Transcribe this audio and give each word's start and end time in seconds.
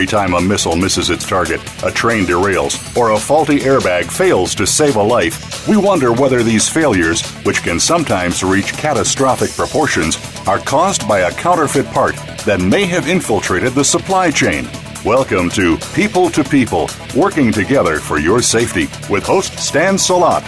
Every 0.00 0.08
time 0.08 0.32
a 0.32 0.40
missile 0.40 0.76
misses 0.76 1.10
its 1.10 1.28
target, 1.28 1.60
a 1.84 1.90
train 1.90 2.24
derails, 2.24 2.96
or 2.96 3.10
a 3.10 3.18
faulty 3.18 3.58
airbag 3.58 4.10
fails 4.10 4.54
to 4.54 4.66
save 4.66 4.96
a 4.96 5.02
life, 5.02 5.68
we 5.68 5.76
wonder 5.76 6.10
whether 6.10 6.42
these 6.42 6.70
failures, 6.70 7.20
which 7.44 7.62
can 7.62 7.78
sometimes 7.78 8.42
reach 8.42 8.72
catastrophic 8.72 9.50
proportions, 9.50 10.16
are 10.48 10.58
caused 10.58 11.06
by 11.06 11.18
a 11.20 11.32
counterfeit 11.32 11.84
part 11.88 12.16
that 12.46 12.62
may 12.62 12.86
have 12.86 13.08
infiltrated 13.08 13.74
the 13.74 13.84
supply 13.84 14.30
chain. 14.30 14.66
Welcome 15.04 15.50
to 15.50 15.76
People 15.94 16.30
to 16.30 16.44
People, 16.44 16.88
working 17.14 17.52
together 17.52 17.98
for 17.98 18.18
your 18.18 18.40
safety 18.40 18.88
with 19.12 19.26
host 19.26 19.58
Stan 19.58 19.98
Salat. 19.98 20.42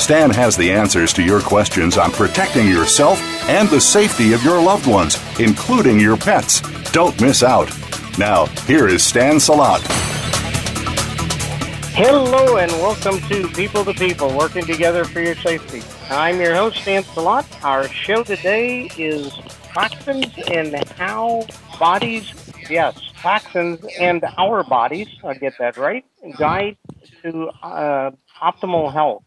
Stan 0.00 0.30
has 0.30 0.56
the 0.56 0.72
answers 0.72 1.12
to 1.12 1.22
your 1.22 1.42
questions 1.42 1.98
on 1.98 2.10
protecting 2.10 2.68
yourself 2.68 3.20
and 3.50 3.68
the 3.68 3.82
safety 3.82 4.32
of 4.32 4.42
your 4.42 4.62
loved 4.62 4.86
ones, 4.86 5.22
including 5.38 6.00
your 6.00 6.16
pets. 6.16 6.62
Don't 6.92 7.20
miss 7.20 7.42
out. 7.42 7.70
Now, 8.16 8.46
here 8.68 8.86
is 8.86 9.02
Stan 9.02 9.40
Salat. 9.40 9.82
Hello 11.96 12.58
and 12.58 12.70
welcome 12.74 13.18
to 13.28 13.48
People 13.48 13.84
to 13.84 13.92
People, 13.92 14.36
working 14.36 14.64
together 14.64 15.04
for 15.04 15.20
your 15.20 15.34
safety. 15.34 15.82
I'm 16.08 16.40
your 16.40 16.54
host, 16.54 16.76
Stan 16.76 17.02
Salat. 17.02 17.44
Our 17.64 17.88
show 17.88 18.22
today 18.22 18.88
is 18.96 19.32
toxins 19.64 20.32
and 20.46 20.76
how 20.90 21.44
bodies, 21.80 22.32
yes, 22.70 22.96
toxins 23.16 23.84
and 23.98 24.24
our 24.38 24.62
bodies, 24.62 25.08
I 25.24 25.34
get 25.34 25.54
that 25.58 25.76
right, 25.76 26.04
guide 26.38 26.76
to 27.22 27.48
uh, 27.64 28.12
optimal 28.40 28.92
health. 28.92 29.24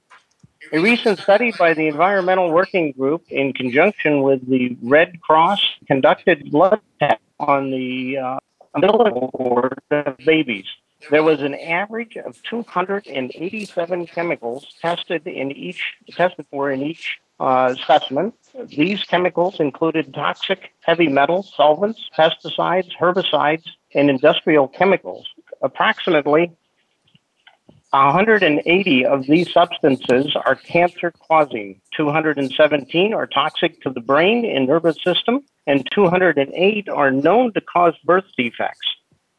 A 0.72 0.80
recent 0.80 1.20
study 1.20 1.52
by 1.60 1.74
the 1.74 1.88
Environmental 1.88 2.54
Working 2.54 2.94
Group, 2.94 3.24
in 3.28 3.52
conjunction 3.52 4.22
with 4.22 4.48
the 4.50 4.78
Red 4.82 5.20
Cross, 5.20 5.62
conducted 5.88 6.50
blood 6.52 6.80
tests 7.00 7.22
on 7.38 7.70
the 7.70 8.18
uh, 8.18 8.40
of 8.84 10.18
babies. 10.26 10.66
There 11.12 11.24
was 11.24 11.42
an 11.42 11.56
average 11.56 12.18
of 12.18 12.42
287 12.44 14.08
chemicals 14.08 14.66
tested 14.82 15.28
in 15.28 15.52
each 15.52 15.94
tested 16.10 16.46
for 16.50 16.72
in 16.72 16.82
each 16.82 17.20
uh, 17.40 17.76
specimen. 17.76 18.34
These 18.66 19.04
chemicals 19.04 19.60
included 19.60 20.14
toxic 20.14 20.72
heavy 20.82 21.08
metals, 21.08 21.54
solvents, 21.56 22.10
pesticides, 22.18 22.90
herbicides, 23.00 23.66
and 23.94 24.10
industrial 24.10 24.68
chemicals. 24.68 25.28
Approximately 25.62 26.52
180 28.06 29.06
of 29.06 29.26
these 29.26 29.52
substances 29.52 30.36
are 30.36 30.56
cancer 30.56 31.12
causing, 31.28 31.80
217 31.96 33.14
are 33.14 33.28
toxic 33.28 33.82
to 33.82 33.90
the 33.90 34.02
brain 34.02 34.46
and 34.46 34.68
nervous 34.68 34.98
system, 35.04 35.44
and 35.66 35.88
208 35.94 36.90
are 36.90 37.12
known 37.12 37.54
to 37.54 37.62
cause 37.62 37.94
birth 38.04 38.26
defects. 38.38 38.88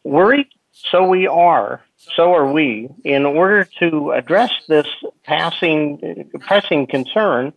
Worried? 0.05 0.47
So 0.73 1.07
we 1.07 1.27
are. 1.27 1.83
So 2.17 2.35
are 2.35 2.51
we. 2.51 2.89
In 3.05 3.27
order 3.27 3.69
to 3.81 4.13
address 4.13 4.53
this 4.69 4.87
passing, 5.25 6.31
pressing 6.41 6.87
concern, 6.87 7.53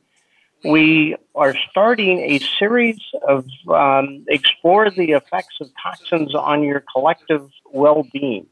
we 0.63 1.15
are 1.35 1.55
starting 1.69 2.19
a 2.19 2.39
series 2.39 2.99
of 3.27 3.45
um, 3.69 4.25
explore 4.27 4.89
the 4.89 5.11
effects 5.11 5.57
of 5.61 5.69
toxins 5.81 6.35
on 6.35 6.63
your 6.63 6.83
collective 6.93 7.49
well-being. 7.71 8.47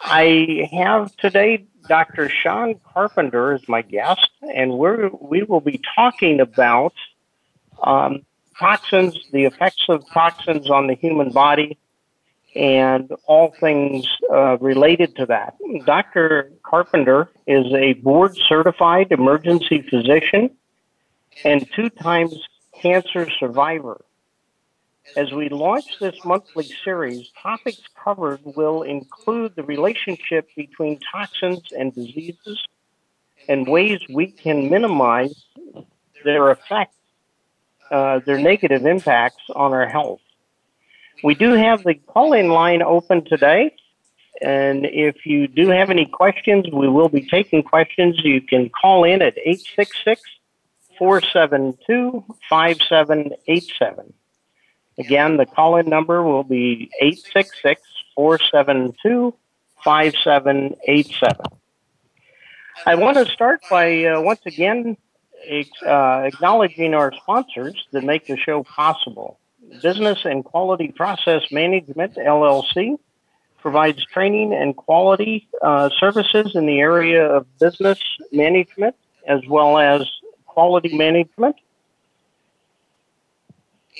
I 0.00 0.68
have 0.72 1.16
today 1.16 1.66
Dr. 1.88 2.28
Shaun 2.28 2.80
Carpenter 2.92 3.52
as 3.52 3.68
my 3.68 3.82
guest, 3.82 4.28
and 4.42 4.72
we're, 4.72 5.10
we 5.20 5.42
will 5.42 5.60
be 5.60 5.80
talking 5.94 6.40
about 6.40 6.94
um, 7.82 8.22
toxins, 8.58 9.18
the 9.32 9.44
effects 9.44 9.86
of 9.88 10.04
toxins 10.10 10.70
on 10.70 10.86
the 10.86 10.94
human 10.94 11.30
body, 11.30 11.78
and 12.54 13.12
all 13.26 13.54
things 13.60 14.06
uh, 14.32 14.56
related 14.58 15.14
to 15.16 15.26
that. 15.26 15.56
Dr. 15.84 16.52
Carpenter 16.62 17.28
is 17.46 17.66
a 17.74 17.92
board 17.94 18.36
certified 18.48 19.12
emergency 19.12 19.82
physician 19.82 20.50
and 21.44 21.68
two 21.74 21.90
times 21.90 22.34
cancer 22.80 23.28
survivor. 23.38 24.02
As 25.14 25.32
we 25.32 25.48
launch 25.48 25.98
this 26.00 26.16
monthly 26.24 26.70
series, 26.84 27.30
topics 27.42 27.82
covered 28.02 28.40
will 28.44 28.82
include 28.82 29.54
the 29.54 29.62
relationship 29.62 30.48
between 30.56 30.98
toxins 31.12 31.62
and 31.72 31.94
diseases 31.94 32.62
and 33.48 33.66
ways 33.66 34.00
we 34.12 34.26
can 34.30 34.68
minimize 34.68 35.44
their 36.24 36.50
effects, 36.50 36.96
uh, 37.90 38.18
their 38.26 38.38
negative 38.38 38.84
impacts 38.84 39.42
on 39.54 39.72
our 39.72 39.86
health. 39.86 40.20
We 41.22 41.34
do 41.34 41.52
have 41.52 41.82
the 41.84 41.94
call 41.94 42.32
in 42.32 42.48
line 42.48 42.82
open 42.82 43.24
today. 43.24 43.74
And 44.42 44.84
if 44.84 45.24
you 45.24 45.48
do 45.48 45.70
have 45.70 45.88
any 45.88 46.04
questions, 46.04 46.66
we 46.70 46.88
will 46.88 47.08
be 47.08 47.26
taking 47.26 47.62
questions. 47.62 48.20
You 48.22 48.42
can 48.42 48.68
call 48.68 49.04
in 49.04 49.22
at 49.22 49.38
866 49.38 50.20
472 50.98 52.24
5787. 52.50 54.12
Again, 54.98 55.36
the 55.36 55.46
call 55.46 55.76
in 55.76 55.88
number 55.88 56.22
will 56.22 56.44
be 56.44 56.90
866 57.00 57.82
472 58.14 59.34
5787. 59.84 61.36
I 62.84 62.94
want 62.94 63.16
to 63.16 63.26
start 63.26 63.60
by 63.70 64.04
uh, 64.04 64.20
once 64.20 64.40
again 64.46 64.96
uh, 65.86 66.22
acknowledging 66.24 66.94
our 66.94 67.12
sponsors 67.12 67.86
that 67.92 68.04
make 68.04 68.26
the 68.26 68.36
show 68.36 68.62
possible. 68.62 69.38
Business 69.82 70.24
and 70.24 70.44
Quality 70.44 70.92
Process 70.92 71.42
Management, 71.50 72.16
LLC, 72.16 72.98
provides 73.58 74.04
training 74.06 74.52
and 74.52 74.76
quality 74.76 75.48
uh, 75.62 75.90
services 75.98 76.52
in 76.54 76.66
the 76.66 76.78
area 76.78 77.24
of 77.24 77.46
business 77.58 78.00
management 78.32 78.94
as 79.26 79.40
well 79.48 79.78
as 79.78 80.08
quality 80.46 80.96
management. 80.96 81.56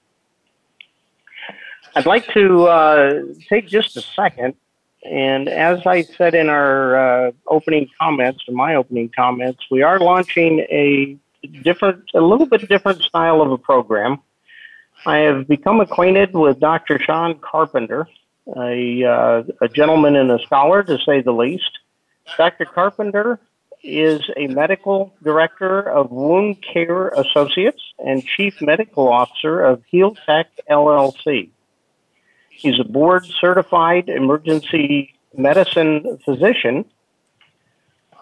I'd 1.97 2.07
like 2.07 2.33
to 2.35 2.67
uh, 2.67 3.23
take 3.49 3.67
just 3.67 3.97
a 3.97 4.01
second, 4.01 4.55
and 5.03 5.49
as 5.49 5.87
I 5.87 6.03
said 6.03 6.35
in 6.35 6.49
our 6.49 7.29
uh, 7.29 7.33
opening 7.47 7.89
comments, 8.01 8.45
in 8.47 8.55
my 8.55 8.75
opening 8.75 9.11
comments, 9.15 9.65
we 9.71 9.83
are 9.83 9.99
launching 9.99 10.61
a 10.71 11.17
different, 11.63 12.05
a 12.15 12.21
little 12.21 12.47
bit 12.47 12.69
different 12.69 13.03
style 13.03 13.41
of 13.41 13.51
a 13.51 13.59
program. 13.59 14.19
I 15.07 15.19
have 15.19 15.49
become 15.49 15.81
acquainted 15.81 16.35
with 16.35 16.61
Dr. 16.61 16.99
Shaun 16.99 17.39
Carpenter, 17.39 18.07
a, 18.55 19.05
uh, 19.05 19.43
a 19.63 19.69
gentleman 19.69 20.17
and 20.17 20.31
a 20.31 20.39
scholar, 20.41 20.83
to 20.83 20.99
say 20.99 21.23
the 21.23 21.33
least. 21.33 21.79
Dr. 22.37 22.67
Carpenter 22.67 23.41
is 23.83 24.21
a 24.37 24.47
medical 24.49 25.15
director 25.23 25.81
of 25.81 26.11
Wound 26.11 26.59
Care 26.63 27.09
Associates 27.09 27.83
and 27.99 28.23
chief 28.23 28.61
medical 28.61 29.09
officer 29.09 29.63
of 29.63 29.83
Heal 29.91 30.15
Tech 30.27 30.49
LLC. 30.71 31.49
He's 32.61 32.79
a 32.79 32.85
board 32.85 33.25
certified 33.41 34.11
emergency 34.11 35.15
medicine 35.35 36.19
physician 36.27 36.85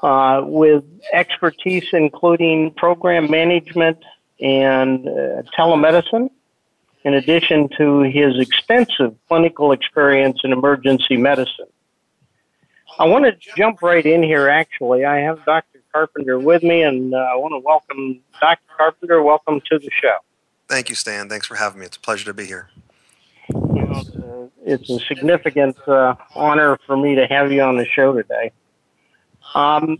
uh, 0.00 0.42
with 0.44 0.84
expertise 1.12 1.88
including 1.92 2.70
program 2.70 3.28
management 3.28 3.98
and 4.40 5.08
uh, 5.08 5.42
telemedicine, 5.58 6.30
in 7.02 7.14
addition 7.14 7.68
to 7.78 8.02
his 8.02 8.38
extensive 8.38 9.16
clinical 9.26 9.72
experience 9.72 10.38
in 10.44 10.52
emergency 10.52 11.16
medicine. 11.16 11.66
I 12.96 13.06
want 13.06 13.24
to 13.24 13.32
jump 13.56 13.82
right 13.82 14.06
in 14.06 14.22
here, 14.22 14.48
actually. 14.48 15.04
I 15.04 15.16
have 15.16 15.44
Dr. 15.44 15.80
Carpenter 15.92 16.38
with 16.38 16.62
me, 16.62 16.82
and 16.82 17.12
uh, 17.12 17.16
I 17.16 17.34
want 17.34 17.54
to 17.54 17.58
welcome 17.58 18.20
Dr. 18.40 18.60
Carpenter. 18.76 19.20
Welcome 19.20 19.60
to 19.68 19.80
the 19.80 19.90
show. 20.00 20.14
Thank 20.68 20.90
you, 20.90 20.94
Stan. 20.94 21.28
Thanks 21.28 21.48
for 21.48 21.56
having 21.56 21.80
me. 21.80 21.86
It's 21.86 21.96
a 21.96 22.00
pleasure 22.00 22.26
to 22.26 22.34
be 22.34 22.46
here. 22.46 22.68
You 23.88 24.20
know, 24.20 24.52
it's 24.64 24.90
a 24.90 24.98
significant 25.00 25.76
uh, 25.88 26.14
honor 26.34 26.78
for 26.86 26.96
me 26.96 27.14
to 27.14 27.26
have 27.26 27.50
you 27.50 27.62
on 27.62 27.76
the 27.76 27.86
show 27.86 28.12
today. 28.12 28.52
Um, 29.54 29.98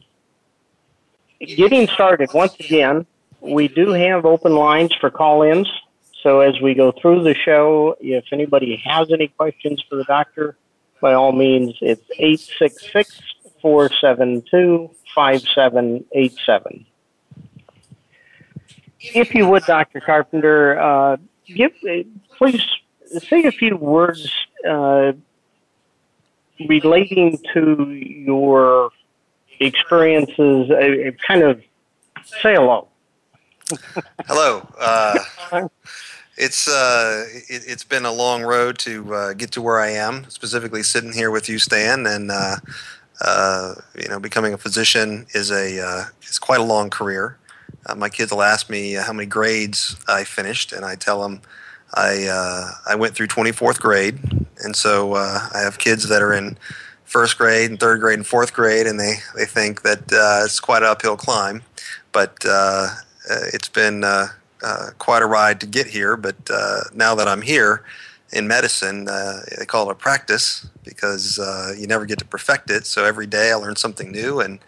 getting 1.41 1.89
started, 1.89 2.31
once 2.35 2.55
again, 2.61 3.07
we 3.41 3.69
do 3.69 3.91
have 3.93 4.27
open 4.27 4.55
lines 4.55 4.95
for 5.01 5.11
call 5.11 5.43
ins. 5.43 5.69
So 6.23 6.41
as 6.41 6.61
we 6.61 6.75
go 6.75 6.93
through 6.93 7.23
the 7.23 7.35
show, 7.35 7.97
if 8.01 8.25
anybody 8.33 8.77
has 8.85 9.11
any 9.11 9.29
questions 9.29 9.83
for 9.89 9.97
the 9.97 10.05
doctor, 10.05 10.57
by 11.01 11.15
all 11.15 11.33
means, 11.33 11.75
it's 11.81 12.05
866 12.19 13.23
472 13.63 14.91
5787. 15.15 16.87
If 19.01 19.35
you 19.35 19.49
would, 19.49 19.63
Dr. 19.65 20.01
Carpenter, 20.01 20.79
uh, 20.79 21.17
give, 21.47 21.73
please 22.37 22.63
say 23.21 23.45
a 23.45 23.53
few 23.53 23.77
words 23.77 24.31
uh, 24.69 25.13
relating 26.69 27.39
to 27.55 27.93
your 27.93 28.91
experiences, 29.61 30.71
uh, 30.71 31.11
kind 31.27 31.43
of 31.43 31.63
say 32.25 32.55
hello. 32.55 32.89
hello. 34.27 34.67
Uh, 34.79 35.19
it's 36.37 36.69
uh, 36.69 37.25
it, 37.49 37.65
has 37.65 37.85
been 37.85 38.05
a 38.05 38.13
long 38.13 38.43
road 38.43 38.79
to 38.79 39.15
uh, 39.15 39.33
get 39.35 39.51
to 39.53 39.63
where 39.63 39.81
I 39.81 39.91
am. 39.91 40.29
Specifically, 40.31 40.83
sitting 40.83 41.13
here 41.13 41.31
with 41.31 41.49
you, 41.49 41.59
Stan, 41.59 42.07
and 42.07 42.31
uh, 42.31 42.57
uh, 43.21 43.75
you 44.01 44.09
know, 44.09 44.21
becoming 44.21 44.55
a 44.55 44.59
physician 44.59 45.27
is 45.35 45.51
a 45.51 45.81
uh, 45.85 46.05
is 46.23 46.39
quite 46.39 46.61
a 46.61 46.65
long 46.65 46.91
career. 46.91 47.37
Uh, 47.87 47.95
my 47.95 48.09
kids 48.09 48.31
will 48.31 48.43
ask 48.43 48.71
me 48.71 48.93
how 48.93 49.13
many 49.13 49.27
grades 49.27 49.97
I 50.07 50.25
finished, 50.25 50.73
and 50.73 50.85
I 50.85 50.95
tell 50.95 51.23
them 51.23 51.43
I 51.99 52.73
I 52.87 52.95
went 52.95 53.15
through 53.15 53.29
24th 53.29 53.81
grade, 53.81 54.19
and 54.63 54.75
so 54.77 55.15
I 55.15 55.61
have 55.63 55.79
kids 55.79 56.09
that 56.09 56.23
are 56.23 56.33
in 56.33 56.57
first 57.05 57.39
grade 57.39 57.71
and 57.71 57.81
third 57.81 58.01
grade 58.01 58.19
and 58.19 58.27
fourth 58.27 58.53
grade, 58.53 58.87
and 58.87 58.99
they 59.01 59.15
they 59.37 59.45
think 59.45 59.83
that 59.83 60.03
it's 60.45 60.61
quite 60.61 60.83
an 60.83 60.89
uphill 60.89 61.17
climb, 61.17 61.63
but 62.13 62.37
it's 63.53 63.69
been 63.69 64.05
uh, 64.63 64.91
quite 64.99 65.23
a 65.23 65.27
ride 65.27 65.61
to 65.61 65.67
get 65.67 65.87
here, 65.89 66.17
but 66.17 66.37
uh, 66.51 66.81
now 66.95 67.15
that 67.15 67.29
I'm 67.29 67.43
here 67.43 67.85
in 68.33 68.49
medicine, 68.49 69.09
uh, 69.09 69.41
they 69.59 69.65
call 69.65 69.89
it 69.89 69.93
a 69.93 69.95
practice 69.95 70.67
because 70.85 71.39
uh, 71.39 71.73
you 71.79 71.87
never 71.87 72.07
get 72.07 72.19
to 72.19 72.25
perfect 72.25 72.71
it. 72.71 72.87
So 72.87 73.05
every 73.05 73.27
day 73.27 73.53
I 73.53 73.55
learn 73.55 73.77
something 73.77 74.11
new, 74.11 74.41
and 74.41 74.59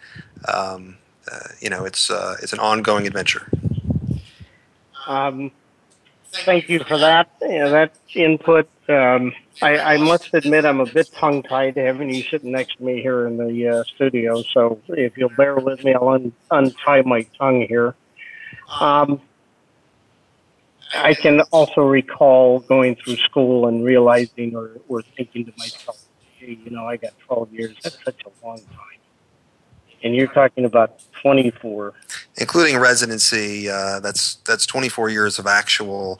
um, 0.47 0.97
uh, 1.31 1.49
you 1.59 1.69
know 1.69 1.85
it's 1.85 2.09
uh, 2.09 2.37
it's 2.41 2.53
an 2.53 2.59
ongoing 2.59 3.05
adventure. 3.05 3.49
Um, 5.07 5.51
thank 6.31 6.69
you 6.69 6.79
for 6.83 6.97
that. 6.97 7.29
that 7.39 7.93
input. 8.13 8.69
Um, 8.89 9.33
I, 9.61 9.77
I, 9.77 9.97
must 9.97 10.33
admit 10.33 10.65
I'm 10.65 10.79
a 10.79 10.85
bit 10.85 11.11
tongue 11.13 11.43
tied 11.43 11.77
having 11.77 12.13
you 12.13 12.23
sitting 12.23 12.51
next 12.51 12.77
to 12.77 12.83
me 12.83 13.01
here 13.01 13.27
in 13.27 13.37
the 13.37 13.85
studio. 13.95 14.41
So 14.41 14.81
if 14.89 15.17
you'll 15.17 15.29
bear 15.29 15.55
with 15.55 15.83
me, 15.83 15.93
I'll 15.93 16.09
un- 16.09 16.33
untie 16.49 17.01
my 17.03 17.23
tongue 17.37 17.61
here. 17.67 17.95
Um, 18.79 19.21
I 20.93 21.13
can 21.13 21.41
also 21.51 21.81
recall 21.81 22.59
going 22.59 22.95
through 22.95 23.17
school 23.17 23.67
and 23.67 23.83
realizing 23.83 24.55
or, 24.55 24.71
or 24.89 25.01
thinking 25.01 25.45
to 25.45 25.53
myself, 25.57 26.03
hey, 26.37 26.57
you 26.63 26.71
know, 26.71 26.85
I 26.85 26.97
got 26.97 27.17
12 27.27 27.53
years. 27.53 27.75
That's 27.81 28.03
such 28.03 28.21
a 28.25 28.45
long 28.45 28.57
time. 28.57 29.00
And 30.03 30.15
you're 30.15 30.27
talking 30.27 30.65
about 30.65 31.01
24. 31.21 31.93
Including 32.37 32.77
residency, 32.77 33.69
uh, 33.69 33.99
that's, 33.99 34.35
that's 34.47 34.65
24 34.65 35.09
years 35.09 35.37
of 35.37 35.45
actual 35.45 36.19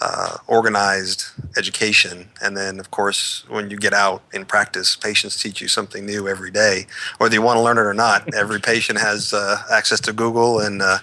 uh, 0.00 0.38
organized 0.46 1.26
education. 1.56 2.28
And 2.42 2.56
then, 2.56 2.80
of 2.80 2.90
course, 2.90 3.44
when 3.48 3.70
you 3.70 3.76
get 3.76 3.92
out 3.92 4.22
in 4.32 4.44
practice, 4.44 4.96
patients 4.96 5.40
teach 5.40 5.60
you 5.60 5.68
something 5.68 6.06
new 6.06 6.26
every 6.26 6.50
day, 6.50 6.86
whether 7.18 7.34
you 7.34 7.42
want 7.42 7.58
to 7.58 7.62
learn 7.62 7.78
it 7.78 7.82
or 7.82 7.94
not. 7.94 8.34
every 8.34 8.60
patient 8.72 8.98
has 8.98 9.32
uh, 9.32 9.62
access 9.70 10.00
to 10.00 10.12
Google 10.12 10.60
and 10.60 10.82
uh, 10.82 10.98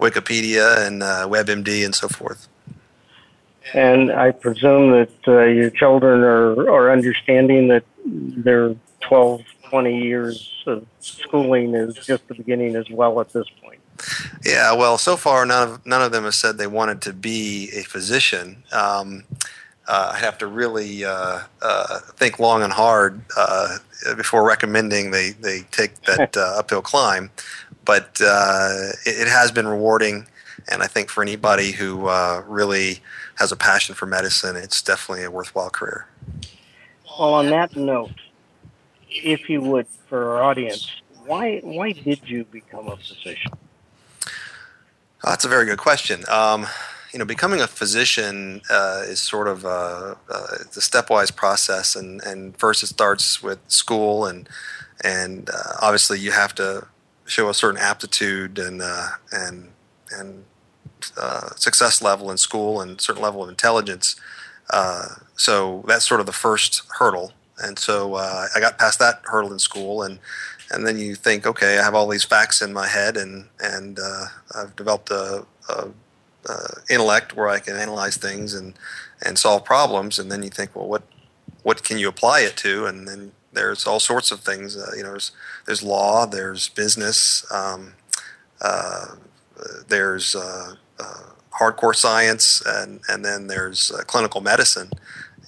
Wikipedia 0.00 0.86
and 0.86 1.02
uh, 1.02 1.26
WebMD 1.28 1.84
and 1.84 1.94
so 1.94 2.08
forth. 2.08 2.48
And 3.72 4.10
I 4.10 4.32
presume 4.32 4.90
that 4.92 5.28
uh, 5.28 5.42
your 5.42 5.70
children 5.70 6.22
are, 6.22 6.68
are 6.70 6.90
understanding 6.90 7.68
that 7.68 7.84
they're 8.04 8.74
12, 9.02 9.42
20 9.70 10.02
years 10.02 10.52
of 10.66 10.84
schooling 10.98 11.74
is 11.74 11.94
just 11.94 12.26
the 12.28 12.34
beginning 12.34 12.74
as 12.74 12.90
well 12.90 13.20
at 13.20 13.32
this 13.32 13.46
point. 13.62 13.78
Yeah, 14.44 14.72
well, 14.74 14.98
so 14.98 15.16
far 15.16 15.46
none 15.46 15.68
of 15.68 15.86
none 15.86 16.02
of 16.02 16.10
them 16.10 16.24
have 16.24 16.34
said 16.34 16.58
they 16.58 16.66
wanted 16.66 17.02
to 17.02 17.12
be 17.12 17.70
a 17.74 17.82
physician. 17.82 18.64
Um, 18.72 19.24
uh, 19.86 20.12
I 20.14 20.18
have 20.18 20.38
to 20.38 20.46
really 20.46 21.04
uh, 21.04 21.40
uh, 21.62 21.98
think 22.16 22.38
long 22.38 22.62
and 22.62 22.72
hard 22.72 23.20
uh, 23.36 23.78
before 24.16 24.46
recommending 24.46 25.10
they 25.10 25.30
they 25.30 25.62
take 25.70 26.00
that 26.06 26.36
uh, 26.36 26.56
uphill 26.58 26.82
climb. 26.82 27.30
But 27.84 28.20
uh, 28.24 28.90
it, 29.04 29.22
it, 29.22 29.28
has 29.28 29.50
been 29.50 29.66
rewarding, 29.66 30.26
and 30.70 30.82
I 30.82 30.86
think 30.86 31.08
for 31.08 31.22
anybody 31.22 31.72
who 31.72 32.08
really 32.46 33.00
has 33.36 33.52
a 33.52 33.56
passion 33.56 33.94
for 33.94 34.06
medicine, 34.06 34.54
it's 34.56 34.80
definitely 34.82 35.24
a 35.24 35.30
worthwhile 35.30 35.70
career. 35.70 36.06
Well, 37.18 37.34
on 37.34 37.46
that 37.50 37.74
note, 37.74 38.12
if 39.10 39.48
you 39.48 39.60
would, 39.60 39.86
for 40.08 40.30
our 40.30 40.42
audience, 40.42 40.90
why 41.26 41.60
why 41.62 41.92
did 41.92 42.20
you 42.28 42.44
become 42.44 42.88
a 42.88 42.96
physician? 42.96 43.52
Oh, 45.22 45.30
that's 45.30 45.44
a 45.44 45.48
very 45.48 45.66
good 45.66 45.78
question. 45.78 46.24
Um, 46.28 46.66
you 47.12 47.18
know, 47.18 47.24
becoming 47.24 47.60
a 47.60 47.66
physician 47.66 48.62
uh, 48.70 49.02
is 49.06 49.20
sort 49.20 49.48
of 49.48 49.64
a, 49.64 50.16
uh, 50.28 50.46
it's 50.60 50.76
a 50.76 50.80
stepwise 50.80 51.34
process, 51.34 51.96
and, 51.96 52.22
and 52.22 52.56
first 52.56 52.82
it 52.82 52.86
starts 52.86 53.42
with 53.42 53.58
school, 53.68 54.26
and 54.26 54.48
and 55.04 55.50
uh, 55.50 55.74
obviously 55.82 56.18
you 56.18 56.30
have 56.30 56.54
to 56.54 56.86
show 57.26 57.48
a 57.48 57.54
certain 57.54 57.80
aptitude 57.80 58.58
and 58.58 58.80
uh, 58.82 59.08
and 59.32 59.70
and 60.10 60.44
uh, 61.16 61.50
success 61.56 62.02
level 62.02 62.30
in 62.30 62.36
school 62.36 62.80
and 62.80 63.00
certain 63.00 63.22
level 63.22 63.42
of 63.42 63.48
intelligence. 63.48 64.16
Uh, 64.70 65.08
so 65.36 65.84
that's 65.86 66.06
sort 66.06 66.20
of 66.20 66.26
the 66.26 66.32
first 66.32 66.82
hurdle. 66.98 67.32
And 67.62 67.78
so 67.78 68.14
uh, 68.14 68.46
I 68.54 68.60
got 68.60 68.78
past 68.78 68.98
that 68.98 69.20
hurdle 69.24 69.52
in 69.52 69.58
school, 69.58 70.02
and 70.02 70.18
and 70.70 70.86
then 70.86 70.98
you 70.98 71.14
think, 71.14 71.46
okay, 71.46 71.78
I 71.78 71.82
have 71.82 71.94
all 71.94 72.08
these 72.08 72.24
facts 72.24 72.62
in 72.62 72.72
my 72.72 72.86
head, 72.86 73.16
and 73.16 73.48
and 73.60 73.98
uh, 73.98 74.26
I've 74.54 74.76
developed 74.76 75.10
a, 75.10 75.44
a, 75.68 75.88
a, 76.48 76.54
intellect 76.88 77.34
where 77.36 77.48
I 77.48 77.58
can 77.58 77.76
analyze 77.76 78.16
things 78.16 78.54
and 78.54 78.74
and 79.24 79.38
solve 79.38 79.64
problems. 79.64 80.18
And 80.18 80.30
then 80.30 80.42
you 80.42 80.50
think, 80.50 80.74
well, 80.74 80.88
what 80.88 81.02
what 81.62 81.82
can 81.84 81.98
you 81.98 82.08
apply 82.08 82.40
it 82.40 82.56
to? 82.58 82.86
And 82.86 83.06
then 83.06 83.32
there's 83.52 83.86
all 83.86 84.00
sorts 84.00 84.30
of 84.30 84.40
things. 84.40 84.76
Uh, 84.76 84.92
you 84.96 85.02
know, 85.02 85.10
there's 85.10 85.32
there's 85.66 85.82
law, 85.82 86.26
there's 86.26 86.68
business, 86.68 87.44
um, 87.52 87.94
uh, 88.60 89.16
there's 89.88 90.34
uh, 90.34 90.76
hardcore 91.60 91.94
science, 91.94 92.62
and 92.66 93.00
and 93.08 93.24
then 93.24 93.46
there's 93.46 93.92
uh, 93.92 94.02
clinical 94.04 94.40
medicine. 94.40 94.90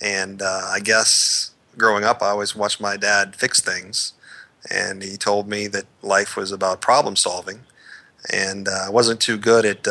And 0.00 0.42
uh, 0.42 0.66
I 0.70 0.80
guess 0.80 1.51
growing 1.76 2.04
up, 2.04 2.22
I 2.22 2.28
always 2.28 2.54
watched 2.54 2.80
my 2.80 2.96
dad 2.96 3.36
fix 3.36 3.60
things, 3.60 4.12
and 4.70 5.02
he 5.02 5.16
told 5.16 5.48
me 5.48 5.66
that 5.68 5.86
life 6.02 6.36
was 6.36 6.52
about 6.52 6.80
problem 6.80 7.16
solving. 7.16 7.60
And 8.32 8.68
I 8.68 8.88
wasn't 8.88 9.20
too 9.20 9.36
good 9.36 9.64
at 9.64 9.86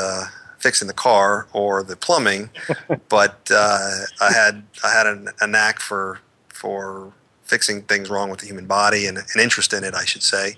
fixing 0.59 0.87
the 0.87 0.93
car 0.93 1.47
or 1.53 1.83
the 1.83 1.95
plumbing, 1.95 2.49
but 3.09 3.49
uh, 3.53 3.89
I 4.21 4.31
had 4.31 4.63
I 4.83 4.91
had 4.93 5.07
a, 5.07 5.25
a, 5.41 5.47
knack 5.47 5.79
for 5.79 6.19
for 6.47 7.11
fixing 7.43 7.81
things 7.81 8.09
wrong 8.09 8.29
with 8.29 8.39
the 8.39 8.45
human 8.45 8.67
body 8.67 9.07
and 9.07 9.17
an 9.17 9.41
interest 9.41 9.73
in 9.73 9.83
it, 9.83 9.93
I 9.93 10.05
should 10.05 10.23
say, 10.23 10.55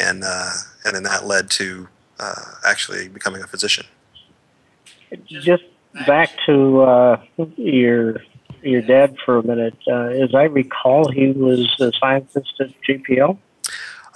and 0.00 0.22
uh, 0.24 0.50
and 0.86 0.96
then 0.96 1.02
that 1.02 1.26
led 1.26 1.50
to 1.50 1.88
uh, 2.18 2.42
actually 2.64 3.08
becoming 3.08 3.42
a 3.42 3.46
physician 3.46 3.86
just 5.26 5.64
back 6.06 6.30
to 6.46 6.82
uh, 6.82 7.22
your 7.56 8.16
your 8.62 8.82
dad 8.82 9.16
for 9.24 9.38
a 9.38 9.42
minute. 9.42 9.76
Uh, 9.86 10.08
as 10.08 10.34
I 10.34 10.44
recall, 10.44 11.10
he 11.10 11.28
was 11.28 11.68
a 11.80 11.92
scientist 11.98 12.52
at 12.60 12.70
JPL. 12.88 13.38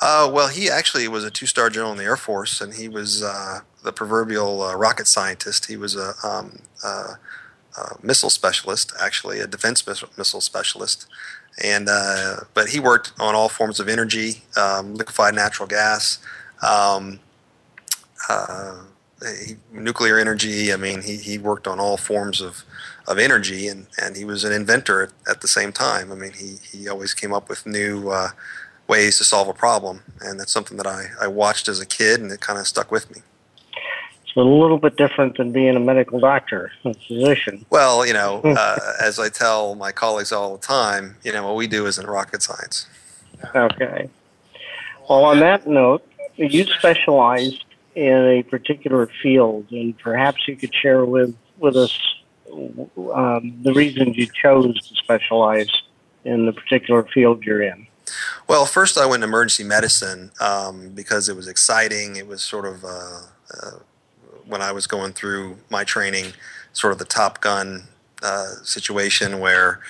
Uh, 0.00 0.30
well, 0.32 0.48
he 0.48 0.68
actually 0.68 1.06
was 1.08 1.24
a 1.24 1.30
two-star 1.30 1.70
general 1.70 1.92
in 1.92 1.98
the 1.98 2.04
Air 2.04 2.16
Force, 2.16 2.60
and 2.60 2.74
he 2.74 2.88
was 2.88 3.22
uh, 3.22 3.60
the 3.82 3.92
proverbial 3.92 4.62
uh, 4.62 4.74
rocket 4.74 5.06
scientist. 5.06 5.66
He 5.66 5.76
was 5.76 5.96
a, 5.96 6.14
um, 6.22 6.58
missile 8.02 8.30
specialist, 8.30 8.92
actually 9.00 9.40
a 9.40 9.46
defense 9.46 9.84
missile 10.16 10.40
specialist, 10.40 11.06
and 11.62 11.88
uh, 11.88 12.36
but 12.52 12.68
he 12.68 12.80
worked 12.80 13.12
on 13.18 13.34
all 13.34 13.48
forms 13.48 13.80
of 13.80 13.88
energy, 13.88 14.42
um, 14.56 14.94
liquefied 14.94 15.34
natural 15.34 15.68
gas, 15.68 16.18
um, 16.62 17.20
uh, 18.28 18.82
nuclear 19.72 20.18
energy. 20.18 20.72
I 20.72 20.76
mean, 20.76 21.02
he, 21.02 21.16
he 21.16 21.38
worked 21.38 21.66
on 21.66 21.80
all 21.80 21.96
forms 21.96 22.40
of, 22.40 22.64
of 23.06 23.18
energy, 23.18 23.68
and, 23.68 23.86
and 24.00 24.16
he 24.16 24.24
was 24.24 24.44
an 24.44 24.52
inventor 24.52 25.02
at, 25.02 25.12
at 25.28 25.40
the 25.40 25.48
same 25.48 25.72
time. 25.72 26.10
I 26.10 26.14
mean, 26.14 26.32
he, 26.32 26.56
he 26.70 26.88
always 26.88 27.14
came 27.14 27.32
up 27.32 27.48
with 27.48 27.66
new 27.66 28.10
uh, 28.10 28.30
ways 28.88 29.18
to 29.18 29.24
solve 29.24 29.48
a 29.48 29.54
problem, 29.54 30.02
and 30.20 30.38
that's 30.38 30.52
something 30.52 30.76
that 30.76 30.86
I, 30.86 31.06
I 31.20 31.26
watched 31.26 31.68
as 31.68 31.80
a 31.80 31.86
kid, 31.86 32.20
and 32.20 32.30
it 32.32 32.40
kind 32.40 32.58
of 32.58 32.66
stuck 32.66 32.90
with 32.90 33.10
me. 33.14 33.22
It's 34.22 34.36
a 34.36 34.40
little 34.40 34.78
bit 34.78 34.96
different 34.96 35.36
than 35.36 35.52
being 35.52 35.76
a 35.76 35.80
medical 35.80 36.18
doctor, 36.18 36.72
a 36.84 36.94
physician. 36.94 37.64
Well, 37.70 38.06
you 38.06 38.12
know, 38.12 38.40
uh, 38.44 38.78
as 39.00 39.18
I 39.18 39.28
tell 39.28 39.74
my 39.74 39.92
colleagues 39.92 40.32
all 40.32 40.56
the 40.56 40.62
time, 40.62 41.16
you 41.22 41.32
know, 41.32 41.46
what 41.46 41.56
we 41.56 41.66
do 41.66 41.86
isn't 41.86 42.06
rocket 42.06 42.42
science. 42.42 42.86
Okay. 43.54 44.08
Well, 45.08 45.24
on 45.24 45.40
that 45.40 45.66
note, 45.66 46.06
you 46.36 46.64
specialized 46.64 47.64
in 47.94 48.26
a 48.26 48.42
particular 48.42 49.08
field, 49.22 49.66
and 49.70 49.96
perhaps 49.98 50.48
you 50.48 50.56
could 50.56 50.74
share 50.74 51.04
with 51.04 51.36
with 51.58 51.76
us 51.76 51.96
um, 52.52 53.58
the 53.62 53.72
reasons 53.74 54.16
you 54.16 54.26
chose 54.26 54.80
to 54.88 54.94
specialize 54.96 55.70
in 56.24 56.46
the 56.46 56.52
particular 56.52 57.04
field 57.04 57.44
you're 57.44 57.62
in. 57.62 57.86
Well, 58.48 58.66
first 58.66 58.98
I 58.98 59.06
went 59.06 59.22
to 59.22 59.28
emergency 59.28 59.64
medicine 59.64 60.30
um, 60.40 60.90
because 60.90 61.28
it 61.28 61.36
was 61.36 61.48
exciting. 61.48 62.16
It 62.16 62.26
was 62.26 62.42
sort 62.42 62.66
of 62.66 62.84
uh, 62.84 63.20
uh, 63.50 63.70
when 64.46 64.62
I 64.62 64.72
was 64.72 64.86
going 64.86 65.12
through 65.12 65.58
my 65.70 65.84
training, 65.84 66.32
sort 66.72 66.92
of 66.92 66.98
the 66.98 67.04
Top 67.04 67.40
Gun 67.40 67.84
uh, 68.22 68.54
situation 68.62 69.40
where 69.40 69.80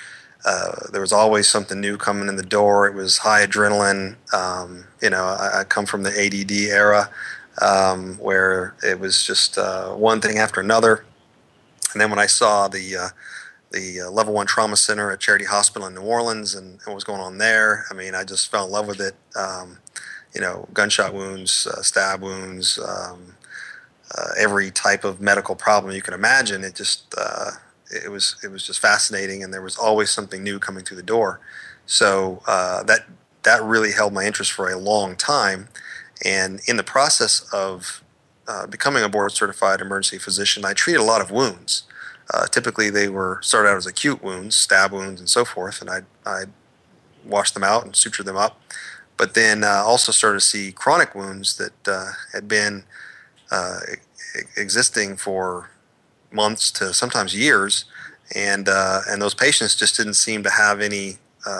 uh, 0.45 0.87
there 0.91 1.01
was 1.01 1.11
always 1.11 1.47
something 1.47 1.81
new 1.81 1.97
coming 1.97 2.27
in 2.27 2.35
the 2.35 2.43
door. 2.43 2.87
It 2.87 2.93
was 2.93 3.17
high 3.17 3.45
adrenaline. 3.45 4.15
Um, 4.33 4.85
you 5.01 5.09
know, 5.09 5.23
I, 5.23 5.61
I, 5.61 5.63
come 5.63 5.85
from 5.85 6.03
the 6.03 6.11
ADD 6.11 6.51
era 6.51 7.09
um, 7.61 8.15
where 8.17 8.75
it 8.83 8.99
was 8.99 9.25
just 9.25 9.57
uh, 9.57 9.89
one 9.93 10.21
thing 10.21 10.37
after 10.37 10.61
another. 10.61 11.03
And 11.95 12.01
then 12.01 12.09
when 12.09 12.19
I 12.19 12.25
saw 12.25 12.67
the 12.67 12.97
uh, 12.97 13.09
the 13.71 14.01
uh, 14.01 14.11
level 14.11 14.33
one 14.33 14.47
trauma 14.47 14.75
center 14.75 15.11
at 15.11 15.21
Charity 15.21 15.45
Hospital 15.45 15.87
in 15.87 15.95
New 15.95 16.01
Orleans 16.01 16.53
and, 16.53 16.71
and, 16.71 16.81
what 16.87 16.95
was 16.95 17.05
going 17.05 17.21
on 17.21 17.37
there, 17.37 17.85
I 17.89 17.93
mean, 17.93 18.13
I 18.13 18.25
just 18.25 18.51
fell 18.51 18.65
in 18.65 18.71
love 18.71 18.85
with 18.85 18.99
it. 18.99 19.15
Um, 19.33 19.79
you 20.33 20.41
know, 20.41 20.67
gunshot 20.73 21.13
wounds, 21.13 21.65
uh, 21.65 21.81
stab 21.81 22.21
wounds, 22.21 22.77
um, 22.77 23.35
every 24.37 24.71
type 24.71 25.05
of 25.05 25.21
medical 25.21 25.55
problem 25.55 25.95
you 25.95 26.01
can 26.01 26.13
imagine. 26.13 26.65
It 26.65 26.75
just 26.75 27.15
it 27.89 28.11
was 28.11 28.35
it 28.43 28.49
was 28.49 28.67
just 28.67 28.81
fascinating, 28.81 29.41
and 29.41 29.53
there 29.53 29.61
was 29.61 29.77
always 29.77 30.09
something 30.09 30.43
new 30.43 30.59
coming 30.59 30.83
through 30.83 30.97
the 30.97 31.03
door. 31.03 31.39
So 31.85 32.41
uh, 32.45 32.83
that 32.83 33.05
that 33.43 33.63
really 33.63 33.93
held 33.93 34.11
my 34.11 34.25
interest 34.25 34.51
for 34.51 34.69
a 34.69 34.77
long 34.77 35.15
time. 35.15 35.69
And 36.25 36.59
in 36.67 36.75
the 36.75 36.83
process 36.83 37.47
of 37.53 38.03
uh, 38.47 38.67
becoming 38.67 39.03
a 39.03 39.09
board 39.09 39.31
certified 39.31 39.81
emergency 39.81 40.17
physician, 40.17 40.65
I 40.65 40.73
treated 40.73 40.99
a 40.99 41.05
lot 41.05 41.21
of 41.21 41.31
wounds. 41.31 41.83
Uh, 42.33 42.45
typically, 42.47 42.89
they 42.89 43.07
were 43.07 43.39
started 43.41 43.69
out 43.69 43.77
as 43.77 43.85
acute 43.85 44.23
wounds, 44.23 44.55
stab 44.55 44.91
wounds, 44.91 45.19
and 45.19 45.29
so 45.29 45.45
forth, 45.45 45.81
and 45.81 45.89
I 45.89 46.01
I 46.25 46.45
washed 47.23 47.53
them 47.53 47.63
out 47.63 47.85
and 47.85 47.95
suture 47.95 48.23
them 48.23 48.37
up. 48.37 48.59
But 49.17 49.33
then 49.33 49.63
uh, 49.63 49.83
also 49.85 50.11
started 50.11 50.39
to 50.39 50.45
see 50.45 50.71
chronic 50.71 51.15
wounds 51.15 51.57
that 51.57 51.87
uh, 51.87 52.11
had 52.33 52.47
been 52.47 52.83
uh, 53.51 53.79
existing 54.57 55.17
for 55.17 55.69
months 56.31 56.71
to 56.71 56.93
sometimes 56.93 57.35
years, 57.35 57.85
and 58.35 58.67
and 58.67 59.21
those 59.21 59.35
patients 59.35 59.75
just 59.75 59.97
didn't 59.97 60.15
seem 60.15 60.43
to 60.43 60.49
have 60.49 60.81
any 60.81 61.17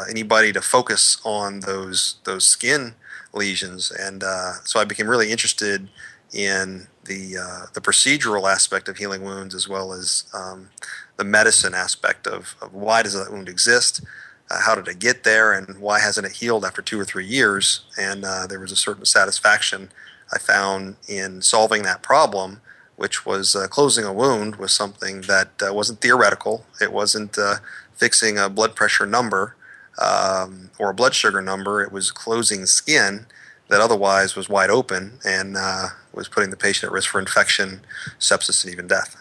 anybody 0.09 0.51
to 0.51 0.61
focus 0.61 1.17
on 1.23 1.61
those 1.61 2.15
those 2.25 2.45
skin 2.45 2.95
lesions, 3.33 3.91
and 3.91 4.23
so 4.63 4.79
I 4.79 4.83
became 4.83 5.07
really 5.07 5.31
interested 5.31 5.89
in 6.33 6.87
the 7.05 7.37
uh, 7.37 7.65
the 7.73 7.81
procedural 7.81 8.51
aspect 8.51 8.87
of 8.89 8.97
healing 8.97 9.23
wounds 9.23 9.53
as 9.53 9.67
well 9.67 9.93
as 9.93 10.25
um, 10.33 10.69
the 11.17 11.23
medicine 11.23 11.73
aspect 11.73 12.27
of, 12.27 12.55
of 12.61 12.73
why 12.73 13.03
does 13.03 13.13
that 13.13 13.31
wound 13.31 13.49
exist. 13.49 14.01
Uh, 14.49 14.61
how 14.61 14.75
did 14.75 14.87
it 14.87 14.99
get 14.99 15.23
there, 15.23 15.53
and 15.53 15.79
why 15.79 15.99
hasn't 15.99 16.25
it 16.25 16.33
healed 16.33 16.63
after 16.63 16.81
two 16.81 16.99
or 16.99 17.05
three 17.05 17.25
years? 17.25 17.85
And 17.97 18.23
uh, 18.23 18.45
there 18.47 18.59
was 18.59 18.71
a 18.71 18.75
certain 18.75 19.05
satisfaction 19.05 19.89
I 20.33 20.37
found 20.37 20.97
in 21.07 21.41
solving 21.41 21.83
that 21.83 22.03
problem 22.03 22.61
which 22.95 23.25
was 23.25 23.55
uh, 23.55 23.67
closing 23.67 24.05
a 24.05 24.13
wound, 24.13 24.55
was 24.55 24.71
something 24.71 25.21
that 25.21 25.49
uh, 25.61 25.73
wasn't 25.73 26.01
theoretical. 26.01 26.65
It 26.81 26.93
wasn't 26.93 27.37
uh, 27.37 27.55
fixing 27.93 28.37
a 28.37 28.49
blood 28.49 28.75
pressure 28.75 29.05
number 29.05 29.55
um, 30.01 30.69
or 30.79 30.89
a 30.89 30.93
blood 30.93 31.13
sugar 31.13 31.41
number. 31.41 31.81
It 31.81 31.91
was 31.91 32.11
closing 32.11 32.65
skin 32.65 33.25
that 33.67 33.81
otherwise 33.81 34.35
was 34.35 34.47
wide 34.49 34.69
open 34.69 35.19
and 35.25 35.57
uh, 35.57 35.87
was 36.13 36.27
putting 36.27 36.49
the 36.49 36.57
patient 36.57 36.89
at 36.89 36.93
risk 36.93 37.09
for 37.09 37.19
infection, 37.19 37.81
sepsis, 38.19 38.63
and 38.63 38.73
even 38.73 38.87
death. 38.87 39.15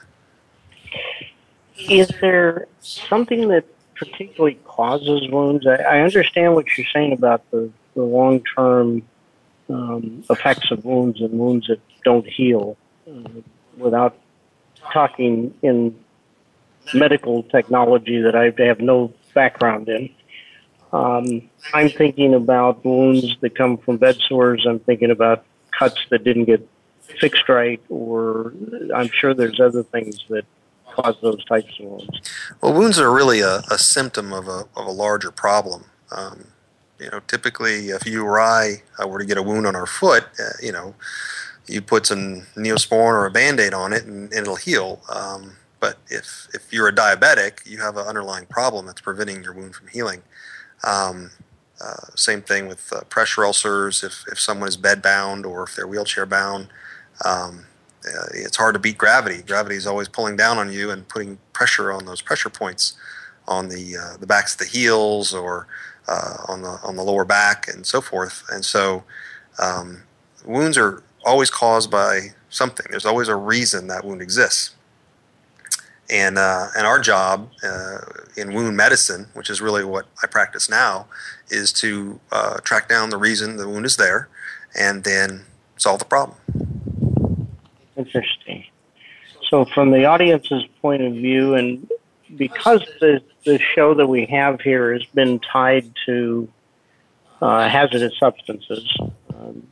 Is 1.88 2.10
there 2.20 2.68
something 2.80 3.48
that 3.48 3.64
particularly 3.94 4.58
causes 4.64 5.28
wounds? 5.28 5.66
I, 5.66 5.76
I 5.76 6.00
understand 6.00 6.54
what 6.54 6.66
you're 6.76 6.86
saying 6.92 7.12
about 7.12 7.48
the, 7.50 7.70
the 7.94 8.02
long 8.02 8.42
term 8.56 9.02
um, 9.68 10.24
effects 10.30 10.70
of 10.70 10.84
wounds 10.84 11.20
and 11.20 11.32
wounds 11.38 11.66
that 11.68 11.80
don't 12.04 12.26
heal. 12.26 12.76
Uh, 13.08 13.28
without 13.76 14.16
talking 14.92 15.54
in 15.62 15.98
medical 16.92 17.42
technology 17.44 18.20
that 18.20 18.34
I 18.34 18.52
have 18.64 18.80
no 18.80 19.12
background 19.34 19.88
in. 19.88 20.10
Um, 20.94 21.50
I'm 21.72 21.88
thinking 21.88 22.34
about 22.34 22.84
wounds 22.84 23.36
that 23.40 23.56
come 23.56 23.78
from 23.78 23.96
bed 23.96 24.16
sores. 24.28 24.64
I'm 24.66 24.78
thinking 24.78 25.10
about 25.10 25.44
cuts 25.76 26.00
that 26.10 26.22
didn't 26.22 26.44
get 26.44 26.66
fixed 27.00 27.48
right, 27.48 27.80
or 27.88 28.52
I'm 28.94 29.08
sure 29.08 29.34
there's 29.34 29.60
other 29.60 29.82
things 29.82 30.24
that 30.28 30.44
cause 30.92 31.16
those 31.20 31.44
types 31.46 31.72
of 31.80 31.86
wounds. 31.86 32.20
Well, 32.60 32.72
wounds 32.74 32.98
are 32.98 33.12
really 33.12 33.40
a, 33.40 33.56
a 33.70 33.78
symptom 33.78 34.32
of 34.32 34.46
a, 34.46 34.66
of 34.76 34.86
a 34.86 34.92
larger 34.92 35.32
problem. 35.32 35.86
Um, 36.12 36.46
you 37.00 37.10
know, 37.10 37.20
typically, 37.26 37.88
if 37.88 38.06
you 38.06 38.24
or 38.24 38.40
I 38.40 38.82
uh, 39.02 39.08
were 39.08 39.18
to 39.18 39.26
get 39.26 39.36
a 39.36 39.42
wound 39.42 39.66
on 39.66 39.74
our 39.74 39.86
foot, 39.86 40.24
uh, 40.38 40.52
you 40.62 40.70
know, 40.70 40.94
you 41.66 41.80
put 41.80 42.06
some 42.06 42.46
neosporin 42.56 43.14
or 43.14 43.26
a 43.26 43.30
band-aid 43.30 43.74
on 43.74 43.92
it 43.92 44.04
and, 44.04 44.32
and 44.32 44.42
it'll 44.42 44.56
heal 44.56 45.00
um, 45.12 45.56
but 45.80 45.98
if, 46.08 46.48
if 46.54 46.72
you're 46.72 46.88
a 46.88 46.94
diabetic 46.94 47.66
you 47.66 47.80
have 47.80 47.96
an 47.96 48.06
underlying 48.06 48.46
problem 48.46 48.86
that's 48.86 49.00
preventing 49.00 49.42
your 49.42 49.52
wound 49.52 49.74
from 49.74 49.88
healing 49.88 50.22
um, 50.86 51.30
uh, 51.80 52.06
same 52.14 52.40
thing 52.40 52.68
with 52.68 52.92
uh, 52.92 53.02
pressure 53.04 53.44
ulcers 53.44 54.02
if, 54.02 54.24
if 54.30 54.38
someone 54.40 54.68
is 54.68 54.76
bedbound 54.76 55.44
or 55.44 55.64
if 55.64 55.74
they're 55.76 55.86
wheelchair 55.86 56.26
bound 56.26 56.68
um, 57.24 57.66
uh, 58.06 58.26
it's 58.32 58.56
hard 58.56 58.74
to 58.74 58.78
beat 58.78 58.98
gravity 58.98 59.42
gravity 59.42 59.76
is 59.76 59.86
always 59.86 60.08
pulling 60.08 60.36
down 60.36 60.58
on 60.58 60.72
you 60.72 60.90
and 60.90 61.08
putting 61.08 61.38
pressure 61.52 61.92
on 61.92 62.04
those 62.04 62.22
pressure 62.22 62.50
points 62.50 62.94
on 63.46 63.68
the 63.68 63.96
uh, 63.96 64.16
the 64.18 64.26
backs 64.26 64.54
of 64.54 64.58
the 64.60 64.66
heels 64.66 65.34
or 65.34 65.66
uh, 66.08 66.36
on 66.48 66.62
the 66.62 66.78
on 66.82 66.96
the 66.96 67.02
lower 67.02 67.24
back 67.24 67.68
and 67.68 67.86
so 67.86 68.00
forth 68.00 68.44
and 68.50 68.64
so 68.64 69.04
um, 69.58 70.02
wounds 70.44 70.76
are 70.76 71.02
always 71.24 71.50
caused 71.50 71.90
by 71.90 72.28
something. 72.50 72.86
There's 72.90 73.06
always 73.06 73.28
a 73.28 73.36
reason 73.36 73.86
that 73.88 74.04
wound 74.04 74.22
exists. 74.22 74.74
And, 76.10 76.36
uh, 76.36 76.68
and 76.76 76.86
our 76.86 76.98
job 76.98 77.50
uh, 77.62 77.98
in 78.36 78.52
wound 78.52 78.76
medicine, 78.76 79.26
which 79.32 79.48
is 79.48 79.60
really 79.60 79.84
what 79.84 80.06
I 80.22 80.26
practice 80.26 80.68
now, 80.68 81.06
is 81.48 81.72
to 81.74 82.20
uh, 82.30 82.58
track 82.58 82.88
down 82.88 83.10
the 83.10 83.16
reason 83.16 83.56
the 83.56 83.68
wound 83.68 83.86
is 83.86 83.96
there 83.96 84.28
and 84.78 85.04
then 85.04 85.44
solve 85.76 86.00
the 86.00 86.04
problem. 86.04 86.38
Interesting. 87.96 88.64
So, 89.48 89.64
from 89.64 89.90
the 89.92 90.04
audience's 90.04 90.64
point 90.82 91.02
of 91.02 91.12
view, 91.12 91.54
and 91.54 91.88
because 92.36 92.84
the, 93.00 93.22
the 93.44 93.58
show 93.58 93.94
that 93.94 94.06
we 94.06 94.26
have 94.26 94.60
here 94.60 94.92
has 94.92 95.04
been 95.14 95.38
tied 95.38 95.92
to 96.06 96.48
uh, 97.40 97.68
hazardous 97.68 98.18
substances, 98.18 98.96
um, 99.34 99.66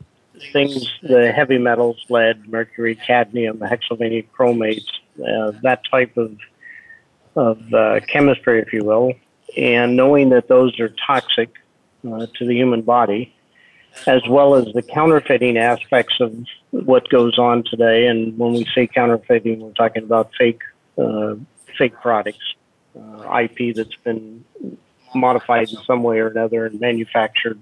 things, 0.53 0.89
the 1.03 1.33
heavy 1.33 1.59
metals, 1.59 2.05
lead, 2.09 2.49
mercury, 2.49 2.95
cadmium, 2.95 3.59
hexylene, 3.59 4.27
chromates, 4.33 5.01
uh, 5.19 5.53
that 5.63 5.83
type 5.91 6.17
of 6.17 6.37
of 7.35 7.73
uh, 7.73 8.01
chemistry, 8.09 8.61
if 8.61 8.73
you 8.73 8.85
will, 8.85 9.15
and 9.57 9.97
knowing 9.97 10.29
that 10.29 10.49
those 10.49 10.79
are 10.79 10.95
toxic 11.07 11.51
uh, 12.07 12.27
to 12.35 12.47
the 12.47 12.55
human 12.55 12.83
body, 12.83 13.35
as 14.07 14.21
well 14.29 14.55
as 14.55 14.67
the 14.75 14.83
counterfeiting 14.83 15.57
aspects 15.57 16.21
of 16.21 16.37
what 16.71 17.09
goes 17.09 17.39
on 17.39 17.65
today. 17.65 18.07
And 18.07 18.37
when 18.39 18.53
we 18.53 18.67
say 18.75 18.87
counterfeiting, 18.87 19.61
we're 19.61 19.73
talking 19.73 20.03
about 20.03 20.31
fake 20.39 20.61
uh, 20.99 21.37
fake 21.79 21.95
products, 22.03 22.55
uh, 22.99 23.39
IP 23.39 23.75
that's 23.75 23.97
been 24.05 24.45
modified 25.15 25.71
in 25.71 25.79
some 25.87 26.03
way 26.03 26.19
or 26.19 26.29
another 26.29 26.67
and 26.67 26.79
manufactured 26.81 27.59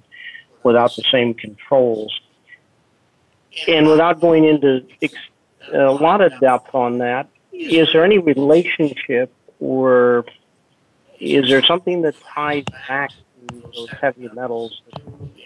without 0.64 0.95
the 0.97 1.04
same 1.11 1.33
controls 1.33 2.21
and 3.66 3.87
without 3.87 4.21
going 4.21 4.45
into 4.45 4.85
a 5.73 5.92
lot 5.92 6.21
of 6.21 6.38
depth 6.40 6.75
on 6.75 6.99
that, 6.99 7.28
is 7.52 7.92
there 7.92 8.04
any 8.04 8.19
relationship 8.19 9.33
or 9.59 10.25
is 11.19 11.49
there 11.49 11.62
something 11.62 12.02
that 12.02 12.14
ties 12.21 12.64
back 12.88 13.11
to 13.49 13.62
those 13.75 13.90
heavy 14.00 14.28
metals 14.33 14.80
that 14.92 15.02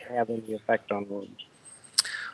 have 0.08 0.30
any 0.30 0.54
effect 0.54 0.92
on 0.92 1.08
wounds? 1.08 1.44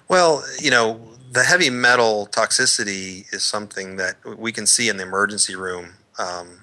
Well, 0.09 0.45
you 0.61 0.71
know, 0.71 1.01
the 1.31 1.45
heavy 1.45 1.71
metal 1.71 2.29
toxicity 2.33 3.33
is 3.33 3.43
something 3.43 3.97
that 3.97 4.17
we 4.37 4.53
can 4.53 4.67
see 4.67 4.89
in 4.89 4.97
the 4.97 5.05
emergency 5.05 5.55
room 5.55 5.95
um, 6.19 6.61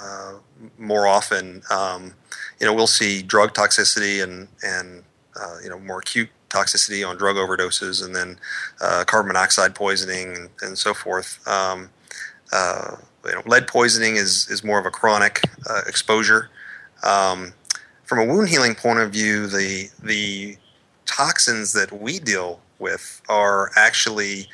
uh, 0.00 0.34
more 0.78 1.06
often. 1.06 1.62
Um, 1.70 2.14
you 2.60 2.66
know, 2.66 2.74
we'll 2.74 2.86
see 2.86 3.22
drug 3.22 3.54
toxicity 3.54 4.22
and 4.22 4.48
and 4.64 5.04
uh, 5.40 5.58
you 5.62 5.70
know 5.70 5.78
more 5.78 6.00
acute 6.00 6.28
toxicity 6.48 7.08
on 7.08 7.16
drug 7.16 7.36
overdoses, 7.36 8.04
and 8.04 8.14
then 8.14 8.38
uh, 8.80 9.04
carbon 9.06 9.28
monoxide 9.28 9.74
poisoning 9.74 10.36
and, 10.36 10.50
and 10.62 10.78
so 10.78 10.92
forth. 10.92 11.46
Um, 11.46 11.90
uh, 12.52 12.96
you 13.24 13.32
know, 13.32 13.42
lead 13.46 13.66
poisoning 13.66 14.16
is 14.16 14.48
is 14.50 14.62
more 14.64 14.78
of 14.78 14.86
a 14.86 14.90
chronic 14.90 15.40
uh, 15.68 15.82
exposure. 15.86 16.50
Um, 17.02 17.52
from 18.04 18.18
a 18.18 18.24
wound 18.26 18.48
healing 18.48 18.74
point 18.74 18.98
of 18.98 19.10
view, 19.10 19.46
the 19.46 19.88
the 20.02 20.56
toxins 21.06 21.72
that 21.72 21.92
we 21.92 22.18
deal 22.18 22.60
with 22.78 23.22
are 23.28 23.70
actually, 23.76 24.46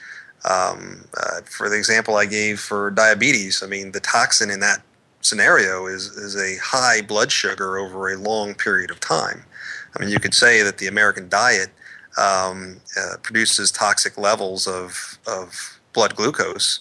um, 0.48 1.04
uh, 1.16 1.40
for 1.44 1.68
the 1.68 1.76
example 1.76 2.16
I 2.16 2.26
gave 2.26 2.60
for 2.60 2.90
diabetes, 2.90 3.62
I 3.62 3.66
mean, 3.66 3.92
the 3.92 4.00
toxin 4.00 4.50
in 4.50 4.60
that 4.60 4.82
scenario 5.20 5.86
is, 5.86 6.06
is 6.06 6.36
a 6.36 6.56
high 6.62 7.02
blood 7.02 7.32
sugar 7.32 7.78
over 7.78 8.10
a 8.10 8.16
long 8.16 8.54
period 8.54 8.90
of 8.90 9.00
time. 9.00 9.44
I 9.96 10.00
mean, 10.00 10.10
you 10.10 10.20
could 10.20 10.34
say 10.34 10.62
that 10.62 10.78
the 10.78 10.86
American 10.86 11.28
diet 11.28 11.70
um, 12.16 12.80
uh, 12.96 13.16
produces 13.22 13.70
toxic 13.70 14.16
levels 14.18 14.66
of, 14.66 15.18
of 15.26 15.80
blood 15.92 16.14
glucose, 16.14 16.80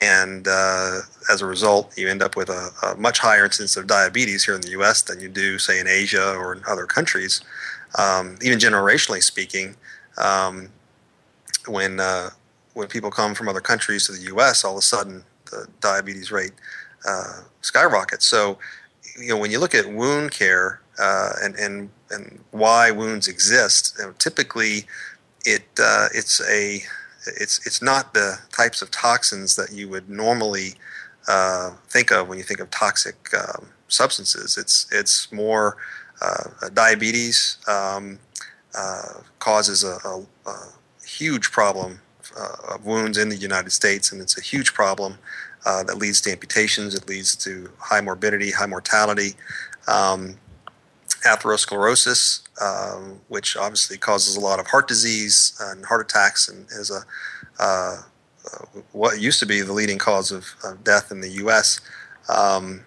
and 0.00 0.46
uh, 0.48 1.00
as 1.30 1.42
a 1.42 1.46
result, 1.46 1.96
you 1.98 2.08
end 2.08 2.22
up 2.22 2.36
with 2.36 2.48
a, 2.48 2.70
a, 2.82 2.96
much 2.96 3.18
higher 3.18 3.44
incidence 3.44 3.76
of 3.76 3.86
diabetes 3.86 4.44
here 4.44 4.54
in 4.54 4.60
the 4.60 4.70
U.S. 4.70 5.02
than 5.02 5.20
you 5.20 5.28
do, 5.28 5.58
say, 5.58 5.80
in 5.80 5.88
Asia 5.88 6.34
or 6.34 6.54
in 6.54 6.62
other 6.66 6.86
countries. 6.86 7.42
Um, 7.98 8.38
even 8.42 8.58
generationally 8.58 9.22
speaking, 9.22 9.76
um, 10.16 10.70
when 11.66 12.00
uh, 12.00 12.30
when 12.74 12.88
people 12.88 13.10
come 13.10 13.34
from 13.34 13.48
other 13.48 13.60
countries 13.60 14.06
to 14.06 14.12
the 14.12 14.22
U.S., 14.22 14.64
all 14.64 14.72
of 14.72 14.78
a 14.78 14.82
sudden 14.82 15.24
the 15.50 15.66
diabetes 15.80 16.32
rate 16.32 16.52
uh, 17.06 17.42
skyrockets. 17.60 18.26
So, 18.26 18.58
you 19.18 19.28
know, 19.28 19.36
when 19.36 19.50
you 19.50 19.58
look 19.58 19.74
at 19.74 19.92
wound 19.92 20.30
care 20.30 20.80
uh, 20.98 21.32
and 21.42 21.54
and 21.56 21.90
and 22.10 22.40
why 22.50 22.90
wounds 22.90 23.28
exist, 23.28 23.94
you 23.98 24.06
know, 24.06 24.14
typically 24.18 24.86
it 25.44 25.64
uh, 25.78 26.08
it's 26.14 26.40
a 26.48 26.82
it's 27.26 27.64
it's 27.66 27.82
not 27.82 28.14
the 28.14 28.38
types 28.52 28.82
of 28.82 28.90
toxins 28.90 29.56
that 29.56 29.72
you 29.72 29.88
would 29.88 30.08
normally 30.08 30.74
uh, 31.28 31.70
think 31.88 32.10
of 32.10 32.28
when 32.28 32.38
you 32.38 32.44
think 32.44 32.60
of 32.60 32.70
toxic 32.70 33.16
um, 33.34 33.68
substances. 33.88 34.56
It's 34.56 34.86
it's 34.92 35.30
more 35.32 35.76
uh, 36.20 36.68
diabetes 36.72 37.58
um, 37.68 38.18
causes 39.38 39.84
a, 39.84 39.98
a, 40.06 40.22
a 40.46 40.56
huge 41.06 41.50
problem 41.50 42.00
uh, 42.38 42.74
of 42.74 42.86
wounds 42.86 43.18
in 43.18 43.28
the 43.28 43.36
United 43.36 43.70
States, 43.70 44.12
and 44.12 44.20
it's 44.20 44.38
a 44.38 44.40
huge 44.40 44.72
problem 44.72 45.18
uh, 45.66 45.82
that 45.84 45.98
leads 45.98 46.20
to 46.22 46.30
amputations. 46.30 46.94
It 46.94 47.08
leads 47.08 47.36
to 47.36 47.70
high 47.78 48.00
morbidity, 48.00 48.50
high 48.50 48.66
mortality. 48.66 49.34
Um, 49.86 50.36
atherosclerosis, 51.24 52.42
um, 52.60 53.20
which 53.28 53.56
obviously 53.56 53.98
causes 53.98 54.36
a 54.36 54.40
lot 54.40 54.60
of 54.60 54.66
heart 54.66 54.88
disease 54.88 55.56
and 55.60 55.84
heart 55.84 56.00
attacks, 56.00 56.48
and 56.48 56.66
is 56.70 56.90
a 56.90 57.02
uh, 57.62 58.02
what 58.92 59.20
used 59.20 59.38
to 59.40 59.46
be 59.46 59.60
the 59.60 59.72
leading 59.72 59.98
cause 59.98 60.32
of, 60.32 60.46
of 60.64 60.82
death 60.84 61.10
in 61.10 61.20
the 61.20 61.30
U.S. 61.30 61.80
Um, 62.28 62.84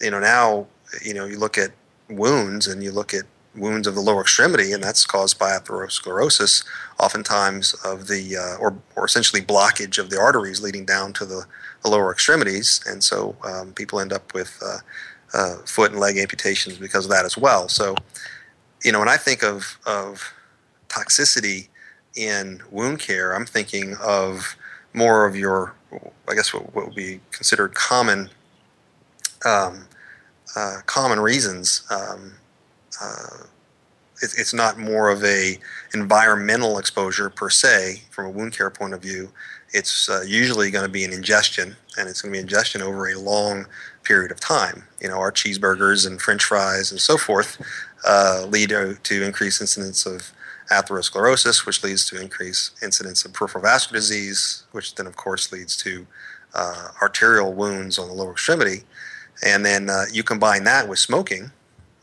you 0.00 0.10
know 0.10 0.20
now, 0.20 0.66
you 1.02 1.14
know 1.14 1.26
you 1.26 1.38
look 1.38 1.58
at 1.58 1.70
wounds 2.08 2.66
and 2.66 2.82
you 2.82 2.92
look 2.92 3.14
at 3.14 3.24
wounds 3.56 3.86
of 3.86 3.94
the 3.94 4.00
lower 4.00 4.22
extremity, 4.22 4.72
and 4.72 4.82
that's 4.82 5.06
caused 5.06 5.38
by 5.38 5.50
atherosclerosis, 5.50 6.64
oftentimes 6.98 7.74
of 7.84 8.08
the 8.08 8.36
uh, 8.36 8.56
or 8.60 8.76
or 8.96 9.04
essentially 9.04 9.42
blockage 9.42 9.98
of 9.98 10.10
the 10.10 10.18
arteries 10.18 10.62
leading 10.62 10.84
down 10.84 11.12
to 11.14 11.24
the, 11.24 11.44
the 11.82 11.90
lower 11.90 12.12
extremities, 12.12 12.80
and 12.86 13.02
so 13.02 13.36
um, 13.44 13.72
people 13.72 14.00
end 14.00 14.12
up 14.12 14.34
with 14.34 14.60
uh, 14.64 14.78
uh, 15.34 15.56
foot 15.66 15.90
and 15.90 16.00
leg 16.00 16.16
amputations 16.16 16.78
because 16.78 17.04
of 17.04 17.10
that 17.10 17.24
as 17.24 17.36
well. 17.36 17.68
So, 17.68 17.94
you 18.84 18.92
know, 18.92 18.98
when 18.98 19.08
I 19.08 19.16
think 19.16 19.42
of 19.42 19.78
of 19.86 20.32
toxicity 20.88 21.68
in 22.16 22.62
wound 22.70 23.00
care, 23.00 23.32
I'm 23.32 23.46
thinking 23.46 23.96
of 24.00 24.56
more 24.92 25.26
of 25.26 25.34
your, 25.34 25.74
I 26.28 26.34
guess, 26.34 26.54
what, 26.54 26.74
what 26.74 26.86
would 26.86 26.94
be 26.94 27.20
considered 27.32 27.74
common. 27.74 28.30
Um, 29.44 29.86
uh, 30.56 30.78
common 30.86 31.18
reasons 31.18 31.82
um, 31.90 32.32
uh, 33.02 33.44
it, 34.22 34.32
it's 34.38 34.54
not 34.54 34.78
more 34.78 35.10
of 35.10 35.22
a 35.24 35.58
environmental 35.92 36.78
exposure 36.78 37.28
per 37.28 37.50
se 37.50 38.02
from 38.10 38.26
a 38.26 38.30
wound 38.30 38.56
care 38.56 38.70
point 38.70 38.94
of 38.94 39.02
view. 39.02 39.30
It's 39.72 40.08
uh, 40.08 40.22
usually 40.26 40.70
going 40.70 40.84
to 40.84 40.90
be 40.90 41.04
an 41.04 41.12
ingestion, 41.12 41.76
and 41.98 42.08
it's 42.08 42.22
going 42.22 42.32
to 42.32 42.36
be 42.36 42.40
ingestion 42.40 42.80
over 42.80 43.08
a 43.08 43.18
long 43.18 43.66
period 44.04 44.30
of 44.30 44.38
time. 44.38 44.84
You 45.00 45.08
know, 45.08 45.18
our 45.18 45.32
cheeseburgers 45.32 46.06
and 46.06 46.20
French 46.20 46.44
fries 46.44 46.90
and 46.90 47.00
so 47.00 47.16
forth 47.16 47.60
uh, 48.06 48.46
lead 48.48 48.70
to, 48.70 48.94
to 49.02 49.22
increased 49.22 49.60
incidence 49.60 50.06
of 50.06 50.32
atherosclerosis, 50.70 51.66
which 51.66 51.82
leads 51.82 52.08
to 52.08 52.20
increased 52.20 52.82
incidence 52.82 53.24
of 53.24 53.32
peripheral 53.32 53.62
vascular 53.62 53.98
disease, 53.98 54.64
which 54.72 54.94
then, 54.94 55.06
of 55.06 55.16
course, 55.16 55.52
leads 55.52 55.76
to 55.76 56.06
uh, 56.54 56.88
arterial 57.02 57.52
wounds 57.52 57.98
on 57.98 58.08
the 58.08 58.14
lower 58.14 58.32
extremity. 58.32 58.82
And 59.44 59.64
then 59.64 59.90
uh, 59.90 60.04
you 60.12 60.22
combine 60.22 60.64
that 60.64 60.88
with 60.88 60.98
smoking, 60.98 61.50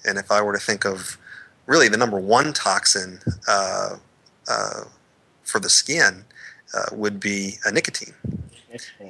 and 0.05 0.17
if 0.17 0.31
I 0.31 0.41
were 0.41 0.53
to 0.53 0.59
think 0.59 0.85
of 0.85 1.17
really 1.65 1.87
the 1.87 1.97
number 1.97 2.19
one 2.19 2.53
toxin 2.53 3.19
uh, 3.47 3.97
uh, 4.49 4.83
for 5.43 5.59
the 5.59 5.69
skin, 5.69 6.25
uh, 6.73 6.95
would 6.95 7.19
be 7.19 7.55
a 7.65 7.71
nicotine. 7.71 8.13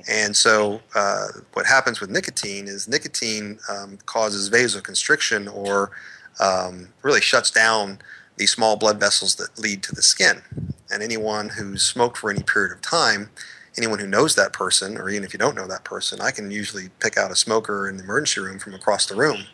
And 0.08 0.36
so, 0.36 0.82
uh, 0.95 1.27
what 1.54 1.67
happens 1.67 1.99
with 1.99 2.10
nicotine 2.10 2.67
is 2.67 2.88
nicotine 2.88 3.60
um, 3.69 3.99
causes 4.06 4.49
vasoconstriction 4.49 5.54
or 5.54 5.91
um, 6.39 6.89
really 7.02 7.22
shuts 7.22 7.52
down 7.52 8.00
the 8.38 8.46
small 8.48 8.78
blood 8.78 9.00
vessels 9.00 9.36
that 9.36 9.60
lead 9.60 9.84
to 9.84 9.96
the 9.96 10.02
skin. 10.02 10.41
And 10.91 11.04
anyone 11.04 11.50
who's 11.50 11.84
smoked 11.84 12.17
for 12.17 12.30
any 12.30 12.44
period 12.44 12.72
of 12.74 12.82
time 12.82 13.30
anyone 13.78 14.00
who 14.00 14.08
knows 14.08 14.36
that 14.36 14.54
person, 14.54 14.98
or 14.98 15.10
even 15.10 15.24
if 15.24 15.34
you 15.34 15.39
don't 15.39 15.56
know 15.56 15.67
that 15.67 15.84
person, 15.84 16.22
I 16.22 16.32
can 16.32 16.52
usually 16.52 16.89
pick 17.00 17.17
out 17.17 17.32
a 17.32 17.36
smoker 17.36 17.88
in 17.88 17.98
the 17.98 18.04
emergency 18.04 18.41
room 18.41 18.60
from 18.60 18.74
across 18.74 19.06
the 19.06 19.15
room 19.15 19.46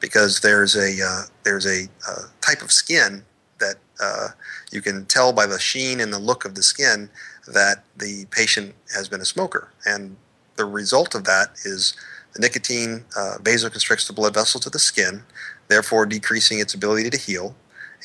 because 0.00 0.40
there's 0.40 0.76
a 0.76 0.96
uh, 1.04 1.22
there's 1.42 1.66
a 1.66 1.88
uh, 2.08 2.22
type 2.40 2.62
of 2.62 2.70
skin 2.70 3.24
that 3.58 3.76
uh, 4.02 4.28
you 4.72 4.80
can 4.80 5.06
tell 5.06 5.32
by 5.32 5.46
the 5.46 5.58
sheen 5.58 6.00
and 6.00 6.12
the 6.12 6.18
look 6.18 6.44
of 6.44 6.54
the 6.54 6.62
skin 6.62 7.08
that 7.46 7.84
the 7.96 8.26
patient 8.30 8.74
has 8.94 9.08
been 9.08 9.20
a 9.20 9.26
smoker, 9.26 9.70
and 9.86 10.16
the 10.56 10.64
result 10.64 11.14
of 11.14 11.24
that 11.24 11.50
is 11.64 11.94
the 12.34 12.40
nicotine 12.40 13.04
uh, 13.16 13.36
vasoconstricts 13.42 14.06
the 14.06 14.12
blood 14.12 14.34
vessel 14.34 14.60
to 14.60 14.70
the 14.70 14.78
skin, 14.78 15.22
therefore 15.68 16.06
decreasing 16.06 16.58
its 16.58 16.74
ability 16.74 17.10
to 17.10 17.18
heal 17.18 17.54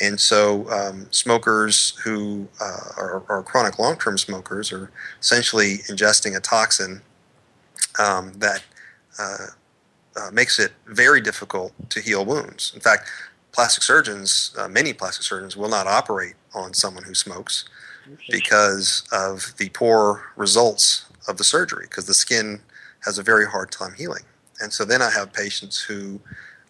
and 0.02 0.20
so, 0.20 0.70
um, 0.70 1.08
smokers 1.12 1.98
who 2.04 2.48
uh, 2.62 2.94
are, 2.98 3.24
are, 3.28 3.44
chronic 3.44 3.80
long 3.80 3.98
term 3.98 4.18
smokers 4.18 4.72
are 4.72 4.92
essentially 5.20 5.80
ingesting 5.89 6.38
a 6.38 6.39
toxin 6.39 7.02
um, 7.98 8.32
that 8.38 8.63
uh, 9.20 9.48
uh, 10.15 10.32
makes 10.32 10.58
it 10.58 10.72
very 10.86 11.20
difficult 11.20 11.74
to 11.89 12.00
heal 12.00 12.24
wounds. 12.24 12.72
In 12.74 12.80
fact, 12.80 13.10
plastic 13.52 13.84
surgeons, 13.84 14.56
uh, 14.58 14.70
many 14.70 14.94
plastic 14.94 15.24
surgeons, 15.24 15.58
will 15.58 15.70
not 15.70 15.86
operate 15.86 16.36
on 16.56 16.74
someone 16.74 17.04
who 17.04 17.13
smokes 17.13 17.65
because 18.30 19.04
of 19.12 19.54
the 19.58 19.70
poor 19.70 20.32
results 20.36 21.06
of 21.28 21.38
the 21.38 21.44
surgery, 21.44 21.86
because 21.89 22.06
the 22.06 22.13
skin 22.13 22.62
has 23.05 23.17
a 23.17 23.23
very 23.23 23.45
hard 23.45 23.71
time 23.71 23.93
healing. 23.93 24.23
And 24.62 24.73
so, 24.73 24.83
then 24.83 25.01
I 25.01 25.09
have 25.12 25.31
patients 25.31 25.81
who 25.81 26.19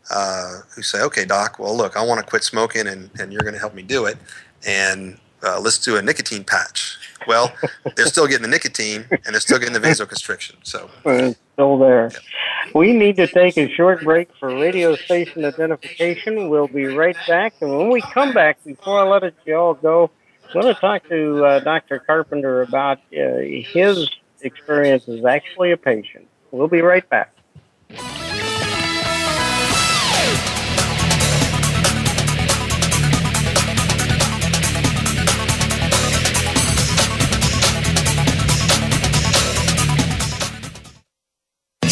uh, 0.10 0.62
who 0.76 0.82
say, 0.82 1.02
okay, 1.02 1.26
doc, 1.26 1.60
well, 1.60 1.76
look, 1.76 1.96
I 1.96 2.04
want 2.04 2.20
to 2.20 2.26
quit 2.26 2.44
smoking 2.44 2.88
and, 2.88 3.10
and 3.20 3.32
you're 3.32 3.42
going 3.42 3.54
to 3.54 3.60
help 3.60 3.76
me 3.76 3.84
do 3.84 4.06
it. 4.06 4.18
And 4.66 5.20
uh, 5.44 5.60
let's 5.60 5.78
do 5.78 5.98
a 5.98 6.02
nicotine 6.02 6.44
patch. 6.44 6.98
Well, 7.28 7.54
they're 7.96 8.08
still 8.08 8.28
getting 8.28 8.42
the 8.42 8.50
nicotine 8.50 9.06
and 9.12 9.34
they're 9.34 9.40
still 9.40 9.60
getting 9.60 9.74
the 9.74 9.80
vasoconstriction. 9.80 10.56
So 10.64 10.90
it's 11.06 11.40
still 11.54 11.78
there. 11.78 12.12
We 12.74 12.94
need 12.94 13.16
to 13.18 13.28
take 13.28 13.58
a 13.58 13.70
short 13.74 14.04
break 14.04 14.30
for 14.40 14.50
radio 14.50 14.96
station 14.96 15.46
identification. 15.46 16.50
We'll 16.50 16.68
be 16.68 16.86
right 16.86 17.18
back. 17.28 17.54
And 17.62 17.78
when 17.78 17.90
we 17.90 18.02
come 18.02 18.34
back, 18.34 18.64
before 18.64 19.00
I 19.00 19.04
let 19.04 19.24
it 19.24 19.36
you 19.46 19.56
all 19.56 19.74
go, 19.74 20.12
I 20.54 20.58
want 20.58 20.76
to 20.76 20.82
talk 20.82 21.08
to 21.10 21.46
uh, 21.46 21.60
Dr. 21.60 22.00
Carpenter 22.00 22.62
about 22.64 22.98
uh, 23.14 23.38
his 23.38 24.10
experience 24.42 25.08
is 25.08 25.26
actually 25.26 25.72
a 25.72 25.78
patient. 25.78 26.28
We'll 26.52 26.68
be 26.68 26.82
right 26.82 27.08
back. 27.10 27.34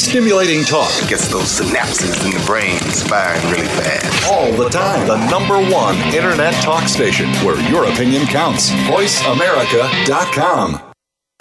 Stimulating 0.07 0.63
talk. 0.63 0.89
Gets 1.09 1.27
those 1.27 1.59
synapses 1.59 2.23
in 2.25 2.31
the 2.31 2.39
brain 2.45 2.79
firing 2.79 3.43
really 3.51 3.67
fast. 3.67 4.31
All 4.31 4.49
the 4.53 4.69
time. 4.69 5.05
The 5.05 5.17
number 5.29 5.59
one 5.71 5.97
internet 6.13 6.53
talk 6.63 6.87
station 6.87 7.27
where 7.45 7.59
your 7.69 7.83
opinion 7.85 8.25
counts. 8.25 8.71
VoiceAmerica.com. 8.71 10.86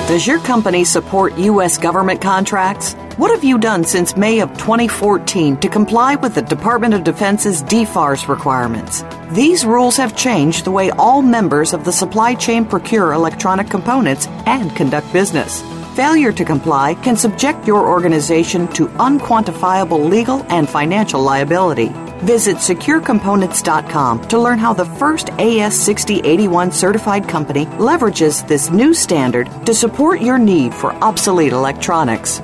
Does 0.07 0.25
your 0.25 0.38
company 0.38 0.85
support 0.85 1.37
U.S. 1.37 1.79
government 1.79 2.21
contracts? 2.21 2.95
What 3.16 3.33
have 3.33 3.42
you 3.42 3.59
done 3.59 3.83
since 3.83 4.16
May 4.16 4.38
of 4.38 4.51
2014 4.57 5.57
to 5.57 5.69
comply 5.69 6.14
with 6.14 6.37
the 6.37 6.42
Department 6.42 6.95
of 6.95 7.03
Defense's 7.03 7.61
DFARS 7.64 8.29
requirements? 8.29 9.03
These 9.33 9.64
rules 9.64 9.97
have 9.97 10.16
changed 10.16 10.64
the 10.64 10.71
way 10.71 10.90
all 10.90 11.23
members 11.23 11.73
of 11.75 11.85
the 11.85 11.90
supply 11.90 12.37
chain 12.37 12.64
procure 12.64 13.14
electronic 13.14 13.69
components 13.69 14.29
and 14.47 14.75
conduct 14.77 15.12
business. 15.12 15.61
Failure 15.96 16.30
to 16.30 16.44
comply 16.44 16.92
can 16.92 17.16
subject 17.16 17.66
your 17.66 17.88
organization 17.88 18.68
to 18.74 18.88
unquantifiable 18.98 20.11
legal 20.11 20.44
and 20.50 20.68
financial 20.68 21.22
liability. 21.22 21.88
Visit 22.20 22.59
securecomponents.com 22.59 24.28
to 24.28 24.38
learn 24.38 24.59
how 24.59 24.74
the 24.74 24.85
first 24.85 25.28
AS6081 25.28 26.70
certified 26.70 27.26
company 27.26 27.64
leverages 27.80 28.46
this 28.46 28.68
new 28.68 28.92
standard 28.92 29.48
to 29.64 29.72
support 29.72 30.20
your 30.20 30.37
need 30.37 30.74
for 30.74 30.92
obsolete 31.02 31.54
electronics. 31.54 32.42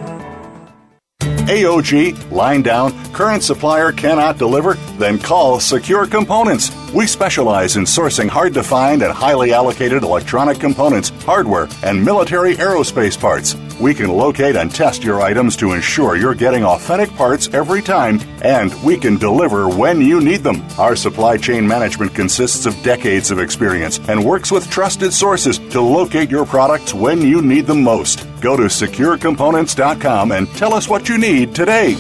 AOG, 1.42 2.31
line 2.31 2.62
down, 2.62 2.92
current 3.12 3.42
supplier 3.42 3.90
cannot 3.90 4.38
deliver? 4.38 4.74
Then 4.96 5.18
call 5.18 5.59
Secure 5.59 6.07
Components. 6.07 6.70
We 6.92 7.05
specialize 7.09 7.74
in 7.74 7.83
sourcing 7.83 8.28
hard 8.28 8.55
to 8.55 8.62
find 8.62 9.02
and 9.02 9.12
highly 9.12 9.52
allocated 9.52 10.05
electronic 10.05 10.61
components, 10.61 11.09
hardware, 11.24 11.68
and 11.83 12.05
military 12.05 12.55
aerospace 12.55 13.18
parts. 13.18 13.55
We 13.83 13.95
can 13.95 14.11
locate 14.11 14.55
and 14.55 14.73
test 14.73 15.03
your 15.03 15.21
items 15.21 15.57
to 15.57 15.73
ensure 15.73 16.14
you're 16.14 16.37
getting 16.37 16.64
authentic 16.64 17.12
parts 17.16 17.53
every 17.53 17.83
time, 17.83 18.21
and 18.40 18.73
we 18.85 18.97
can 18.97 19.16
deliver 19.16 19.68
when 19.68 20.01
you 20.01 20.21
need 20.21 20.45
them. 20.45 20.62
Our 20.79 20.95
supply 20.95 21.37
chain 21.37 21.66
management 21.66 22.14
consists 22.14 22.64
of 22.64 22.81
decades 22.85 23.33
of 23.33 23.40
experience 23.40 23.99
and 24.09 24.25
works 24.25 24.53
with 24.53 24.71
trusted 24.71 25.12
sources 25.12 25.59
to 25.71 25.81
locate 25.81 26.31
your 26.31 26.47
products 26.47 26.95
when 26.95 27.23
you 27.23 27.42
need 27.42 27.66
them 27.66 27.83
most. 27.83 28.25
Go 28.40 28.57
to 28.57 28.64
securecomponents.com 28.64 30.31
and 30.31 30.49
tell 30.51 30.75
us 30.75 30.88
what 30.88 31.09
you 31.09 31.18
need 31.18 31.53
today. 31.53 31.97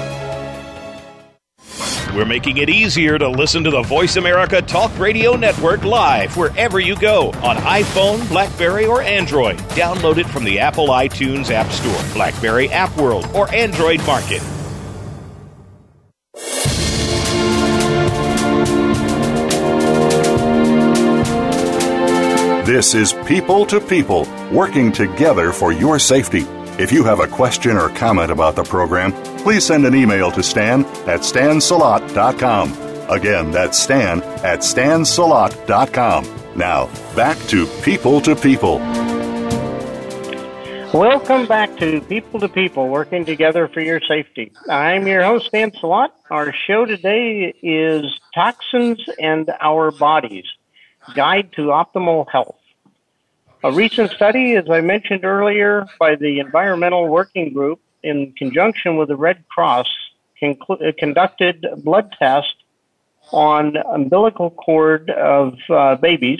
We're 2.19 2.25
making 2.25 2.58
it 2.58 2.69
easier 2.69 3.17
to 3.17 3.29
listen 3.29 3.63
to 3.63 3.71
the 3.71 3.82
Voice 3.82 4.17
America 4.17 4.62
Talk 4.62 4.91
Radio 4.99 5.38
Network 5.38 5.86
live 5.86 6.36
wherever 6.36 6.77
you 6.77 6.97
go 6.97 7.29
on 7.41 7.55
iPhone, 7.55 8.27
Blackberry, 8.27 8.86
or 8.86 9.01
Android. 9.01 9.58
Download 9.69 10.17
it 10.17 10.27
from 10.27 10.43
the 10.43 10.60
Apple 10.60 10.89
iTunes 10.89 11.49
App 11.49 11.71
Store, 11.71 12.13
Blackberry 12.13 12.67
App 12.71 12.93
World, 12.97 13.25
or 13.34 13.49
Android 13.55 14.05
Market. 14.05 14.41
This 22.65 22.95
is 22.95 23.13
People 23.25 23.65
to 23.67 23.79
People, 23.79 24.27
working 24.51 24.91
together 24.91 25.53
for 25.53 25.71
your 25.71 25.97
safety. 25.99 26.45
If 26.77 26.91
you 26.91 27.05
have 27.05 27.21
a 27.21 27.27
question 27.27 27.77
or 27.77 27.88
comment 27.88 28.29
about 28.29 28.58
the 28.58 28.63
program, 28.63 29.13
please 29.39 29.65
send 29.65 29.86
an 29.86 29.95
email 29.95 30.32
to 30.32 30.43
stan 30.43 30.86
at 31.08 31.21
stansalat.com. 31.21 32.73
Again, 33.10 33.52
that's 33.52 33.80
stan 33.80 34.21
at 34.43 34.60
stansalat.com. 34.60 36.28
Now, 36.56 36.89
back 37.15 37.38
to 37.47 37.65
People 37.82 38.21
to 38.21 38.36
People. 38.36 38.80
Welcome 40.93 41.45
back 41.45 41.78
to 41.78 42.02
People 42.02 42.39
to 42.39 42.49
People, 42.49 42.89
working 42.89 43.23
together 43.23 43.67
for 43.67 43.80
your 43.80 44.02
safety. 44.02 44.52
I'm 44.67 45.06
your 45.06 45.23
host, 45.23 45.45
Stan 45.45 45.71
Salat. 45.73 46.12
Our 46.32 46.52
show 46.52 46.86
today 46.86 47.54
is 47.62 48.19
Toxins 48.34 49.04
and 49.19 49.52
Our 49.62 49.91
Bodies 49.91 50.45
Guide 51.13 51.52
to 51.54 51.67
Optimal 51.67 52.28
Health. 52.30 52.58
A 53.63 53.71
recent 53.71 54.12
study, 54.12 54.56
as 54.56 54.69
I 54.69 54.82
mentioned 54.82 55.25
earlier, 55.25 55.86
by 55.99 56.15
the 56.15 56.39
Environmental 56.39 57.08
Working 57.08 57.54
Group 57.54 57.80
in 58.03 58.33
conjunction 58.38 58.97
with 58.97 59.09
the 59.09 59.15
Red 59.15 59.47
Cross 59.49 59.88
conclu- 60.41 60.88
uh, 60.88 60.91
conducted 60.97 61.65
blood 61.83 62.13
tests 62.19 62.53
on 63.31 63.77
umbilical 63.77 64.49
cord 64.49 65.09
of 65.09 65.57
uh, 65.69 65.95
babies. 65.95 66.39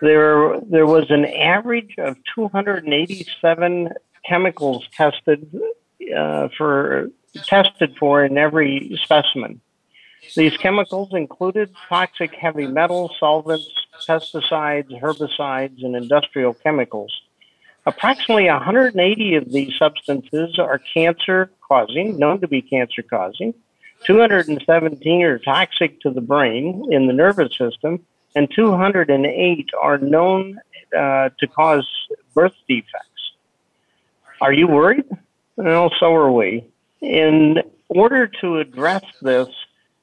There, 0.00 0.60
there 0.60 0.86
was 0.86 1.10
an 1.10 1.24
average 1.24 1.94
of 1.98 2.16
287 2.34 3.92
chemicals 4.26 4.84
tested 4.92 5.48
uh, 6.16 6.48
for 6.56 7.10
tested 7.44 7.96
for 7.98 8.24
in 8.24 8.38
every 8.38 8.98
specimen. 9.02 9.60
These 10.34 10.56
chemicals 10.56 11.10
included 11.12 11.74
toxic 11.88 12.34
heavy 12.34 12.66
metals, 12.66 13.12
solvents, 13.18 13.70
pesticides, 14.08 15.00
herbicides, 15.00 15.84
and 15.84 15.94
industrial 15.94 16.54
chemicals. 16.54 17.12
Approximately 17.86 18.46
180 18.46 19.36
of 19.36 19.52
these 19.52 19.72
substances 19.78 20.58
are 20.58 20.80
cancer 20.92 21.50
causing, 21.66 22.18
known 22.18 22.40
to 22.40 22.48
be 22.48 22.60
cancer 22.60 23.02
causing. 23.02 23.54
217 24.04 25.22
are 25.22 25.38
toxic 25.38 26.00
to 26.00 26.10
the 26.10 26.20
brain 26.20 26.88
in 26.90 27.06
the 27.06 27.12
nervous 27.12 27.56
system, 27.56 28.04
and 28.34 28.50
208 28.54 29.70
are 29.80 29.98
known 29.98 30.58
uh, 30.96 31.30
to 31.38 31.46
cause 31.46 31.86
birth 32.34 32.54
defects. 32.68 33.32
Are 34.40 34.52
you 34.52 34.66
worried? 34.66 35.06
Well, 35.54 35.92
so 35.98 36.12
are 36.12 36.32
we. 36.32 36.64
In 37.00 37.62
order 37.88 38.26
to 38.40 38.58
address 38.58 39.04
this 39.22 39.48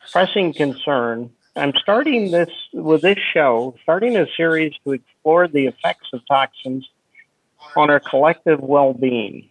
pressing 0.10 0.54
concern, 0.54 1.32
I'm 1.56 1.74
starting 1.82 2.32
this 2.32 2.50
with 2.74 3.02
this 3.02 3.20
show, 3.34 3.76
starting 3.84 4.16
a 4.16 4.26
series 4.38 4.74
to 4.86 4.94
explore 4.94 5.48
the 5.48 5.68
effects 5.68 6.08
of 6.14 6.22
toxins 6.28 6.90
on 7.78 7.90
our 7.90 8.00
collective 8.00 8.60
well-being. 8.60 9.50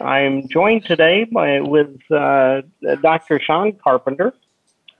I'm 0.00 0.48
joined 0.48 0.84
today 0.86 1.24
by 1.24 1.60
with 1.60 2.00
uh, 2.10 2.62
Dr. 3.02 3.40
Shaun 3.40 3.72
Carpenter. 3.82 4.34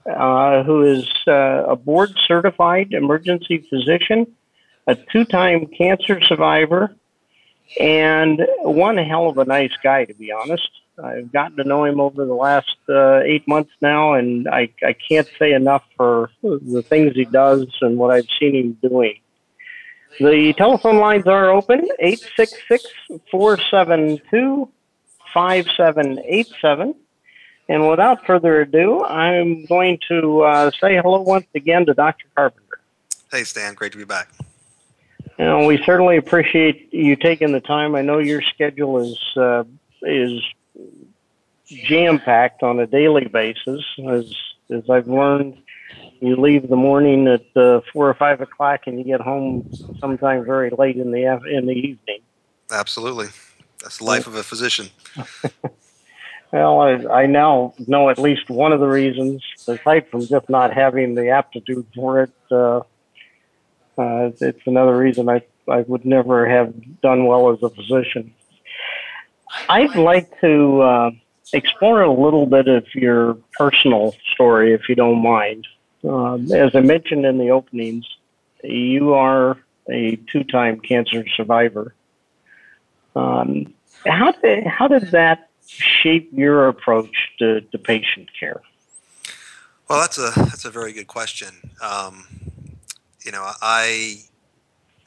uh, 0.05 0.63
who 0.63 0.83
is 0.83 1.07
uh, 1.27 1.65
a 1.67 1.75
board 1.75 2.11
certified 2.27 2.93
emergency 2.93 3.57
physician, 3.69 4.27
a 4.87 4.95
two 4.95 5.25
time 5.25 5.65
cancer 5.67 6.21
survivor, 6.21 6.95
and 7.79 8.45
one 8.61 8.97
hell 8.97 9.27
of 9.29 9.37
a 9.37 9.45
nice 9.45 9.73
guy, 9.83 10.05
to 10.05 10.13
be 10.13 10.31
honest. 10.31 10.69
I've 11.03 11.31
gotten 11.31 11.57
to 11.57 11.65
know 11.65 11.83
him 11.83 11.99
over 11.99 12.25
the 12.25 12.33
last 12.33 12.77
uh, 12.87 13.19
eight 13.19 13.45
months 13.47 13.71
now, 13.81 14.13
and 14.13 14.47
I, 14.47 14.69
I 14.81 14.93
can't 15.09 15.27
say 15.37 15.51
enough 15.51 15.83
for 15.97 16.29
the 16.41 16.83
things 16.87 17.15
he 17.15 17.25
does 17.25 17.67
and 17.81 17.97
what 17.97 18.11
I've 18.11 18.27
seen 18.39 18.55
him 18.55 18.77
doing. 18.81 19.19
The 20.19 20.53
telephone 20.57 20.97
lines 20.97 21.27
are 21.27 21.49
open 21.49 21.87
866 21.99 22.85
472 23.29 24.69
5787. 25.33 26.95
And 27.67 27.89
without 27.89 28.25
further 28.25 28.61
ado, 28.61 29.03
I'm 29.03 29.65
going 29.65 29.99
to 30.09 30.43
uh, 30.43 30.71
say 30.79 30.95
hello 30.95 31.21
once 31.21 31.47
again 31.55 31.85
to 31.87 31.93
Dr. 31.93 32.25
Carpenter. 32.35 32.79
Hey, 33.31 33.43
Stan. 33.43 33.73
Great 33.73 33.91
to 33.93 33.97
be 33.97 34.05
back. 34.05 34.29
You 35.37 35.45
know, 35.45 35.65
we 35.65 35.83
certainly 35.83 36.17
appreciate 36.17 36.93
you 36.93 37.15
taking 37.15 37.51
the 37.51 37.59
time. 37.59 37.95
I 37.95 38.01
know 38.01 38.19
your 38.19 38.41
schedule 38.41 38.99
is 38.99 39.19
uh, 39.35 39.65
is 40.03 40.41
jam 41.65 42.19
packed 42.19 42.63
on 42.63 42.79
a 42.79 42.87
daily 42.87 43.25
basis. 43.25 43.83
As 44.07 44.33
as 44.69 44.89
I've 44.89 45.07
learned, 45.07 45.57
you 46.27 46.35
leave 46.35 46.69
the 46.69 46.75
morning 46.75 47.27
at 47.27 47.45
uh, 47.55 47.81
four 47.91 48.09
or 48.09 48.13
five 48.13 48.41
o'clock, 48.41 48.81
and 48.87 48.97
you 48.97 49.05
get 49.05 49.21
home 49.21 49.69
sometime 49.99 50.45
very 50.45 50.69
late 50.69 50.97
in 50.97 51.11
the 51.11 51.25
in 51.51 51.65
the 51.65 51.73
evening. 51.73 52.19
Absolutely, 52.71 53.27
that's 53.81 53.97
the 53.97 54.03
life 54.03 54.27
of 54.27 54.35
a 54.35 54.43
physician. 54.43 54.87
well, 56.51 56.81
I, 56.81 57.21
I 57.21 57.25
now 57.25 57.73
know 57.87 58.09
at 58.09 58.17
least 58.17 58.49
one 58.49 58.71
of 58.71 58.79
the 58.79 58.87
reasons, 58.87 59.43
aside 59.67 60.07
from 60.09 60.25
just 60.25 60.49
not 60.49 60.73
having 60.73 61.15
the 61.15 61.29
aptitude 61.29 61.85
for 61.95 62.21
it. 62.21 62.31
Uh, 62.51 62.81
uh, 63.97 64.31
it's 64.41 64.65
another 64.65 64.97
reason 64.97 65.29
I 65.29 65.41
I 65.67 65.81
would 65.81 66.05
never 66.05 66.47
have 66.47 66.73
done 67.01 67.25
well 67.25 67.51
as 67.51 67.61
a 67.63 67.69
physician. 67.69 68.33
I'd 69.69 69.95
like 69.95 70.39
to 70.41 70.81
uh, 70.81 71.11
explore 71.53 72.01
a 72.01 72.11
little 72.11 72.45
bit 72.45 72.67
of 72.67 72.85
your 72.93 73.37
personal 73.57 74.15
story, 74.33 74.73
if 74.73 74.89
you 74.89 74.95
don't 74.95 75.21
mind. 75.21 75.67
Uh, 76.05 76.35
as 76.53 76.75
I 76.75 76.81
mentioned 76.81 77.25
in 77.25 77.37
the 77.37 77.49
openings, 77.49 78.05
you 78.63 79.13
are 79.13 79.57
a 79.89 80.17
two-time 80.31 80.79
cancer 80.79 81.25
survivor. 81.35 81.95
Um, 83.15 83.73
how 84.05 84.31
did 84.33 84.67
how 84.67 84.87
did 84.87 85.11
that 85.11 85.49
shape 85.67 86.29
your 86.31 86.67
approach 86.67 87.15
to, 87.39 87.61
to 87.61 87.77
patient 87.77 88.29
care? 88.39 88.61
Well, 89.89 90.01
that's 90.01 90.17
a 90.17 90.31
that's 90.35 90.65
a 90.65 90.69
very 90.69 90.93
good 90.93 91.07
question. 91.07 91.49
Um, 91.81 92.25
you 93.25 93.31
know, 93.31 93.49
I 93.61 94.17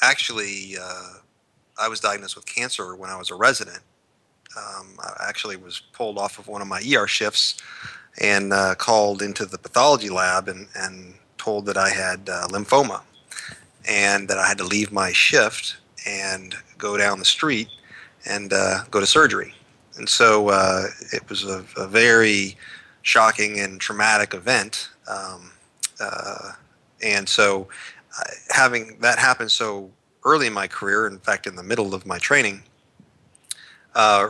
actually 0.02 0.76
uh, 0.80 1.14
I 1.78 1.88
was 1.88 2.00
diagnosed 2.00 2.36
with 2.36 2.46
cancer 2.46 2.96
when 2.96 3.10
I 3.10 3.16
was 3.16 3.30
a 3.30 3.34
resident. 3.34 3.80
Um, 4.56 4.96
I 4.98 5.26
actually 5.28 5.56
was 5.56 5.80
pulled 5.92 6.18
off 6.18 6.38
of 6.38 6.48
one 6.48 6.62
of 6.62 6.68
my 6.68 6.80
ER 6.80 7.06
shifts 7.06 7.60
and 8.20 8.52
uh, 8.52 8.74
called 8.74 9.22
into 9.22 9.46
the 9.46 9.58
pathology 9.58 10.08
lab 10.08 10.48
and, 10.48 10.68
and 10.74 11.14
told 11.36 11.66
that 11.66 11.76
I 11.76 11.90
had 11.90 12.28
uh, 12.28 12.48
lymphoma 12.48 13.02
and 13.88 14.28
that 14.28 14.38
I 14.38 14.46
had 14.46 14.58
to 14.58 14.64
leave 14.64 14.92
my 14.92 15.12
shift 15.12 15.76
and 16.06 16.54
go 16.76 16.96
down 16.96 17.18
the 17.18 17.24
street 17.24 17.68
and 18.26 18.52
uh, 18.52 18.84
go 18.90 19.00
to 19.00 19.06
surgery. 19.06 19.54
And 19.96 20.08
so 20.08 20.48
uh, 20.48 20.84
it 21.12 21.28
was 21.28 21.44
a, 21.44 21.64
a, 21.76 21.86
very 21.86 22.56
shocking 23.02 23.58
and 23.58 23.80
traumatic 23.80 24.34
event. 24.34 24.90
Um, 25.08 25.50
uh, 26.00 26.52
and 27.02 27.28
so 27.28 27.68
uh, 28.18 28.24
having 28.50 28.98
that 29.00 29.18
happen 29.18 29.48
so 29.48 29.90
early 30.24 30.46
in 30.46 30.52
my 30.52 30.66
career, 30.66 31.06
in 31.06 31.18
fact, 31.18 31.46
in 31.46 31.56
the 31.56 31.62
middle 31.62 31.94
of 31.94 32.06
my 32.06 32.18
training, 32.18 32.62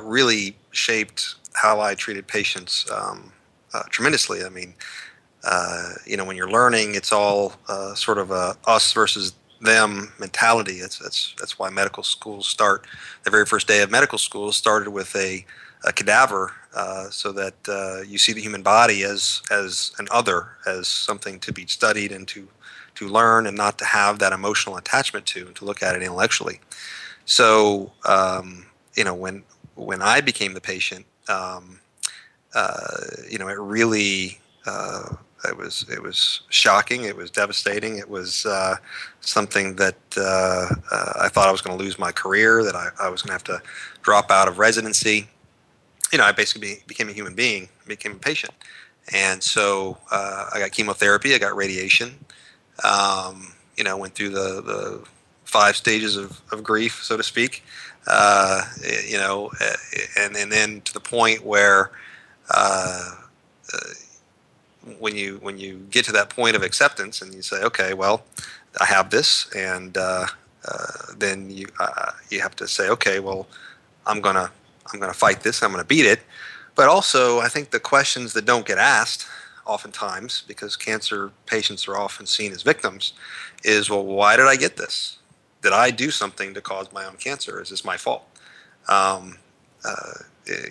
really 0.03 0.57
shaped 0.71 1.35
how 1.55 1.81
I 1.81 1.95
treated 1.95 2.27
patients 2.27 2.87
um, 2.91 3.33
uh, 3.75 3.83
tremendously. 3.91 4.45
I 4.45 4.49
mean, 4.49 4.75
uh, 5.45 5.93
you 6.07 6.17
know, 6.17 6.25
when 6.25 6.37
you're 6.37 6.51
learning, 6.51 6.95
it's 6.95 7.13
all 7.13 7.55
uh, 7.69 7.95
sort 7.95 8.19
of 8.19 8.31
a 8.31 8.57
us 8.67 8.93
versus 8.93 9.35
them 9.61 10.13
mentality. 10.19 10.75
It's, 10.75 10.99
that's 10.99 11.35
that's 11.39 11.59
why 11.59 11.71
medical 11.71 12.03
schools 12.03 12.47
start. 12.47 12.87
The 13.25 13.31
very 13.31 13.47
first 13.47 13.67
day 13.67 13.83
of 13.83 13.91
medical 13.91 14.19
school 14.19 14.53
started 14.53 14.91
with 14.91 15.15
a, 15.17 15.45
a 15.85 15.93
cadaver, 15.93 16.53
uh, 16.75 17.11
so 17.11 17.33
that 17.33 17.55
uh, 17.69 18.03
you 18.03 18.19
see 18.19 18.33
the 18.33 18.41
human 18.41 18.63
body 18.63 19.03
as 19.03 19.43
as 19.51 19.93
an 19.99 20.09
other, 20.11 20.49
as 20.67 20.89
something 20.89 21.41
to 21.41 21.53
be 21.53 21.67
studied 21.67 22.13
and 22.13 22.27
to 22.29 22.49
to 22.97 23.09
learn, 23.09 23.47
and 23.47 23.57
not 23.57 23.79
to 23.79 23.85
have 23.85 24.19
that 24.19 24.33
emotional 24.33 24.77
attachment 24.77 25.25
to, 25.27 25.47
and 25.47 25.57
to 25.57 25.65
look 25.65 25.83
at 25.83 25.95
it 25.95 26.03
intellectually. 26.03 26.61
So, 27.25 27.93
um, 28.05 28.67
you 28.97 29.05
know, 29.05 29.15
when 29.15 29.45
when 29.75 30.03
I 30.03 30.21
became 30.21 30.55
the 30.55 30.61
patient, 30.61 31.07
um, 31.29 31.81
uh, 32.55 33.01
you 33.29 33.39
know, 33.39 33.49
it 33.49 33.59
really 33.59 34.39
uh, 34.67 35.15
it 35.45 35.57
was 35.57 35.87
it 35.91 36.03
was 36.03 36.43
shocking. 36.49 37.05
It 37.05 37.17
was 37.17 37.31
devastating. 37.31 37.99
It 37.99 38.09
was 38.09 38.47
uh, 38.47 38.77
something 39.21 39.77
that 39.77 39.97
uh, 40.17 40.69
uh, 40.91 41.13
I 41.21 41.29
thought 41.29 41.49
I 41.49 41.53
was 41.53 41.61
going 41.61 41.77
to 41.77 41.83
lose 41.83 41.99
my 41.99 42.13
career. 42.13 42.65
That 42.65 42.75
I, 42.75 42.89
I 43.01 43.09
was 43.09 43.23
going 43.23 43.29
to 43.29 43.35
have 43.35 43.45
to 43.45 43.63
drop 44.03 44.31
out 44.31 44.49
of 44.49 44.59
residency. 44.59 45.29
You 46.13 46.19
know, 46.19 46.25
I 46.25 46.33
basically 46.33 46.69
be, 46.69 46.83
became 46.87 47.09
a 47.09 47.13
human 47.13 47.35
being, 47.35 47.69
became 47.87 48.13
a 48.13 48.19
patient, 48.19 48.53
and 49.15 49.43
so 49.43 49.99
uh, 50.11 50.51
I 50.53 50.59
got 50.59 50.73
chemotherapy. 50.73 51.35
I 51.35 51.39
got 51.39 51.55
radiation. 51.55 52.15
Um, 52.83 53.53
you 53.77 53.85
know, 53.85 53.97
went 53.97 54.15
through 54.15 54.31
the 54.31 54.63
the 54.63 55.05
five 55.45 55.77
stages 55.77 56.17
of, 56.17 56.41
of 56.53 56.63
grief, 56.63 57.03
so 57.03 57.17
to 57.17 57.23
speak. 57.23 57.63
You 59.07 59.19
know, 59.19 59.51
and 60.19 60.37
and 60.37 60.51
then 60.51 60.81
to 60.81 60.93
the 60.95 61.01
point 61.01 61.45
where 61.45 61.93
uh, 62.51 63.13
when 64.99 65.17
you 65.17 65.39
when 65.43 65.59
you 65.59 65.87
get 65.91 66.05
to 66.07 66.13
that 66.13 66.31
point 66.31 66.57
of 66.57 66.63
acceptance 66.63 67.21
and 67.23 67.35
you 67.35 67.43
say, 67.43 67.63
okay, 67.63 67.95
well, 67.95 68.25
I 68.81 68.87
have 68.87 69.11
this, 69.11 69.49
and 69.55 69.97
uh, 69.97 70.27
uh, 70.67 70.87
then 71.17 71.51
you 71.51 71.67
uh, 71.79 72.13
you 72.31 72.41
have 72.41 72.57
to 72.57 72.69
say, 72.69 72.89
okay, 72.91 73.21
well, 73.21 73.47
I'm 74.07 74.21
gonna 74.21 74.51
I'm 74.93 75.01
gonna 75.01 75.13
fight 75.13 75.43
this. 75.43 75.63
I'm 75.63 75.71
gonna 75.71 75.85
beat 75.85 76.07
it. 76.07 76.21
But 76.75 76.89
also, 76.89 77.41
I 77.41 77.49
think 77.49 77.71
the 77.71 77.81
questions 77.81 78.33
that 78.35 78.45
don't 78.45 78.65
get 78.67 78.79
asked 78.79 79.27
oftentimes 79.67 80.45
because 80.49 80.77
cancer 80.77 81.31
patients 81.47 81.87
are 81.87 81.97
often 81.97 82.25
seen 82.25 82.53
as 82.53 82.63
victims 82.63 83.13
is 83.65 83.91
well 83.91 84.03
why 84.03 84.35
did 84.35 84.47
i 84.47 84.57
get 84.57 84.79
this 84.79 85.19
did 85.61 85.75
i 85.75 85.91
do 85.91 86.11
something 86.11 86.55
to 86.55 86.61
cause 86.63 86.91
my 86.91 87.05
own 87.05 87.17
cancer 87.17 87.61
is 87.61 87.69
this 87.69 87.85
my 87.85 87.97
fault 87.97 88.25
um, 88.89 89.37
uh, 89.85 90.15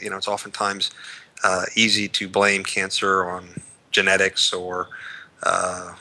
you 0.01 0.09
know 0.09 0.17
it's 0.17 0.27
oftentimes 0.27 0.89
uh, 1.43 1.65
easy 1.75 2.07
to 2.07 2.27
blame 2.27 2.63
cancer 2.63 3.25
on 3.25 3.47
genetics 3.91 4.53
or 4.53 4.89
uh, 5.43 5.93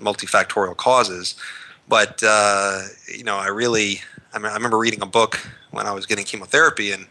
multifactorial 0.00 0.76
causes. 0.76 1.36
But 1.88 2.22
uh, 2.26 2.82
you 3.14 3.24
know, 3.24 3.36
I 3.36 3.48
really 3.48 4.00
I, 4.32 4.38
mean, 4.38 4.50
I, 4.50 4.54
remember 4.54 4.78
reading 4.78 5.02
a 5.02 5.06
book 5.06 5.40
when 5.70 5.86
I 5.86 5.92
was 5.92 6.06
getting 6.06 6.24
chemotherapy, 6.24 6.92
and 6.92 7.06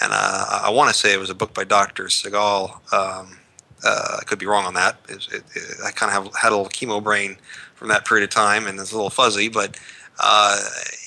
and 0.00 0.12
uh, 0.12 0.60
I 0.64 0.70
want 0.70 0.92
to 0.92 0.94
say 0.98 1.12
it 1.12 1.18
was 1.18 1.30
a 1.30 1.34
book 1.34 1.54
by 1.54 1.64
Dr. 1.64 2.04
Segal. 2.04 2.74
Um, 2.92 3.38
uh, 3.84 4.18
I 4.20 4.24
could 4.24 4.38
be 4.38 4.46
wrong 4.46 4.64
on 4.64 4.74
that. 4.74 4.98
It, 5.08 5.28
it, 5.32 5.44
it, 5.54 5.62
I 5.84 5.92
kind 5.92 6.14
of 6.14 6.24
have 6.24 6.34
had 6.34 6.52
a 6.52 6.56
little 6.56 6.70
chemo 6.70 7.02
brain 7.02 7.36
from 7.74 7.88
that 7.88 8.04
period 8.04 8.24
of 8.24 8.30
time, 8.30 8.66
and 8.66 8.78
it's 8.78 8.92
a 8.92 8.96
little 8.96 9.10
fuzzy. 9.10 9.48
But 9.48 9.78
uh, 10.18 10.60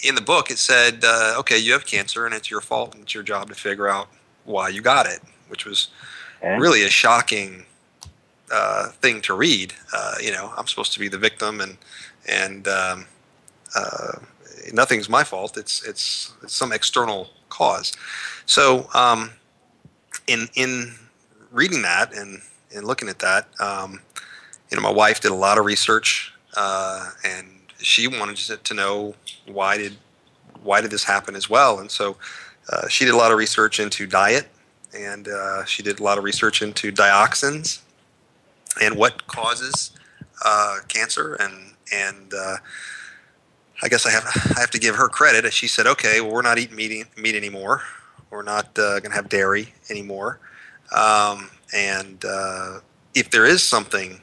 in 0.04 0.15
the 0.15 0.22
book, 0.22 0.52
it 0.52 0.58
said, 0.58 1.04
"Okay, 1.04 1.58
you 1.58 1.74
have 1.74 1.86
cancer, 1.86 2.26
and 2.26 2.34
it's 2.34 2.50
your 2.50 2.62
fault, 2.62 2.94
and 2.94 3.04
it's 3.04 3.13
your 3.13 3.24
job 3.24 3.50
to 3.50 3.56
figure 3.56 3.89
out 3.89 4.08
why 4.46 4.70
you 4.70 4.82
got 4.82 5.06
it." 5.06 5.20
Which 5.51 5.65
was 5.65 5.89
okay. 6.39 6.57
really 6.57 6.83
a 6.83 6.89
shocking 6.89 7.65
uh, 8.51 8.87
thing 9.01 9.21
to 9.21 9.33
read. 9.33 9.73
Uh, 9.93 10.15
you 10.21 10.31
know, 10.31 10.51
I'm 10.57 10.67
supposed 10.67 10.93
to 10.93 10.99
be 10.99 11.07
the 11.07 11.17
victim, 11.17 11.61
and 11.61 11.77
and 12.27 12.67
um, 12.67 13.05
uh, 13.75 14.13
nothing's 14.73 15.09
my 15.09 15.23
fault. 15.23 15.57
It's, 15.57 15.83
it's, 15.87 16.33
it's 16.43 16.55
some 16.55 16.71
external 16.71 17.29
cause. 17.49 17.93
So 18.45 18.87
um, 18.93 19.31
in 20.27 20.47
in 20.55 20.93
reading 21.51 21.81
that 21.83 22.13
and 22.13 22.41
and 22.75 22.85
looking 22.85 23.09
at 23.09 23.19
that, 23.19 23.47
um, 23.59 24.01
you 24.69 24.77
know, 24.77 24.83
my 24.83 24.91
wife 24.91 25.19
did 25.19 25.31
a 25.31 25.35
lot 25.35 25.57
of 25.57 25.65
research, 25.65 26.33
uh, 26.55 27.09
and 27.23 27.47
she 27.79 28.07
wanted 28.07 28.37
to 28.63 28.73
know 28.73 29.15
why 29.47 29.77
did 29.77 29.97
why 30.63 30.81
did 30.81 30.91
this 30.91 31.03
happen 31.03 31.35
as 31.35 31.49
well, 31.49 31.79
and 31.79 31.91
so. 31.91 32.17
Uh, 32.71 32.87
she 32.87 33.03
did 33.03 33.13
a 33.13 33.17
lot 33.17 33.31
of 33.31 33.39
research 33.39 33.79
into 33.79 34.05
diet 34.05 34.47
and 34.93 35.27
uh, 35.27 35.65
she 35.65 35.84
did 35.84 35.99
a 35.99 36.04
lot 36.04 36.17
of 36.17 36.23
research 36.23 36.62
into 36.62 36.91
dioxins 36.91 37.80
and 38.82 38.95
what 38.95 39.27
causes 39.27 39.91
uh, 40.43 40.77
cancer. 40.88 41.36
And 41.36 41.73
and 41.93 42.34
uh, 42.34 42.58
I 43.82 43.88
guess 43.89 44.06
I 44.06 44.12
have 44.12 44.25
I 44.56 44.60
have 44.60 44.71
to 44.71 44.80
give 44.80 44.95
her 44.95 45.08
credit. 45.08 45.51
She 45.54 45.67
said, 45.67 45.88
"Okay, 45.88 46.21
well, 46.21 46.32
we're 46.32 46.41
not 46.41 46.58
eating 46.58 46.75
meat, 46.75 47.06
meat 47.17 47.36
anymore. 47.36 47.82
We're 48.32 48.43
not 48.43 48.67
uh, 48.80 48.99
going 48.99 49.12
to 49.12 49.15
have 49.15 49.30
dairy 49.30 49.73
anymore. 49.89 50.39
Um, 50.95 51.49
and 51.73 52.23
uh, 52.25 52.80
if 53.13 53.30
there 53.30 53.45
is 53.45 53.62
something 53.62 54.21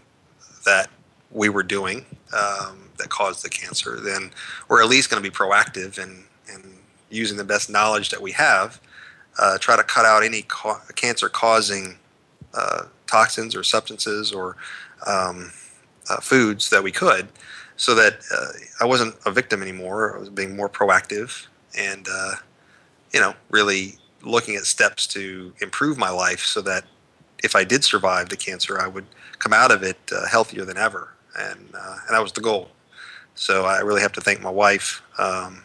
that 0.64 0.88
we 1.30 1.48
were 1.50 1.62
doing 1.62 2.04
um, 2.32 2.90
that 2.98 3.10
caused 3.10 3.44
the 3.44 3.50
cancer, 3.50 4.00
then 4.00 4.30
we're 4.68 4.82
at 4.82 4.88
least 4.88 5.10
going 5.10 5.22
to 5.22 5.30
be 5.30 5.34
proactive 5.34 6.02
and, 6.02 6.24
and 6.50 6.64
using 7.10 7.36
the 7.36 7.44
best 7.44 7.70
knowledge 7.70 8.08
that 8.10 8.20
we 8.20 8.32
have, 8.32 8.80
uh, 9.38 9.58
try 9.58 9.76
to 9.76 9.82
cut 9.82 10.04
out 10.04 10.22
any 10.22 10.42
ca- 10.42 10.80
cancer 10.94 11.28
causing 11.28 11.98
uh, 12.54 12.84
toxins 13.06 13.54
or 13.54 13.62
substances 13.62 14.32
or 14.32 14.56
um, 15.06 15.50
uh, 16.10 16.20
foods 16.20 16.70
that 16.70 16.82
we 16.82 16.92
could 16.92 17.28
so 17.76 17.94
that 17.94 18.20
uh, 18.34 18.52
I 18.80 18.86
wasn't 18.86 19.14
a 19.24 19.30
victim 19.30 19.62
anymore. 19.62 20.16
I 20.16 20.20
was 20.20 20.28
being 20.28 20.56
more 20.56 20.68
proactive 20.68 21.46
and, 21.78 22.06
uh, 22.10 22.34
you 23.12 23.20
know, 23.20 23.34
really 23.50 23.98
looking 24.22 24.56
at 24.56 24.64
steps 24.64 25.06
to 25.08 25.52
improve 25.62 25.96
my 25.96 26.10
life 26.10 26.44
so 26.44 26.60
that 26.62 26.84
if 27.44 27.54
I 27.54 27.62
did 27.62 27.84
survive 27.84 28.28
the 28.30 28.36
cancer, 28.36 28.80
I 28.80 28.88
would 28.88 29.06
come 29.38 29.52
out 29.52 29.70
of 29.70 29.84
it 29.84 29.98
healthier 30.28 30.64
than 30.64 30.76
ever. 30.76 31.14
And, 31.38 31.60
and 31.60 32.10
that 32.10 32.20
was 32.20 32.32
the 32.32 32.40
goal. 32.40 32.70
So 33.36 33.66
I 33.66 33.78
really 33.78 34.00
have 34.00 34.12
to 34.14 34.20
thank 34.20 34.40
my 34.42 34.50
wife 34.50 35.00
um, 35.18 35.62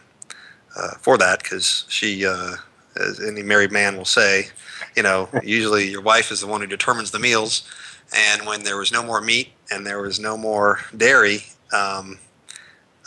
uh, 0.76 0.92
for 1.00 1.18
that 1.18 1.42
because 1.42 1.84
she, 1.88 2.24
uh, 2.24 2.54
as 2.96 3.20
any 3.20 3.42
married 3.42 3.72
man 3.72 3.96
will 3.96 4.04
say, 4.04 4.48
you 4.96 5.02
know, 5.02 5.28
usually 5.42 5.88
your 5.88 6.02
wife 6.02 6.30
is 6.30 6.40
the 6.40 6.46
one 6.46 6.60
who 6.60 6.66
determines 6.66 7.10
the 7.10 7.18
meals. 7.18 7.68
And 8.14 8.46
when 8.46 8.62
there 8.62 8.76
was 8.76 8.92
no 8.92 9.02
more 9.02 9.20
meat 9.20 9.52
and 9.70 9.86
there 9.86 10.00
was 10.00 10.20
no 10.20 10.36
more 10.36 10.80
dairy, 10.96 11.44
um, 11.72 12.18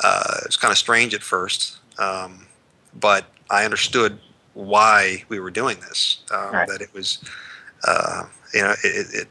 uh, 0.04 0.40
it 0.42 0.48
was 0.48 0.58
kind 0.58 0.72
of 0.72 0.78
strange 0.78 1.14
at 1.14 1.24
first, 1.24 1.78
um, 2.00 2.46
but 3.00 3.26
I 3.50 3.64
understood 3.66 4.20
why 4.54 5.24
we 5.30 5.40
were 5.40 5.52
doing 5.52 5.78
this. 5.82 6.24
Um, 6.32 6.52
right. 6.52 6.68
That 6.68 6.82
it 6.82 6.94
was, 6.94 7.20
uh, 7.88 8.26
you 8.54 8.62
know, 8.62 8.76
it, 8.84 9.08
it 9.14 9.28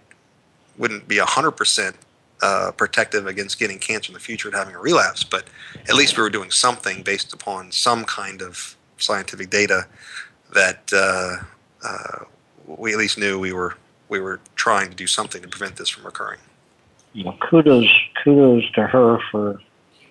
wouldn't 0.78 1.06
be 1.08 1.18
hundred 1.18 1.52
percent 1.52 1.96
uh, 2.42 2.70
protective 2.76 3.26
against 3.26 3.58
getting 3.58 3.78
cancer 3.78 4.10
in 4.10 4.14
the 4.14 4.20
future 4.20 4.48
and 4.48 4.56
having 4.56 4.74
a 4.74 4.78
relapse, 4.78 5.24
but 5.24 5.44
at 5.88 5.94
least 5.94 6.16
we 6.16 6.22
were 6.22 6.30
doing 6.30 6.50
something 6.50 7.02
based 7.02 7.32
upon 7.32 7.72
some 7.72 8.04
kind 8.04 8.42
of 8.42 8.76
scientific 8.98 9.50
data 9.50 9.86
that 10.54 10.90
uh, 10.92 11.36
uh, 11.84 12.24
we 12.66 12.92
at 12.92 12.98
least 12.98 13.18
knew 13.18 13.38
we 13.38 13.52
were 13.52 13.76
we 14.08 14.20
were 14.20 14.40
trying 14.54 14.90
to 14.90 14.96
do 14.96 15.06
something 15.06 15.42
to 15.42 15.48
prevent 15.48 15.76
this 15.76 15.88
from 15.88 16.06
occurring. 16.06 16.40
Well, 17.24 17.36
kudos 17.40 17.88
kudos 18.22 18.70
to 18.72 18.86
her 18.86 19.18
for 19.30 19.60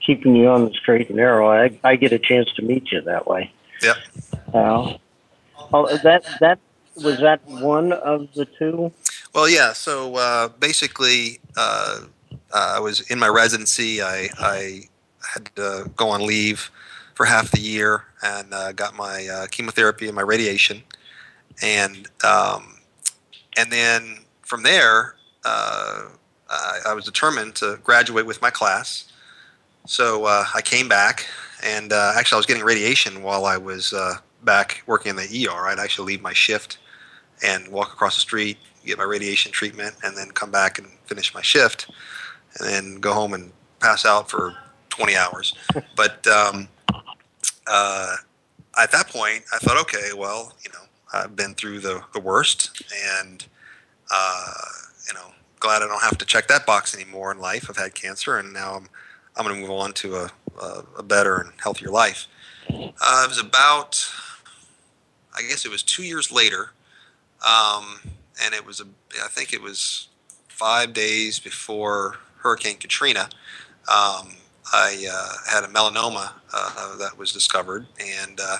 keeping 0.06 0.36
you 0.36 0.48
on 0.50 0.66
the 0.66 0.72
straight 0.74 1.08
and 1.10 1.18
narrow. 1.18 1.50
I, 1.50 1.78
I 1.84 1.96
get 1.96 2.12
a 2.12 2.20
chance 2.20 2.52
to 2.54 2.62
meet 2.62 2.92
you 2.92 3.02
that 3.02 3.28
way. 3.28 3.52
Yep. 3.82 3.98
Uh, 4.54 4.98
oh, 5.74 5.98
that 5.98 6.26
that 6.40 6.60
was 6.96 7.20
that 7.20 7.46
one 7.46 7.92
of 7.92 8.34
the 8.34 8.46
two. 8.46 8.92
Well, 9.34 9.50
yeah. 9.50 9.74
So 9.74 10.16
uh, 10.16 10.48
basically, 10.48 11.40
uh, 11.58 12.02
I 12.54 12.80
was 12.80 13.02
in 13.12 13.20
my 13.20 13.28
residency. 13.28 14.02
I, 14.02 14.30
I 14.40 14.82
had 15.34 15.54
to 15.56 15.92
go 15.96 16.10
on 16.10 16.26
leave 16.26 16.72
for 17.16 17.26
half 17.26 17.50
the 17.50 17.60
year 17.60 18.06
and 18.24 18.54
uh, 18.54 18.72
got 18.74 18.96
my 18.96 19.28
uh, 19.28 19.48
chemotherapy 19.48 20.06
and 20.06 20.16
my 20.16 20.22
radiation, 20.22 20.84
and 21.62 22.08
um, 22.24 22.78
and 23.58 23.72
then 23.72 24.20
from 24.42 24.64
there, 24.64 25.16
uh, 25.44 26.10
I, 26.50 26.80
I, 26.88 26.94
was 26.94 27.06
determined 27.06 27.56
to 27.56 27.80
graduate 27.84 28.26
with 28.26 28.42
my 28.42 28.50
class. 28.50 29.12
So 29.86 30.26
uh, 30.26 30.46
I 30.54 30.62
came 30.62 30.88
back, 30.88 31.26
and 31.64 31.92
uh, 31.92 32.14
actually 32.16 32.36
I 32.36 32.40
was 32.40 32.46
getting 32.46 32.64
radiation 32.64 33.24
while 33.24 33.46
I 33.46 33.58
was 33.58 33.94
uh, 33.94 34.16
back 34.44 34.84
working 34.86 35.12
in 35.12 35.16
the 35.16 35.48
ER. 35.48 35.68
I'd 35.68 35.80
actually 35.80 36.08
leave 36.08 36.22
my 36.22 36.34
shift 36.34 36.78
and 37.44 37.68
walk 37.70 37.94
across 37.94 38.16
the 38.16 38.22
street, 38.22 38.58
get 38.86 38.98
my 38.98 39.04
radiation 39.04 39.52
treatment, 39.52 39.96
and 40.04 40.16
then 40.16 40.30
come 40.32 40.52
back 40.52 40.80
and 40.80 40.88
finish 41.06 41.34
my 41.34 41.42
shift, 41.42 41.90
and 42.60 42.70
then 42.70 42.96
go 42.96 43.14
home 43.14 43.34
and 43.34 43.52
pass 43.80 44.06
out 44.06 44.30
for 44.30 44.56
20 44.90 45.16
hours. 45.16 45.54
but 45.96 46.26
um, 46.28 46.68
uh, 47.68 48.16
at 48.78 48.92
that 48.92 49.10
point, 49.10 49.44
I 49.54 49.58
thought, 49.58 49.78
okay, 49.82 50.10
well, 50.16 50.54
you 50.64 50.72
know, 50.72 50.80
I've 51.14 51.36
been 51.36 51.54
through 51.54 51.80
the, 51.80 52.04
the 52.14 52.20
worst, 52.20 52.82
and 53.20 53.46
uh, 54.12 54.54
you 55.08 55.14
know, 55.14 55.32
glad 55.60 55.82
I 55.82 55.88
don't 55.88 56.02
have 56.02 56.18
to 56.18 56.26
check 56.26 56.48
that 56.48 56.66
box 56.66 56.94
anymore 56.96 57.32
in 57.32 57.40
life. 57.40 57.68
I've 57.70 57.78
had 57.78 57.96
cancer, 57.96 58.38
and 58.38 58.54
now 58.54 58.76
I'm 58.76 58.90
I'm 59.38 59.46
going 59.46 59.56
to 59.56 59.62
move 59.62 59.72
on 59.72 59.94
to 59.94 60.16
a, 60.16 60.32
a, 60.62 60.84
a 61.00 61.04
better 61.04 61.38
and 61.38 61.52
healthier 61.62 61.90
life. 61.90 62.28
Uh, 62.70 63.24
it 63.26 63.30
was 63.30 63.40
about, 63.40 64.10
I 65.36 65.42
guess 65.42 65.66
it 65.66 65.72
was 65.72 65.84
two 65.84 66.04
years 66.04 66.32
later, 66.32 66.72
um, 67.46 68.00
and 68.44 68.54
it 68.54 68.66
was 68.66 68.80
a, 68.80 68.86
I 69.24 69.28
think 69.28 69.54
it 69.54 69.62
was 69.62 70.08
five 70.48 70.94
days 70.94 71.40
before 71.40 72.16
Hurricane 72.38 72.78
Katrina. 72.78 73.30
Um, 73.94 74.36
I 74.74 75.08
uh, 75.12 75.52
had 75.52 75.64
a 75.64 75.68
melanoma 75.68 76.32
uh, 76.54 76.98
that 76.98 77.18
was 77.18 77.32
discovered, 77.32 77.86
and 78.00 78.40
uh, 78.40 78.58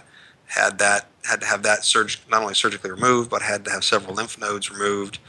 had 0.48 0.78
that 0.80 1.08
had 1.24 1.42
to 1.42 1.48
have 1.48 1.64
that 1.64 1.84
surg- 1.84 2.18
not 2.30 2.42
only 2.42 2.54
surgically 2.54 2.92
removed, 2.92 3.30
but 3.30 3.42
had 3.42 3.66
to 3.66 3.72
have 3.72 3.84
several 3.84 4.14
lymph 4.14 4.40
nodes 4.40 4.70
removed. 4.72 5.20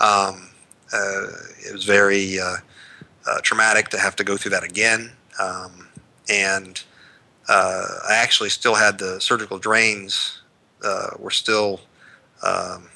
Um, 0.00 0.50
uh, 0.92 1.26
it 1.66 1.72
was 1.72 1.84
very 1.84 2.38
uh, 2.38 2.56
uh, 3.26 3.40
traumatic 3.42 3.88
to 3.88 3.98
have 3.98 4.16
to 4.16 4.24
go 4.24 4.36
through 4.36 4.50
that 4.50 4.64
again, 4.64 5.12
um, 5.40 5.88
and 6.28 6.82
I 7.48 8.10
actually 8.10 8.50
still 8.50 8.74
had 8.74 8.98
the 8.98 9.20
surgical 9.20 9.58
drains 9.58 10.42
were 11.18 11.30
still 11.30 11.80
um, 12.42 12.88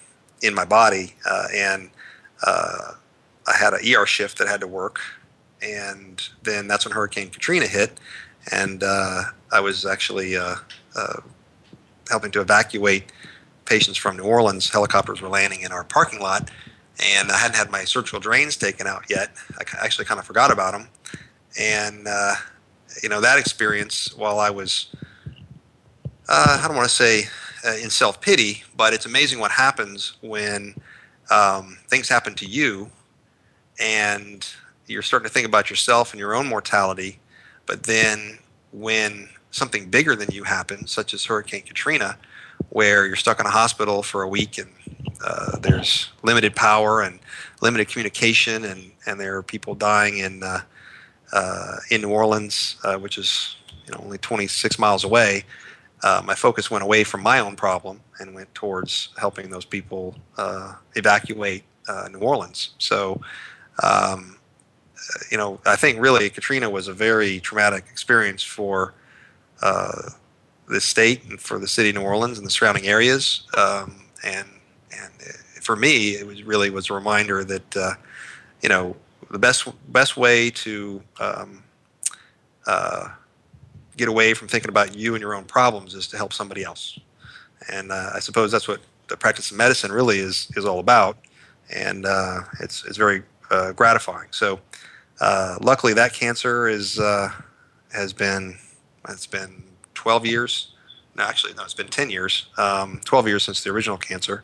in 0.42 0.54
my 0.54 0.66
body, 0.66 1.14
and 1.54 1.90
I 2.44 3.56
had 3.58 3.72
an 3.72 3.80
ER 3.94 4.06
shift 4.06 4.38
that 4.38 4.48
had 4.48 4.60
to 4.60 4.68
work 4.68 5.00
and 5.62 6.29
then 6.42 6.66
that's 6.66 6.85
when 6.85 6.92
Hurricane 6.92 7.31
Katrina 7.31 7.66
hit, 7.66 7.98
and 8.51 8.83
uh, 8.83 9.25
I 9.53 9.61
was 9.61 9.87
actually 9.87 10.37
uh, 10.37 10.57
uh, 10.96 11.20
helping 12.11 12.31
to 12.33 12.40
evacuate 12.40 13.12
patients 13.64 13.96
from 13.96 14.16
New 14.16 14.25
Orleans. 14.25 14.68
Helicopters 14.68 15.20
were 15.20 15.29
landing 15.29 15.62
in 15.62 15.72
our 15.72 15.85
parking 15.85 16.20
lot, 16.20 16.51
and 17.01 17.31
I 17.31 17.37
hadn't 17.37 17.57
had 17.57 17.70
my 17.70 17.85
surgical 17.85 18.20
drains 18.20 18.57
taken 18.57 18.87
out 18.87 19.05
yet. 19.09 19.31
I 19.59 19.64
actually 19.85 20.05
kind 20.07 20.18
of 20.20 20.27
forgot 20.27 20.51
about 20.51 20.72
them, 20.72 20.88
and 21.59 22.07
uh, 22.07 22.35
you 23.03 23.09
know 23.09 23.20
that 23.20 23.38
experience 23.38 24.14
while 24.16 24.38
I 24.38 24.51
was 24.51 24.88
uh, 26.29 26.59
I 26.62 26.66
don't 26.66 26.77
want 26.77 26.88
to 26.88 26.94
say 26.94 27.25
uh, 27.66 27.77
in 27.77 27.90
self 27.90 28.20
pity, 28.20 28.62
but 28.77 28.92
it's 28.92 29.07
amazing 29.07 29.38
what 29.38 29.51
happens 29.51 30.14
when 30.20 30.75
um, 31.31 31.79
things 31.88 32.09
happen 32.09 32.35
to 32.35 32.46
you 32.46 32.90
and 33.81 34.46
you're 34.92 35.02
starting 35.02 35.26
to 35.26 35.33
think 35.33 35.46
about 35.46 35.70
yourself 35.70 36.12
and 36.12 36.20
your 36.20 36.35
own 36.35 36.46
mortality. 36.46 37.18
But 37.66 37.85
then 37.85 38.38
when 38.72 39.28
something 39.50 39.90
bigger 39.90 40.16
than 40.16 40.31
you 40.31 40.44
happens, 40.44 40.90
such 40.90 41.14
as 41.14 41.24
Hurricane 41.24 41.62
Katrina, 41.62 42.18
where 42.70 43.07
you're 43.07 43.16
stuck 43.16 43.40
in 43.40 43.46
a 43.46 43.50
hospital 43.50 44.02
for 44.02 44.22
a 44.22 44.28
week 44.28 44.59
and 44.59 44.70
uh, 45.24 45.59
there's 45.59 46.11
limited 46.22 46.57
power 46.57 47.02
and 47.02 47.20
limited 47.61 47.88
communication, 47.88 48.64
and, 48.64 48.90
and 49.07 49.20
there 49.20 49.37
are 49.37 49.42
people 49.42 49.74
dying 49.74 50.18
in 50.18 50.42
uh, 50.42 50.61
uh, 51.33 51.76
in 51.90 52.02
New 52.02 52.11
Orleans, 52.11 52.76
uh, 52.85 52.96
which 52.96 53.18
is 53.18 53.57
you 53.87 53.92
know 53.92 54.00
only 54.02 54.18
26 54.18 54.78
miles 54.78 55.05
away. 55.05 55.44
Uh, 56.02 56.20
my 56.24 56.35
focus 56.35 56.70
went 56.70 56.83
away 56.83 57.05
from 57.05 57.22
my 57.22 57.38
own 57.38 57.55
problem 57.55 58.00
and 58.18 58.35
went 58.35 58.52
towards 58.55 59.11
helping 59.16 59.48
those 59.50 59.64
people 59.64 60.16
uh, 60.37 60.74
evacuate 60.96 61.64
New 62.11 62.18
Orleans. 62.18 62.70
So 62.78 63.20
um, 63.83 64.37
you 65.30 65.36
know, 65.36 65.60
I 65.66 65.76
think 65.76 66.00
really 66.00 66.30
Katrina 66.30 66.70
was 66.70 66.88
a 66.88 66.92
very 66.92 67.40
traumatic 67.40 67.84
experience 67.90 68.42
for 68.42 68.94
uh, 69.62 70.10
the 70.68 70.81
state 70.81 71.24
and 71.24 71.40
for 71.40 71.58
the 71.58 71.68
city 71.68 71.90
of 71.90 71.96
New 71.96 72.02
Orleans 72.02 72.38
and 72.38 72.46
the 72.46 72.50
surrounding 72.50 72.87
areas. 72.87 73.46
Um, 73.56 74.04
and 74.24 74.48
and 74.96 75.12
for 75.62 75.77
me, 75.77 76.10
it 76.10 76.27
was 76.27 76.42
really 76.42 76.70
was 76.70 76.90
a 76.90 76.94
reminder 76.94 77.44
that 77.44 77.77
uh, 77.77 77.94
you 78.62 78.68
know 78.68 78.96
the 79.31 79.38
best 79.38 79.68
best 79.92 80.16
way 80.16 80.50
to 80.50 81.02
um, 81.20 81.62
uh, 82.66 83.08
get 83.96 84.08
away 84.08 84.35
from 84.35 84.48
thinking 84.48 84.68
about 84.68 84.96
you 84.96 85.14
and 85.14 85.20
your 85.20 85.35
own 85.35 85.44
problems 85.44 85.94
is 85.94 86.06
to 86.08 86.16
help 86.16 86.33
somebody 86.33 86.64
else. 86.64 86.98
And 87.70 87.92
uh, 87.92 88.10
I 88.14 88.20
suppose 88.20 88.50
that's 88.50 88.68
what 88.68 88.81
the 89.08 89.16
practice 89.16 89.50
of 89.50 89.56
medicine 89.56 89.92
really 89.92 90.18
is 90.18 90.48
is 90.56 90.64
all 90.64 90.79
about. 90.79 91.18
And 91.74 92.06
uh, 92.06 92.40
it's 92.60 92.85
it's 92.85 92.96
very 92.96 93.22
uh, 93.50 93.72
gratifying. 93.72 94.29
So 94.31 94.60
uh, 95.23 95.56
luckily, 95.60 95.94
that 95.94 96.12
cancer 96.12 96.66
is 96.66 96.98
uh, 96.98 97.31
has 97.92 98.12
been 98.12 98.58
it's 99.08 99.27
been 99.27 99.62
12 99.94 100.27
years. 100.27 100.75
No, 101.14 101.23
actually, 101.23 101.54
no, 101.54 101.62
it's 101.62 101.75
been 101.75 101.87
10 101.87 102.10
years. 102.10 102.46
Um, 102.58 103.00
12 103.04 103.29
years 103.29 103.44
since 103.44 103.62
the 103.62 103.70
original 103.70 103.96
cancer, 103.96 104.42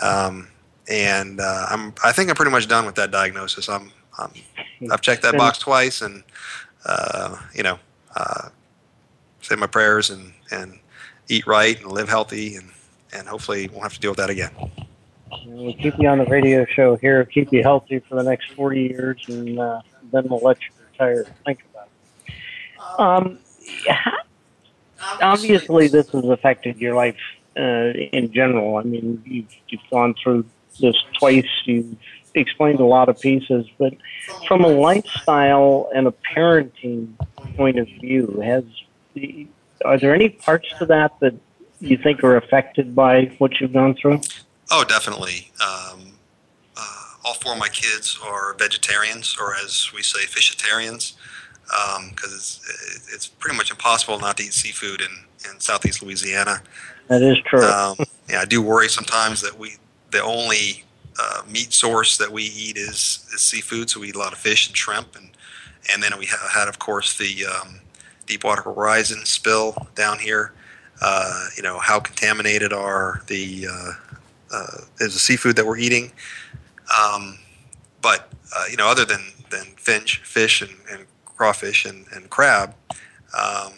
um, 0.00 0.46
and 0.88 1.40
uh, 1.40 1.66
I'm 1.68 1.94
I 2.04 2.12
think 2.12 2.30
I'm 2.30 2.36
pretty 2.36 2.52
much 2.52 2.68
done 2.68 2.86
with 2.86 2.94
that 2.94 3.10
diagnosis. 3.10 3.68
I'm, 3.68 3.90
I'm 4.16 4.30
I've 4.88 5.00
checked 5.00 5.22
that 5.22 5.36
box 5.36 5.58
twice, 5.58 6.00
and 6.00 6.22
uh, 6.86 7.36
you 7.52 7.64
know, 7.64 7.80
uh, 8.14 8.50
say 9.40 9.56
my 9.56 9.66
prayers 9.66 10.10
and 10.10 10.32
and 10.52 10.78
eat 11.28 11.44
right 11.44 11.80
and 11.80 11.90
live 11.90 12.08
healthy, 12.08 12.54
and 12.54 12.70
and 13.12 13.26
hopefully 13.26 13.66
won't 13.66 13.82
have 13.82 13.94
to 13.94 14.00
deal 14.00 14.12
with 14.12 14.18
that 14.18 14.30
again. 14.30 14.52
We'll 15.44 15.74
keep 15.74 15.98
you 15.98 16.08
on 16.08 16.18
the 16.18 16.26
radio 16.26 16.64
show 16.66 16.94
here, 16.94 17.24
keep 17.24 17.52
you 17.52 17.64
healthy 17.64 17.98
for 17.98 18.14
the 18.14 18.22
next 18.22 18.52
40 18.52 18.80
years, 18.80 19.24
and 19.28 19.58
uh, 19.58 19.80
then 20.14 20.28
we'll 20.28 20.40
let 20.40 20.58
you 20.60 20.68
retire 20.92 21.26
think 21.44 21.64
about 21.70 21.88
it. 21.88 23.00
Um, 23.00 23.38
obviously, 25.20 25.88
this 25.88 26.08
has 26.10 26.24
affected 26.24 26.78
your 26.78 26.94
life 26.94 27.16
uh, 27.56 27.92
in 28.12 28.32
general. 28.32 28.76
I 28.76 28.82
mean, 28.82 29.22
you've, 29.26 29.54
you've 29.68 29.90
gone 29.90 30.14
through 30.22 30.44
this 30.80 30.96
twice. 31.18 31.48
You've 31.64 31.96
explained 32.34 32.80
a 32.80 32.84
lot 32.84 33.08
of 33.08 33.20
pieces, 33.20 33.66
but 33.78 33.94
from 34.46 34.64
a 34.64 34.68
lifestyle 34.68 35.88
and 35.94 36.06
a 36.06 36.14
parenting 36.34 37.14
point 37.56 37.78
of 37.78 37.86
view, 37.86 38.40
has 38.44 38.64
the, 39.14 39.46
are 39.84 39.98
there 39.98 40.14
any 40.14 40.30
parts 40.30 40.68
to 40.78 40.86
that 40.86 41.18
that 41.20 41.34
you 41.80 41.96
think 41.96 42.24
are 42.24 42.36
affected 42.36 42.94
by 42.94 43.26
what 43.38 43.60
you've 43.60 43.72
gone 43.72 43.94
through? 43.94 44.20
Oh, 44.70 44.84
definitely. 44.84 45.50
Um, 45.62 46.13
all 47.24 47.34
four 47.34 47.52
of 47.52 47.58
my 47.58 47.68
kids 47.68 48.18
are 48.22 48.54
vegetarians, 48.54 49.36
or 49.40 49.54
as 49.56 49.90
we 49.94 50.02
say, 50.02 50.20
fishitarians, 50.26 51.14
because 52.10 52.60
um, 52.62 52.74
it's 52.94 53.08
it's 53.12 53.26
pretty 53.26 53.56
much 53.56 53.70
impossible 53.70 54.18
not 54.18 54.36
to 54.36 54.44
eat 54.44 54.52
seafood 54.52 55.00
in, 55.00 55.50
in 55.50 55.60
southeast 55.60 56.02
Louisiana. 56.02 56.62
That 57.08 57.22
is 57.22 57.38
true. 57.38 57.64
Um, 57.64 57.96
yeah, 58.28 58.40
I 58.40 58.44
do 58.44 58.62
worry 58.62 58.88
sometimes 58.88 59.40
that 59.40 59.58
we 59.58 59.76
the 60.10 60.22
only 60.22 60.84
uh, 61.18 61.42
meat 61.50 61.72
source 61.72 62.18
that 62.18 62.30
we 62.30 62.44
eat 62.44 62.76
is, 62.76 63.26
is 63.34 63.40
seafood, 63.40 63.90
so 63.90 64.00
we 64.00 64.08
eat 64.08 64.16
a 64.16 64.18
lot 64.18 64.32
of 64.32 64.38
fish 64.38 64.66
and 64.66 64.76
shrimp, 64.76 65.16
and 65.16 65.30
and 65.92 66.02
then 66.02 66.12
we 66.18 66.26
ha- 66.26 66.48
had, 66.52 66.68
of 66.68 66.78
course, 66.78 67.16
the 67.18 67.46
um, 67.46 67.80
Deepwater 68.26 68.62
Horizon 68.62 69.24
spill 69.24 69.88
down 69.94 70.18
here. 70.18 70.52
Uh, 71.00 71.48
you 71.56 71.62
know, 71.62 71.78
how 71.78 72.00
contaminated 72.00 72.72
are 72.72 73.22
the 73.26 73.66
uh, 73.70 73.92
uh, 74.52 74.78
is 75.00 75.14
the 75.14 75.20
seafood 75.20 75.56
that 75.56 75.66
we're 75.66 75.78
eating? 75.78 76.12
Um, 76.98 77.38
but 78.02 78.32
uh, 78.54 78.64
you 78.70 78.76
know, 78.76 78.88
other 78.88 79.04
than 79.04 79.20
than 79.50 79.64
finch, 79.76 80.18
fish, 80.18 80.62
and, 80.62 80.72
and 80.90 81.06
crawfish 81.24 81.84
and, 81.84 82.06
and 82.14 82.30
crab 82.30 82.74
um, 83.38 83.72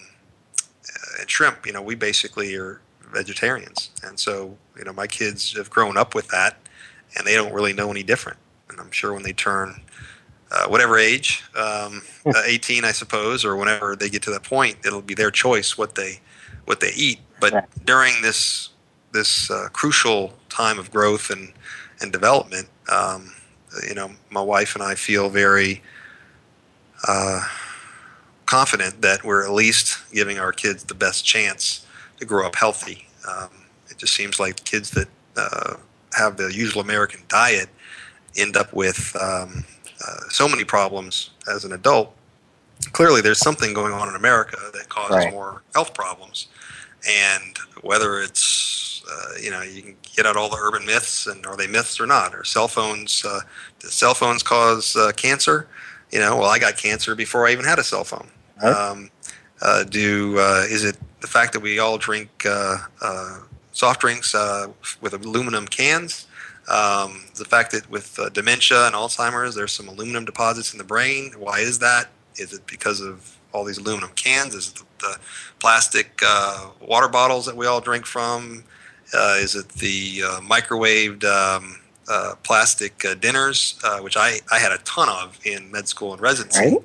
and 1.18 1.28
shrimp, 1.28 1.66
you 1.66 1.72
know, 1.72 1.82
we 1.82 1.94
basically 1.94 2.54
are 2.56 2.80
vegetarians, 3.12 3.90
and 4.02 4.18
so 4.18 4.56
you 4.76 4.84
know, 4.84 4.92
my 4.92 5.06
kids 5.06 5.56
have 5.56 5.70
grown 5.70 5.96
up 5.96 6.14
with 6.14 6.28
that, 6.28 6.56
and 7.16 7.26
they 7.26 7.34
don't 7.34 7.52
really 7.52 7.72
know 7.72 7.90
any 7.90 8.02
different. 8.02 8.38
And 8.68 8.80
I'm 8.80 8.90
sure 8.90 9.12
when 9.12 9.22
they 9.22 9.32
turn 9.32 9.80
uh, 10.50 10.66
whatever 10.68 10.98
age, 10.98 11.44
um, 11.56 12.02
uh, 12.26 12.42
18, 12.44 12.84
I 12.84 12.92
suppose, 12.92 13.44
or 13.44 13.56
whenever 13.56 13.96
they 13.96 14.08
get 14.08 14.22
to 14.22 14.30
that 14.30 14.42
point, 14.42 14.76
it'll 14.84 15.02
be 15.02 15.14
their 15.14 15.30
choice 15.30 15.76
what 15.76 15.94
they 15.94 16.20
what 16.66 16.80
they 16.80 16.92
eat. 16.94 17.20
But 17.40 17.68
during 17.84 18.20
this 18.22 18.70
this 19.12 19.50
uh, 19.50 19.68
crucial 19.72 20.34
time 20.48 20.78
of 20.78 20.90
growth 20.90 21.30
and 21.30 21.52
and 22.00 22.12
development, 22.12 22.68
um, 22.92 23.32
you 23.86 23.94
know, 23.94 24.10
my 24.30 24.40
wife 24.40 24.74
and 24.74 24.82
I 24.82 24.94
feel 24.94 25.28
very 25.28 25.82
uh, 27.06 27.42
confident 28.46 29.02
that 29.02 29.24
we're 29.24 29.44
at 29.44 29.52
least 29.52 29.98
giving 30.12 30.38
our 30.38 30.52
kids 30.52 30.84
the 30.84 30.94
best 30.94 31.24
chance 31.24 31.86
to 32.18 32.24
grow 32.24 32.46
up 32.46 32.54
healthy. 32.54 33.06
Um, 33.28 33.50
it 33.90 33.98
just 33.98 34.14
seems 34.14 34.40
like 34.40 34.64
kids 34.64 34.90
that 34.90 35.08
uh, 35.36 35.74
have 36.16 36.36
the 36.36 36.48
usual 36.48 36.80
American 36.80 37.20
diet 37.28 37.68
end 38.36 38.56
up 38.56 38.72
with 38.72 39.16
um, 39.20 39.64
uh, 40.06 40.28
so 40.28 40.48
many 40.48 40.64
problems 40.64 41.30
as 41.52 41.64
an 41.64 41.72
adult. 41.72 42.14
Clearly, 42.92 43.20
there's 43.20 43.38
something 43.38 43.72
going 43.72 43.92
on 43.92 44.08
in 44.08 44.14
America 44.14 44.58
that 44.74 44.88
causes 44.88 45.16
right. 45.16 45.32
more 45.32 45.62
health 45.74 45.94
problems, 45.94 46.48
and 47.08 47.56
whether 47.80 48.20
it's 48.20 48.75
uh, 49.10 49.38
you 49.40 49.50
know 49.50 49.62
you 49.62 49.82
can 49.82 49.96
get 50.14 50.26
out 50.26 50.36
all 50.36 50.48
the 50.48 50.58
urban 50.60 50.84
myths 50.86 51.26
and 51.26 51.44
are 51.46 51.56
they 51.56 51.66
myths 51.66 52.00
or 52.00 52.06
not? 52.06 52.34
Or 52.34 52.44
cell 52.44 52.68
phones? 52.68 53.24
Uh, 53.24 53.40
do 53.80 53.88
cell 53.88 54.14
phones 54.14 54.42
cause 54.42 54.96
uh, 54.96 55.12
cancer? 55.12 55.68
You 56.12 56.20
know, 56.20 56.36
well, 56.36 56.50
I 56.50 56.58
got 56.58 56.76
cancer 56.76 57.14
before 57.14 57.46
I 57.46 57.52
even 57.52 57.64
had 57.64 57.78
a 57.78 57.84
cell 57.84 58.04
phone. 58.04 58.28
Right. 58.62 58.72
Um, 58.72 59.10
uh, 59.62 59.84
do 59.84 60.38
is 60.38 60.84
it 60.84 60.96
the 61.20 61.26
fact 61.26 61.52
that 61.54 61.60
we 61.60 61.78
all 61.78 61.98
drink 61.98 62.46
soft 63.76 64.00
drinks 64.00 64.34
uh, 64.34 64.68
with 65.00 65.12
aluminum 65.12 65.66
cans. 65.66 66.26
Um, 66.68 67.26
the 67.36 67.44
fact 67.44 67.72
that 67.72 67.88
with 67.90 68.18
uh, 68.18 68.30
dementia 68.30 68.86
and 68.86 68.94
Alzheimer's, 68.94 69.54
there's 69.54 69.72
some 69.72 69.88
aluminum 69.88 70.24
deposits 70.24 70.72
in 70.72 70.78
the 70.78 70.84
brain. 70.84 71.32
Why 71.38 71.60
is 71.60 71.78
that? 71.78 72.08
Is 72.36 72.52
it 72.52 72.66
because 72.66 73.00
of 73.00 73.36
all 73.52 73.64
these 73.64 73.78
aluminum 73.78 74.10
cans? 74.16 74.54
Is 74.54 74.68
it 74.68 74.74
the, 74.76 74.84
the 75.06 75.18
plastic 75.60 76.20
uh, 76.26 76.70
water 76.80 77.08
bottles 77.08 77.46
that 77.46 77.56
we 77.56 77.66
all 77.66 77.80
drink 77.80 78.06
from? 78.06 78.64
Uh, 79.14 79.36
is 79.38 79.54
it 79.54 79.68
the 79.70 80.22
uh, 80.24 80.40
microwaved 80.40 81.24
um, 81.24 81.78
uh, 82.08 82.34
plastic 82.42 83.04
dinners, 83.20 83.78
which 84.00 84.16
I, 84.16 84.38
I 84.50 84.58
had 84.58 84.72
a 84.72 84.78
ton 84.78 85.08
of 85.08 85.38
in 85.44 85.70
med 85.70 85.88
school 85.88 86.12
and 86.12 86.20
residency? 86.20 86.60
Right. 86.60 86.78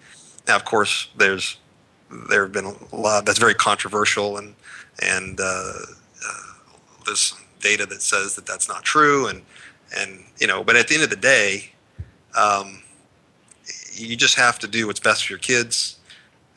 Now, 0.47 0.55
of 0.55 0.65
course, 0.65 1.09
there's 1.17 1.57
there 2.30 2.43
have 2.43 2.51
been 2.51 2.65
a 2.65 2.95
lot 2.95 3.26
that's 3.26 3.39
very 3.39 3.53
controversial 3.55 4.38
and 4.38 4.53
and 5.01 5.39
there's 7.05 7.34
data 7.59 7.86
that 7.86 8.01
says 8.01 8.36
that 8.36 8.45
that's 8.45 8.67
not 8.67 8.84
true, 8.84 9.28
and 9.28 9.41
and 9.97 10.24
you 10.39 10.47
know, 10.47 10.63
but 10.63 10.76
at 10.76 10.88
the 10.88 10.95
end 10.95 11.03
of 11.03 11.09
the 11.09 11.15
day, 11.15 11.72
um, 12.38 12.82
you 13.93 14.15
just 14.15 14.36
have 14.36 14.59
to 14.59 14.67
do 14.67 14.88
what's 14.88 14.99
best 14.99 15.26
for 15.26 15.34
your 15.34 15.39
kids, 15.39 15.99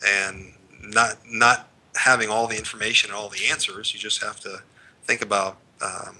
and 0.07 0.53
not 0.81 1.17
not 1.27 1.69
having 1.97 2.29
all 2.29 2.47
the 2.47 2.57
information 2.57 3.11
and 3.11 3.19
all 3.19 3.29
the 3.29 3.47
answers. 3.51 3.93
You 3.95 4.01
just 4.01 4.23
have 4.23 4.41
to 4.41 4.63
think 5.05 5.23
about, 5.23 5.59
um, 5.83 6.17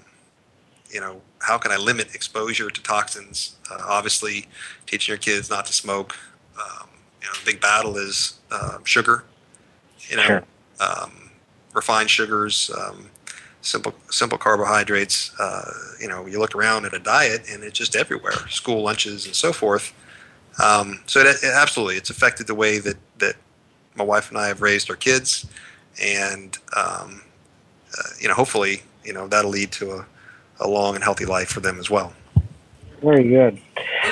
you 0.89 0.99
know, 0.99 1.21
how 1.39 1.57
can 1.57 1.71
I 1.71 1.77
limit 1.77 2.15
exposure 2.15 2.69
to 2.69 2.81
toxins? 2.81 3.55
Uh, 3.69 3.81
obviously, 3.85 4.47
teaching 4.85 5.11
your 5.13 5.19
kids 5.19 5.49
not 5.49 5.65
to 5.65 5.73
smoke. 5.73 6.15
Um, 6.57 6.87
you 7.21 7.27
know, 7.27 7.33
the 7.33 7.51
big 7.51 7.61
battle 7.61 7.97
is 7.97 8.39
uh, 8.51 8.77
sugar. 8.83 9.25
You 10.09 10.17
know, 10.17 10.23
sure. 10.23 10.43
um, 10.79 11.29
refined 11.73 12.09
sugars. 12.09 12.71
Um, 12.77 13.09
simple 13.65 13.93
simple 14.09 14.37
carbohydrates. 14.37 15.37
Uh, 15.39 15.71
you 15.99 16.07
know, 16.07 16.25
you 16.25 16.39
look 16.39 16.55
around 16.55 16.85
at 16.85 16.93
a 16.93 16.99
diet 16.99 17.49
and 17.51 17.63
it's 17.63 17.77
just 17.77 17.95
everywhere, 17.95 18.47
school 18.49 18.83
lunches 18.83 19.25
and 19.25 19.35
so 19.35 19.51
forth. 19.51 19.93
Um, 20.63 21.01
so 21.05 21.19
it, 21.19 21.27
it, 21.43 21.51
absolutely, 21.53 21.97
it's 21.97 22.09
affected 22.09 22.47
the 22.47 22.55
way 22.55 22.79
that 22.79 22.97
that 23.17 23.35
my 23.95 24.03
wife 24.03 24.29
and 24.29 24.37
I 24.37 24.47
have 24.47 24.61
raised 24.61 24.89
our 24.89 24.95
kids, 24.95 25.47
and 26.01 26.57
um, 26.75 27.21
uh, 27.97 28.09
you 28.19 28.27
know, 28.27 28.33
hopefully, 28.33 28.81
you 29.03 29.13
know, 29.13 29.27
that'll 29.27 29.51
lead 29.51 29.71
to 29.73 29.91
a, 29.91 30.05
a 30.59 30.67
long 30.67 30.95
and 30.95 31.03
healthy 31.03 31.25
life 31.25 31.49
for 31.49 31.59
them 31.59 31.79
as 31.79 31.89
well. 31.89 32.13
Very 33.01 33.27
good. 33.27 33.59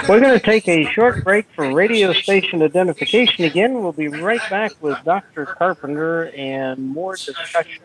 We're 0.07 0.19
going 0.19 0.37
to 0.37 0.39
take 0.39 0.67
a 0.67 0.85
short 0.91 1.23
break 1.23 1.47
for 1.55 1.73
radio 1.73 2.13
station 2.13 2.61
identification 2.61 3.45
again. 3.45 3.81
We'll 3.81 3.91
be 3.91 4.07
right 4.07 4.41
back 4.49 4.73
with 4.81 4.97
Dr. 5.03 5.45
Carpenter 5.45 6.29
and 6.35 6.89
more 6.89 7.15
discussion 7.15 7.83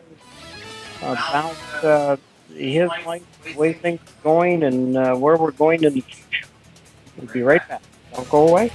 about 1.01 1.55
uh, 1.83 2.17
his 2.53 2.89
life, 3.05 3.23
the 3.43 3.55
way 3.55 3.73
things 3.73 4.01
are 4.01 4.23
going, 4.23 4.63
and 4.63 4.97
uh, 4.97 5.15
where 5.15 5.37
we're 5.37 5.51
going 5.51 5.83
in 5.83 5.93
the 5.93 6.01
future. 6.01 6.47
We'll 7.17 7.31
be 7.31 7.41
right 7.41 7.65
back. 7.67 7.81
Don't 8.13 8.29
go 8.29 8.47
away. 8.47 8.71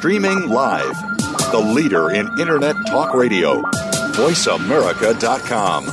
Streaming 0.00 0.48
live, 0.48 0.98
the 1.52 1.58
leader 1.58 2.12
in 2.12 2.26
Internet 2.40 2.74
Talk 2.86 3.12
Radio, 3.12 3.60
VoiceAmerica.com. 4.16 5.84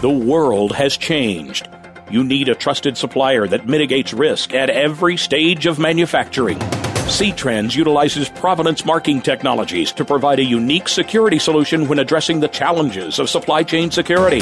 The 0.02 0.10
world 0.10 0.72
has 0.72 0.98
changed. 0.98 1.70
You 2.10 2.24
need 2.24 2.50
a 2.50 2.56
trusted 2.56 2.98
supplier 2.98 3.46
that 3.48 3.68
mitigates 3.68 4.14
risk 4.14 4.52
at 4.52 4.72
every 4.72 5.16
stage 5.16 5.68
of 5.68 5.78
manufacturing. 5.78 6.60
C-Trends 7.08 7.76
utilizes 7.76 8.28
provenance 8.28 8.84
marking 8.84 9.22
technologies 9.22 9.92
to 9.92 10.04
provide 10.04 10.40
a 10.40 10.44
unique 10.44 10.90
security 10.90 11.38
solution 11.38 11.88
when 11.88 12.00
addressing 12.00 12.40
the 12.40 12.48
challenges 12.48 13.20
of 13.20 13.30
supply 13.30 13.62
chain 13.62 13.92
security, 13.92 14.42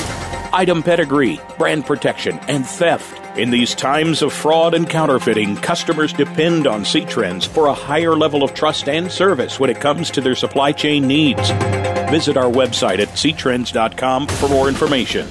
item 0.54 0.82
pedigree, 0.82 1.42
brand 1.58 1.86
protection, 1.86 2.40
and 2.48 2.66
theft. 2.66 3.20
In 3.38 3.50
these 3.50 3.76
times 3.76 4.22
of 4.22 4.32
fraud 4.32 4.74
and 4.74 4.90
counterfeiting, 4.90 5.58
customers 5.58 6.14
depend 6.14 6.68
on 6.68 6.86
C-Trends 6.86 7.46
for 7.46 7.68
a 7.68 7.74
higher 7.74 8.16
level 8.16 8.44
of 8.44 8.54
trust 8.54 8.88
and 8.88 9.12
service 9.12 9.60
when 9.60 9.70
it 9.70 9.82
comes 9.82 10.10
to 10.12 10.22
their 10.22 10.36
supply 10.36 10.72
chain 10.72 11.06
needs. 11.06 11.50
Visit 12.10 12.38
our 12.38 12.50
website 12.50 13.00
at 13.00 13.10
ctrends.com 13.10 14.28
for 14.28 14.48
more 14.48 14.70
information. 14.70 15.28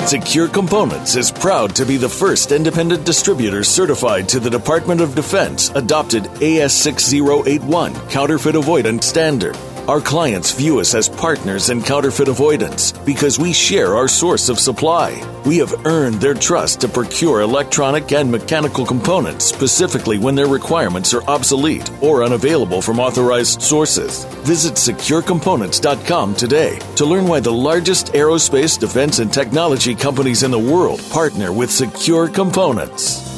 Secure 0.06 0.48
Components 0.48 1.16
is 1.16 1.32
proud 1.32 1.76
to 1.76 1.86
be 1.86 1.96
the 1.96 2.10
first 2.10 2.52
independent 2.52 3.06
distributor 3.06 3.64
certified 3.64 4.28
to 4.28 4.40
the 4.40 4.50
Department 4.50 5.00
of 5.00 5.16
Defense 5.16 5.70
adopted 5.70 6.24
AS6081 6.24 8.10
counterfeit 8.10 8.56
avoidance 8.56 9.06
standard. 9.06 9.56
Our 9.92 10.00
clients 10.00 10.54
view 10.54 10.80
us 10.80 10.96
as 10.96 11.10
partners 11.10 11.70
in 11.70 11.82
counterfeit 11.82 12.30
avoidance 12.30 12.94
because 12.94 13.38
we 13.38 13.52
share 13.52 13.98
our 13.98 14.08
source 14.08 14.48
of 14.48 14.58
supply. 14.58 15.22
We 15.46 15.58
have 15.58 15.86
earned 15.86 16.22
their 16.22 16.34
trust 16.34 16.80
to 16.80 16.88
procure 16.88 17.42
electronic 17.42 18.10
and 18.14 18.32
mechanical 18.32 18.86
components 18.86 19.44
specifically 19.44 20.18
when 20.18 20.34
their 20.34 20.48
requirements 20.48 21.14
are 21.14 21.24
obsolete 21.24 21.92
or 22.02 22.24
unavailable 22.24 22.82
from 22.82 23.02
authorized 23.02 23.62
sources. 23.62 24.24
Visit 24.46 24.76
securecomponents.com 24.76 26.36
today 26.36 26.80
to 26.96 27.06
learn 27.06 27.28
why 27.28 27.42
the 27.42 27.52
largest 27.52 28.14
aerospace, 28.14 28.80
defense, 28.80 29.20
and 29.20 29.34
technology 29.34 29.94
companies 29.94 30.44
in 30.44 30.52
the 30.52 30.58
world 30.74 31.02
partner 31.10 31.52
with 31.52 31.70
Secure 31.70 32.30
Components 32.30 33.31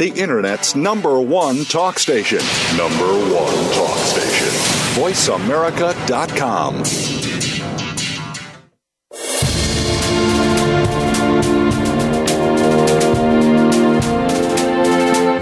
the 0.00 0.08
Internet's 0.18 0.74
number 0.74 1.20
one 1.20 1.62
talk 1.66 1.98
station. 1.98 2.38
Number 2.74 3.04
one 3.04 3.74
talk 3.74 3.98
station. 3.98 4.48
VoiceAmerica.com. 4.96 6.82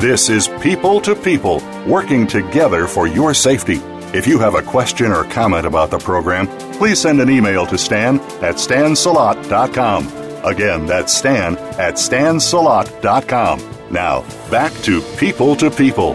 This 0.00 0.28
is 0.28 0.48
People 0.60 1.00
to 1.02 1.14
People, 1.14 1.62
working 1.86 2.26
together 2.26 2.88
for 2.88 3.06
your 3.06 3.34
safety. 3.34 3.76
If 4.12 4.26
you 4.26 4.40
have 4.40 4.56
a 4.56 4.62
question 4.62 5.12
or 5.12 5.22
comment 5.22 5.66
about 5.66 5.92
the 5.92 5.98
program, 5.98 6.48
please 6.72 7.00
send 7.00 7.20
an 7.20 7.30
email 7.30 7.64
to 7.66 7.78
stan 7.78 8.18
at 8.42 8.56
stansalot.com. 8.56 10.08
Again, 10.44 10.86
that's 10.86 11.16
stan 11.16 11.56
at 11.78 11.94
stansalot.com. 11.94 13.77
Now, 13.90 14.20
back 14.50 14.70
to 14.82 15.00
People 15.16 15.56
to 15.56 15.70
People. 15.70 16.12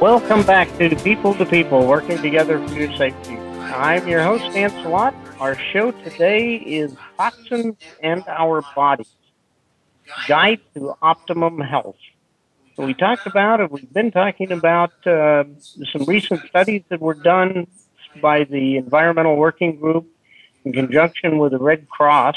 Welcome 0.00 0.42
back 0.46 0.74
to 0.78 0.96
People 0.96 1.34
to 1.34 1.44
People, 1.44 1.86
working 1.86 2.16
together 2.22 2.66
for 2.66 2.74
your 2.74 2.90
safety. 2.96 3.36
I'm 3.36 4.08
your 4.08 4.22
host, 4.22 4.44
Dan 4.54 4.70
Salot. 4.70 5.14
Our 5.38 5.58
show 5.70 5.90
today 5.90 6.54
is 6.54 6.96
Toxins 7.18 7.76
and 8.02 8.24
Our 8.26 8.62
Bodies 8.74 9.14
Guide 10.28 10.60
to 10.72 10.94
Optimum 11.02 11.60
Health. 11.60 11.96
We 12.78 12.94
talked 12.94 13.26
about, 13.26 13.60
and 13.60 13.70
we've 13.70 13.92
been 13.92 14.12
talking 14.12 14.50
about 14.50 15.06
uh, 15.06 15.44
some 15.92 16.06
recent 16.06 16.40
studies 16.48 16.84
that 16.88 17.02
were 17.02 17.12
done 17.12 17.66
by 18.22 18.44
the 18.44 18.78
Environmental 18.78 19.36
Working 19.36 19.76
Group 19.76 20.06
in 20.64 20.72
conjunction 20.72 21.36
with 21.36 21.52
the 21.52 21.58
Red 21.58 21.86
Cross 21.90 22.36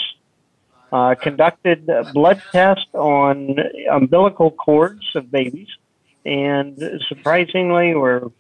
uh, 0.92 1.16
conducted 1.16 1.90
blood 2.14 2.42
tests 2.52 2.88
on 2.94 3.58
umbilical 3.92 4.52
cords 4.52 5.16
of 5.16 5.32
babies, 5.32 5.68
and 6.26 7.02
surprisingly, 7.08 7.94
or 7.94 8.32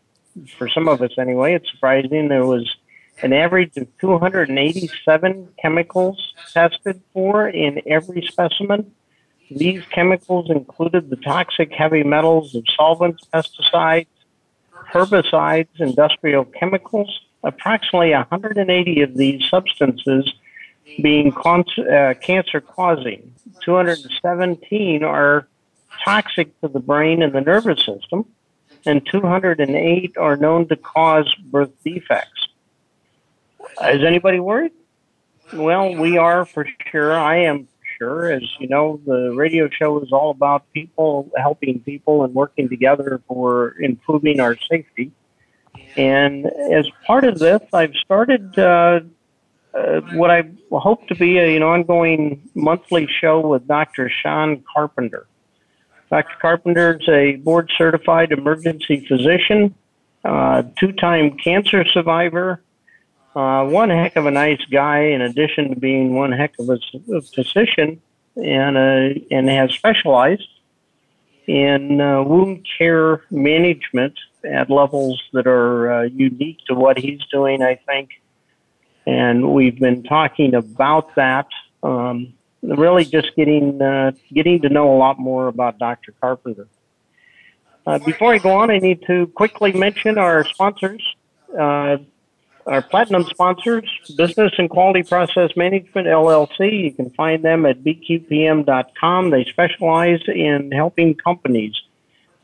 for 0.57 0.69
some 0.69 0.87
of 0.87 1.01
us 1.01 1.11
anyway, 1.17 1.53
it's 1.53 1.69
surprising 1.71 2.27
there 2.27 2.45
was 2.45 2.75
an 3.21 3.33
average 3.33 3.75
of 3.77 3.87
287 3.99 5.47
chemicals 5.61 6.33
tested 6.53 7.01
for 7.13 7.47
in 7.47 7.81
every 7.85 8.25
specimen. 8.29 8.91
These 9.49 9.83
chemicals 9.85 10.49
included 10.49 11.09
the 11.09 11.15
toxic 11.17 11.71
heavy 11.71 12.03
metals 12.03 12.55
of 12.55 12.65
solvents, 12.75 13.23
pesticides, 13.33 14.07
herbicides, 14.91 15.67
industrial 15.79 16.45
chemicals. 16.45 17.21
Approximately 17.43 18.11
180 18.11 19.01
of 19.01 19.15
these 19.15 19.47
substances 19.49 20.33
being 21.01 21.33
uh, 21.35 22.13
cancer 22.21 22.61
causing. 22.61 23.33
217 23.63 25.03
are 25.03 25.47
toxic 26.03 26.59
to 26.61 26.67
the 26.67 26.79
brain 26.79 27.21
and 27.21 27.33
the 27.33 27.41
nervous 27.41 27.85
system, 27.85 28.25
and 28.85 29.05
208 29.05 30.17
are 30.17 30.37
known 30.37 30.67
to 30.67 30.75
cause 30.75 31.33
birth 31.45 31.71
defects. 31.83 32.47
Is 33.83 34.03
anybody 34.03 34.39
worried? 34.39 34.71
Well, 35.53 35.95
we 35.95 36.17
are 36.17 36.45
for 36.45 36.67
sure. 36.91 37.13
I 37.13 37.37
am 37.43 37.67
sure. 37.97 38.31
As 38.31 38.43
you 38.59 38.67
know, 38.67 38.99
the 39.05 39.33
radio 39.35 39.69
show 39.69 40.01
is 40.01 40.11
all 40.11 40.31
about 40.31 40.71
people 40.73 41.29
helping 41.37 41.79
people 41.79 42.23
and 42.23 42.33
working 42.33 42.69
together 42.69 43.21
for 43.27 43.75
improving 43.79 44.39
our 44.39 44.57
safety. 44.69 45.11
And 45.97 46.45
as 46.45 46.89
part 47.05 47.23
of 47.23 47.39
this, 47.39 47.61
I've 47.73 47.95
started 47.95 48.57
uh, 48.57 49.01
uh, 49.75 50.01
what 50.13 50.31
I 50.31 50.43
hope 50.71 51.07
to 51.07 51.15
be 51.15 51.37
an 51.37 51.61
ongoing 51.61 52.49
monthly 52.55 53.07
show 53.07 53.45
with 53.45 53.67
Dr. 53.67 54.09
Shaun 54.09 54.63
Carpenter. 54.73 55.27
Dr. 56.09 56.35
Carpenter 56.41 56.97
is 56.99 57.09
a 57.09 57.35
board 57.37 57.69
certified 57.77 58.31
emergency 58.31 59.05
physician, 59.05 59.75
uh, 60.23 60.63
two 60.79 60.93
time 60.93 61.37
cancer 61.37 61.83
survivor, 61.85 62.61
uh, 63.35 63.65
one 63.65 63.89
heck 63.89 64.15
of 64.15 64.25
a 64.25 64.31
nice 64.31 64.63
guy, 64.71 64.99
in 64.99 65.21
addition 65.21 65.69
to 65.71 65.75
being 65.75 66.15
one 66.15 66.31
heck 66.31 66.53
of 66.57 66.69
a, 66.69 66.79
a 67.13 67.21
physician, 67.21 68.01
and, 68.37 68.77
uh, 68.77 69.19
and 69.29 69.49
has 69.49 69.71
specialized 69.73 70.47
in 71.47 71.99
uh, 71.99 72.23
wound 72.23 72.65
care 72.77 73.23
management 73.29 74.17
at 74.45 74.69
levels 74.69 75.21
that 75.33 75.47
are 75.47 75.91
uh, 75.91 76.03
unique 76.03 76.59
to 76.67 76.75
what 76.75 76.97
he's 76.97 77.21
doing, 77.31 77.61
I 77.61 77.75
think 77.75 78.09
and 79.05 79.53
we've 79.53 79.79
been 79.79 80.03
talking 80.03 80.53
about 80.55 81.15
that. 81.15 81.47
Um, 81.83 82.33
really, 82.61 83.05
just 83.05 83.35
getting 83.35 83.81
uh, 83.81 84.11
getting 84.33 84.61
to 84.61 84.69
know 84.69 84.95
a 84.95 84.97
lot 84.97 85.19
more 85.19 85.47
about 85.47 85.77
Dr. 85.77 86.13
Carpenter. 86.19 86.67
Uh, 87.85 87.99
before 87.99 88.33
I 88.33 88.39
go 88.39 88.51
on, 88.57 88.71
I 88.71 88.79
need 88.79 89.03
to 89.07 89.27
quickly 89.27 89.71
mention 89.71 90.17
our 90.17 90.43
sponsors. 90.43 91.03
Uh, 91.57 91.97
our 92.65 92.81
platinum 92.81 93.23
sponsors, 93.25 93.87
Business 94.17 94.51
and 94.57 94.69
Quality 94.71 95.03
Process 95.03 95.51
Management 95.55 96.07
LLC. 96.07 96.83
You 96.85 96.91
can 96.91 97.11
find 97.11 97.43
them 97.43 97.63
at 97.65 97.83
bqpm.com. 97.83 99.29
They 99.29 99.43
specialize 99.45 100.21
in 100.27 100.71
helping 100.71 101.13
companies 101.13 101.75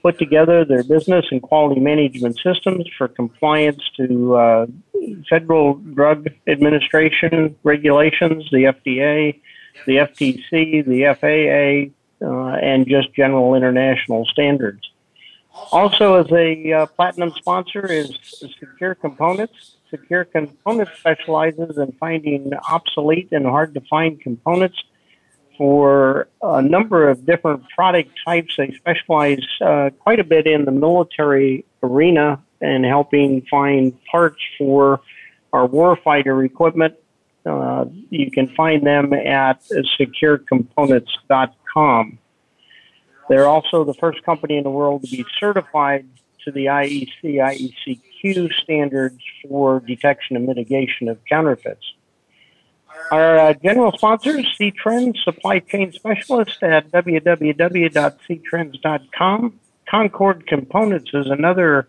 put 0.01 0.17
together 0.17 0.65
their 0.65 0.83
business 0.83 1.25
and 1.31 1.41
quality 1.41 1.79
management 1.79 2.37
systems 2.39 2.87
for 2.97 3.07
compliance 3.07 3.81
to 3.97 4.35
uh, 4.35 4.65
Federal 5.29 5.75
Drug 5.75 6.27
Administration 6.47 7.55
regulations, 7.63 8.47
the 8.51 8.63
FDA, 8.65 9.39
the 9.85 9.97
FTC, 9.97 10.85
the 10.85 11.15
FAA, 11.19 12.25
uh, 12.25 12.55
and 12.57 12.87
just 12.87 13.13
general 13.13 13.55
international 13.55 14.25
standards. 14.25 14.91
Also, 15.71 16.15
as 16.15 16.31
a 16.31 16.71
uh, 16.71 16.85
platinum 16.85 17.31
sponsor 17.31 17.85
is 17.85 18.17
Secure 18.23 18.95
Components. 18.95 19.77
Secure 19.89 20.23
Components 20.23 20.91
specializes 20.97 21.77
in 21.77 21.91
finding 21.93 22.51
obsolete 22.69 23.29
and 23.31 23.45
hard 23.45 23.73
to 23.73 23.81
find 23.89 24.21
components 24.21 24.81
for 25.61 26.27
a 26.41 26.59
number 26.59 27.07
of 27.07 27.23
different 27.23 27.63
product 27.69 28.09
types. 28.25 28.55
They 28.57 28.71
specialize 28.71 29.45
uh, 29.63 29.91
quite 29.99 30.19
a 30.19 30.23
bit 30.23 30.47
in 30.47 30.65
the 30.65 30.71
military 30.71 31.65
arena 31.83 32.41
and 32.61 32.83
helping 32.83 33.43
find 33.43 33.95
parts 34.05 34.41
for 34.57 35.01
our 35.53 35.67
warfighter 35.67 36.43
equipment. 36.43 36.95
Uh, 37.45 37.85
you 38.09 38.31
can 38.31 38.47
find 38.55 38.87
them 38.87 39.13
at 39.13 39.63
securecomponents.com. 39.69 42.17
They're 43.29 43.47
also 43.47 43.83
the 43.83 43.93
first 43.93 44.23
company 44.23 44.57
in 44.57 44.63
the 44.63 44.71
world 44.71 45.03
to 45.03 45.11
be 45.11 45.23
certified 45.39 46.07
to 46.43 46.51
the 46.51 46.65
IEC 46.65 47.23
IECQ 47.23 48.51
standards 48.63 49.19
for 49.47 49.79
detection 49.81 50.37
and 50.37 50.47
mitigation 50.47 51.07
of 51.07 51.19
counterfeits. 51.29 51.93
Our 53.09 53.39
uh, 53.39 53.53
general 53.53 53.93
sponsors, 53.93 54.45
C-Trends, 54.57 55.23
supply 55.23 55.59
chain 55.59 55.91
specialist 55.91 56.61
at 56.63 56.89
www.ctrends.com. 56.91 59.59
Concord 59.89 60.45
Components 60.47 61.11
is 61.13 61.27
another 61.27 61.87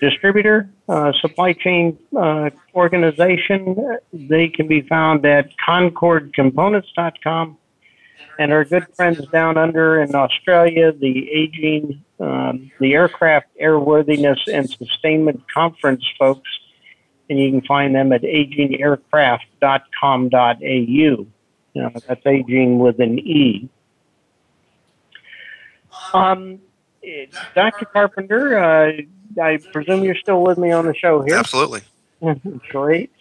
distributor, 0.00 0.68
uh, 0.88 1.12
supply 1.20 1.52
chain 1.52 1.96
uh, 2.16 2.50
organization. 2.74 3.98
They 4.12 4.48
can 4.48 4.66
be 4.66 4.80
found 4.82 5.24
at 5.26 5.50
concordcomponents.com 5.68 7.58
and 8.38 8.52
our 8.52 8.64
good 8.64 8.86
friends 8.94 9.26
down 9.28 9.56
under 9.56 10.02
in 10.02 10.14
Australia, 10.14 10.92
the 10.92 11.30
aging, 11.30 12.02
um, 12.20 12.70
the 12.80 12.94
aircraft 12.94 13.46
airworthiness 13.60 14.38
and 14.52 14.68
sustainment 14.68 15.42
conference 15.52 16.04
folks, 16.18 16.48
and 17.28 17.38
you 17.38 17.50
can 17.50 17.60
find 17.62 17.94
them 17.94 18.12
at 18.12 18.22
agingaircraft.com.au. 18.22 20.56
You 20.62 21.26
know, 21.74 21.92
that's 22.06 22.26
aging 22.26 22.78
with 22.78 23.00
an 23.00 23.18
E. 23.18 23.68
Um, 26.14 26.60
Dr. 27.54 27.84
Carpenter, 27.86 28.58
uh, 28.58 28.92
I 29.40 29.58
presume 29.72 30.04
you're 30.04 30.16
still 30.16 30.42
with 30.42 30.58
me 30.58 30.72
on 30.72 30.86
the 30.86 30.94
show 30.94 31.22
here. 31.22 31.36
Absolutely. 31.36 31.82
Great. 32.70 33.12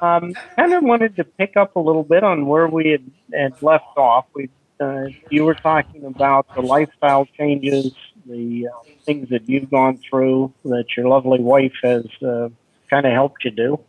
Um, 0.00 0.34
kind 0.56 0.72
of 0.72 0.82
wanted 0.82 1.16
to 1.16 1.24
pick 1.24 1.56
up 1.56 1.76
a 1.76 1.80
little 1.80 2.02
bit 2.02 2.24
on 2.24 2.46
where 2.46 2.66
we 2.66 2.88
had, 2.88 3.04
had 3.32 3.62
left 3.62 3.96
off. 3.96 4.26
We, 4.34 4.48
uh, 4.80 5.06
you 5.30 5.44
were 5.44 5.54
talking 5.54 6.04
about 6.04 6.52
the 6.54 6.62
lifestyle 6.62 7.26
changes, 7.36 7.92
the 8.26 8.68
uh, 8.68 8.82
things 9.04 9.28
that 9.28 9.48
you've 9.48 9.70
gone 9.70 9.98
through, 9.98 10.52
that 10.64 10.86
your 10.96 11.08
lovely 11.08 11.40
wife 11.40 11.74
has 11.82 12.06
uh, 12.22 12.48
kind 12.90 13.06
of 13.06 13.12
helped 13.12 13.44
you 13.44 13.52
do, 13.52 13.80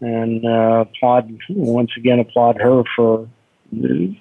and 0.00 0.44
uh, 0.44 0.84
applaud 0.86 1.38
once 1.48 1.92
again 1.96 2.18
applaud 2.18 2.60
her 2.60 2.82
for 2.94 3.28
you 3.70 4.16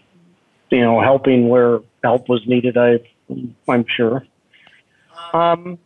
know 0.72 1.02
helping 1.02 1.50
where 1.50 1.82
help 2.04 2.30
was 2.30 2.46
needed. 2.48 2.78
I 2.78 3.00
I'm 3.68 3.86
sure. 3.96 4.26
Um, 5.34 5.80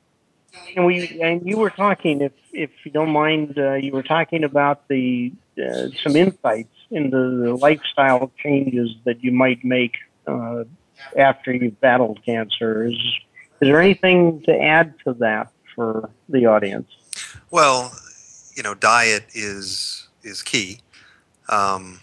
and 0.75 0.85
we 0.85 1.19
and 1.21 1.47
you 1.47 1.57
were 1.57 1.69
talking, 1.69 2.21
if 2.21 2.33
if 2.53 2.69
you 2.83 2.91
don't 2.91 3.11
mind, 3.11 3.57
uh, 3.57 3.73
you 3.73 3.91
were 3.91 4.03
talking 4.03 4.43
about 4.43 4.87
the 4.87 5.31
uh, 5.57 5.87
some 6.03 6.15
insights 6.15 6.75
into 6.89 7.43
the 7.43 7.55
lifestyle 7.55 8.31
changes 8.41 8.91
that 9.05 9.23
you 9.23 9.31
might 9.31 9.63
make 9.63 9.95
uh, 10.27 10.63
after 11.17 11.53
you've 11.53 11.79
battled 11.79 12.19
cancer. 12.25 12.85
Is 12.85 12.93
is 13.61 13.67
there 13.67 13.79
anything 13.79 14.41
to 14.43 14.59
add 14.59 14.95
to 15.05 15.13
that 15.15 15.51
for 15.75 16.09
the 16.29 16.45
audience? 16.47 16.89
Well, 17.51 17.91
you 18.55 18.63
know, 18.63 18.73
diet 18.73 19.25
is 19.33 20.07
is 20.23 20.41
key. 20.41 20.79
Um, 21.49 21.99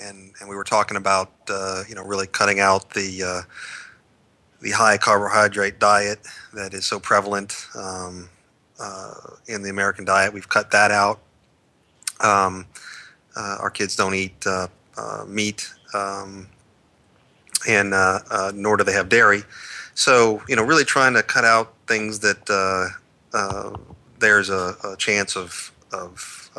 and 0.00 0.32
and 0.40 0.48
we 0.48 0.56
were 0.56 0.64
talking 0.64 0.96
about 0.96 1.30
uh, 1.50 1.82
you 1.86 1.94
know 1.94 2.02
really 2.02 2.26
cutting 2.26 2.58
out 2.58 2.90
the 2.90 3.22
uh, 3.22 3.42
the 4.62 4.70
high 4.70 4.96
carbohydrate 4.96 5.78
diet 5.78 6.20
that 6.54 6.72
is 6.72 6.86
so 6.86 6.98
prevalent 6.98 7.66
um, 7.76 8.30
uh, 8.80 9.14
in 9.46 9.62
the 9.62 9.68
American 9.68 10.06
diet. 10.06 10.32
We've 10.32 10.48
cut 10.48 10.70
that 10.70 10.90
out. 10.90 11.20
Um, 12.20 12.66
uh, 13.36 13.58
our 13.60 13.70
kids 13.70 13.94
don't 13.94 14.14
eat 14.14 14.46
uh, 14.46 14.68
uh 14.96 15.24
meat, 15.28 15.70
um, 15.92 16.48
and 17.68 17.90
nor 18.54 18.78
do 18.78 18.84
they 18.84 18.94
have 18.94 19.10
dairy. 19.10 19.42
So, 19.94 20.42
you 20.48 20.56
know, 20.56 20.62
really 20.62 20.84
trying 20.84 21.12
to 21.12 21.22
cut 21.22 21.44
out 21.44 21.74
things 21.86 22.20
that 22.20 22.48
there's 24.22 24.48
a, 24.48 24.74
a, 24.84 24.96
chance 24.96 25.36
of, 25.36 25.70
of 25.92 26.50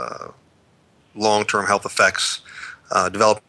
long-term 1.16 1.66
health 1.66 1.86
effects 1.86 2.42
developing 3.12 3.42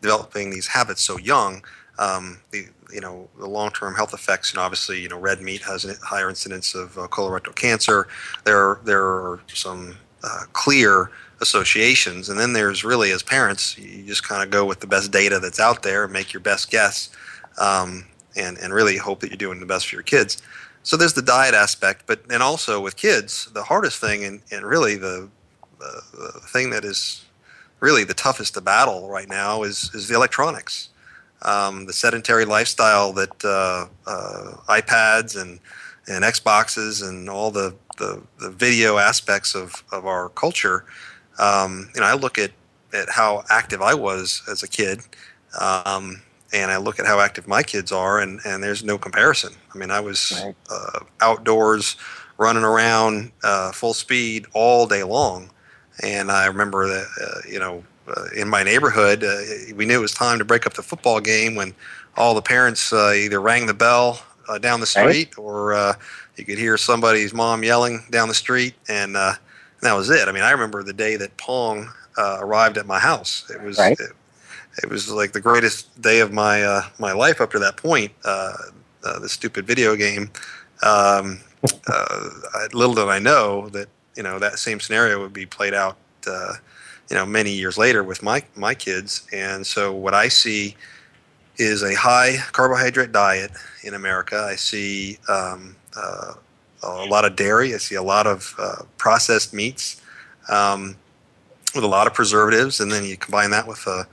developing 0.00 0.50
these 0.50 0.66
habits 0.66 1.02
so 1.02 1.18
young. 1.18 1.64
Um, 1.98 2.38
the, 2.50 2.66
you 2.92 3.00
know 3.00 3.28
the 3.38 3.46
long-term 3.46 3.94
health 3.94 4.14
effects. 4.14 4.50
and 4.50 4.58
obviously, 4.58 5.00
you 5.00 5.08
know, 5.08 5.18
red 5.18 5.40
meat 5.40 5.62
has 5.62 5.84
a 5.84 5.94
higher 6.04 6.28
incidence 6.28 6.74
of 6.74 6.96
uh, 6.98 7.06
colorectal 7.08 7.54
cancer. 7.54 8.08
There, 8.44 8.78
there 8.84 9.04
are 9.04 9.40
some 9.52 9.96
uh, 10.22 10.42
clear 10.52 11.10
associations, 11.40 12.28
and 12.28 12.38
then 12.38 12.52
there's 12.52 12.84
really, 12.84 13.10
as 13.12 13.22
parents, 13.22 13.76
you 13.78 14.04
just 14.04 14.26
kind 14.26 14.42
of 14.42 14.50
go 14.50 14.64
with 14.64 14.80
the 14.80 14.86
best 14.86 15.10
data 15.10 15.38
that's 15.38 15.60
out 15.60 15.82
there 15.82 16.04
and 16.04 16.12
make 16.12 16.32
your 16.32 16.40
best 16.40 16.70
guess, 16.70 17.10
um, 17.58 18.04
and 18.36 18.58
and 18.58 18.72
really 18.72 18.96
hope 18.96 19.20
that 19.20 19.30
you're 19.30 19.36
doing 19.36 19.60
the 19.60 19.66
best 19.66 19.88
for 19.88 19.96
your 19.96 20.02
kids. 20.02 20.42
So 20.86 20.96
there's 20.96 21.14
the 21.14 21.22
diet 21.22 21.54
aspect, 21.54 22.04
but 22.06 22.20
and 22.30 22.42
also 22.42 22.80
with 22.80 22.96
kids, 22.96 23.50
the 23.52 23.64
hardest 23.64 24.00
thing 24.00 24.24
and, 24.24 24.40
and 24.52 24.64
really 24.64 24.96
the, 24.96 25.28
the 25.78 25.92
the 26.12 26.40
thing 26.52 26.70
that 26.70 26.84
is 26.84 27.24
really 27.80 28.04
the 28.04 28.14
toughest 28.14 28.54
to 28.54 28.60
battle 28.60 29.08
right 29.08 29.28
now 29.28 29.64
is 29.64 29.90
is 29.94 30.08
the 30.08 30.14
electronics 30.14 30.90
um, 31.42 31.86
the 31.86 31.92
sedentary 31.92 32.44
lifestyle 32.44 33.12
that 33.12 33.44
uh, 33.44 33.86
uh, 34.06 34.56
iPads 34.68 35.40
and 35.40 35.60
and 36.08 36.24
Xboxes 36.24 37.06
and 37.06 37.28
all 37.28 37.50
the, 37.50 37.74
the, 37.98 38.22
the 38.38 38.48
video 38.48 38.96
aspects 38.96 39.56
of, 39.56 39.82
of 39.90 40.06
our 40.06 40.28
culture. 40.28 40.84
Um, 41.40 41.90
you 41.96 42.00
know, 42.00 42.06
I 42.06 42.14
look 42.14 42.38
at, 42.38 42.52
at 42.94 43.08
how 43.10 43.42
active 43.50 43.82
I 43.82 43.94
was 43.94 44.40
as 44.48 44.62
a 44.62 44.68
kid, 44.68 45.00
um, 45.60 46.22
and 46.56 46.70
I 46.70 46.78
look 46.78 46.98
at 46.98 47.06
how 47.06 47.20
active 47.20 47.46
my 47.46 47.62
kids 47.62 47.92
are, 47.92 48.18
and, 48.18 48.40
and 48.44 48.62
there's 48.62 48.82
no 48.82 48.96
comparison. 48.96 49.52
I 49.74 49.78
mean, 49.78 49.90
I 49.90 50.00
was 50.00 50.40
right. 50.42 50.54
uh, 50.70 51.00
outdoors, 51.20 51.96
running 52.38 52.64
around 52.64 53.30
uh, 53.44 53.72
full 53.72 53.94
speed 53.94 54.46
all 54.54 54.86
day 54.86 55.02
long, 55.02 55.50
and 56.02 56.30
I 56.30 56.46
remember 56.46 56.88
that 56.88 57.06
uh, 57.22 57.48
you 57.48 57.58
know 57.58 57.84
uh, 58.08 58.24
in 58.34 58.48
my 58.48 58.62
neighborhood, 58.62 59.22
uh, 59.22 59.36
we 59.74 59.84
knew 59.84 59.98
it 59.98 60.02
was 60.02 60.12
time 60.12 60.38
to 60.38 60.44
break 60.44 60.66
up 60.66 60.74
the 60.74 60.82
football 60.82 61.20
game 61.20 61.54
when 61.54 61.74
all 62.16 62.34
the 62.34 62.42
parents 62.42 62.92
uh, 62.92 63.12
either 63.14 63.40
rang 63.40 63.66
the 63.66 63.74
bell 63.74 64.22
uh, 64.48 64.58
down 64.58 64.80
the 64.80 64.86
street 64.86 65.36
right. 65.36 65.38
or 65.38 65.74
uh, 65.74 65.92
you 66.36 66.44
could 66.44 66.58
hear 66.58 66.78
somebody's 66.78 67.34
mom 67.34 67.62
yelling 67.62 68.02
down 68.10 68.28
the 68.28 68.34
street, 68.34 68.74
and, 68.88 69.16
uh, 69.16 69.32
and 69.36 69.82
that 69.82 69.94
was 69.94 70.08
it. 70.08 70.28
I 70.28 70.32
mean, 70.32 70.42
I 70.42 70.52
remember 70.52 70.82
the 70.82 70.92
day 70.92 71.16
that 71.16 71.36
Pong 71.36 71.88
arrived 72.18 72.78
at 72.78 72.86
my 72.86 72.98
house. 72.98 73.50
It 73.50 73.60
was 73.62 73.78
right. 73.78 73.98
it, 73.98 74.12
it, 74.82 74.88
was 74.88 75.10
like 75.10 75.32
the 75.32 75.40
greatest 75.40 76.00
day 76.00 76.20
of 76.20 76.32
my 76.32 76.82
my 76.98 77.12
life 77.12 77.40
up 77.40 77.50
to 77.52 77.58
that 77.58 77.76
point. 77.76 78.12
the 78.22 79.28
stupid 79.28 79.66
video 79.66 79.96
game. 79.96 80.30
Um, 80.82 81.40
little 82.72 82.94
did 82.94 83.08
I 83.08 83.18
know 83.18 83.68
that 83.70 83.88
you 84.16 84.22
know 84.22 84.38
that 84.38 84.58
same 84.58 84.80
scenario 84.80 85.20
would 85.20 85.32
be 85.32 85.46
played 85.46 85.74
out 85.74 85.96
you 87.10 87.16
know 87.16 87.26
many 87.26 87.52
years 87.52 87.78
later 87.78 88.02
with 88.02 88.22
my 88.22 88.42
my 88.56 88.74
kids 88.74 89.26
and 89.32 89.66
so 89.66 89.92
what 89.92 90.14
i 90.14 90.28
see 90.28 90.76
is 91.56 91.82
a 91.82 91.94
high 91.94 92.36
carbohydrate 92.52 93.12
diet 93.12 93.50
in 93.84 93.94
america 93.94 94.46
i 94.50 94.56
see 94.56 95.18
um, 95.28 95.76
uh, 95.96 96.34
a 96.82 97.06
lot 97.06 97.24
of 97.24 97.36
dairy 97.36 97.74
i 97.74 97.78
see 97.78 97.94
a 97.94 98.02
lot 98.02 98.26
of 98.26 98.54
uh, 98.58 98.82
processed 98.98 99.54
meats 99.54 100.02
um, 100.48 100.96
with 101.74 101.84
a 101.84 101.88
lot 101.88 102.06
of 102.06 102.14
preservatives 102.14 102.80
and 102.80 102.90
then 102.90 103.04
you 103.04 103.16
combine 103.16 103.50
that 103.50 103.66
with 103.66 103.86
a, 103.86 104.06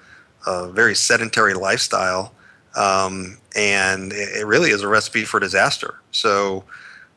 a 0.45 0.69
very 0.69 0.95
sedentary 0.95 1.53
lifestyle 1.53 2.33
um, 2.75 3.37
and 3.55 4.11
it 4.13 4.45
really 4.45 4.71
is 4.71 4.81
a 4.81 4.87
recipe 4.87 5.23
for 5.23 5.39
disaster 5.39 5.99
so 6.11 6.63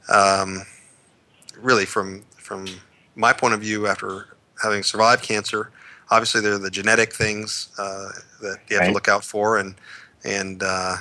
um, 0.09 0.62
really 1.61 1.85
from 1.85 2.22
from 2.37 2.66
my 3.16 3.33
point 3.33 3.55
of 3.55 3.61
view 3.61 3.87
after 3.87 4.37
having 4.62 4.83
survived 4.83 5.22
cancer. 5.22 5.70
Obviously, 6.11 6.41
there 6.41 6.53
are 6.53 6.59
the 6.59 6.70
genetic 6.70 7.12
things 7.12 7.68
uh, 7.79 8.11
that 8.43 8.59
you 8.68 8.77
have 8.77 8.83
right. 8.83 8.87
to 8.89 8.93
look 8.93 9.09
out 9.09 9.24
for, 9.24 9.59
and 9.59 9.74
and 10.24 10.62
uh, 10.62 10.97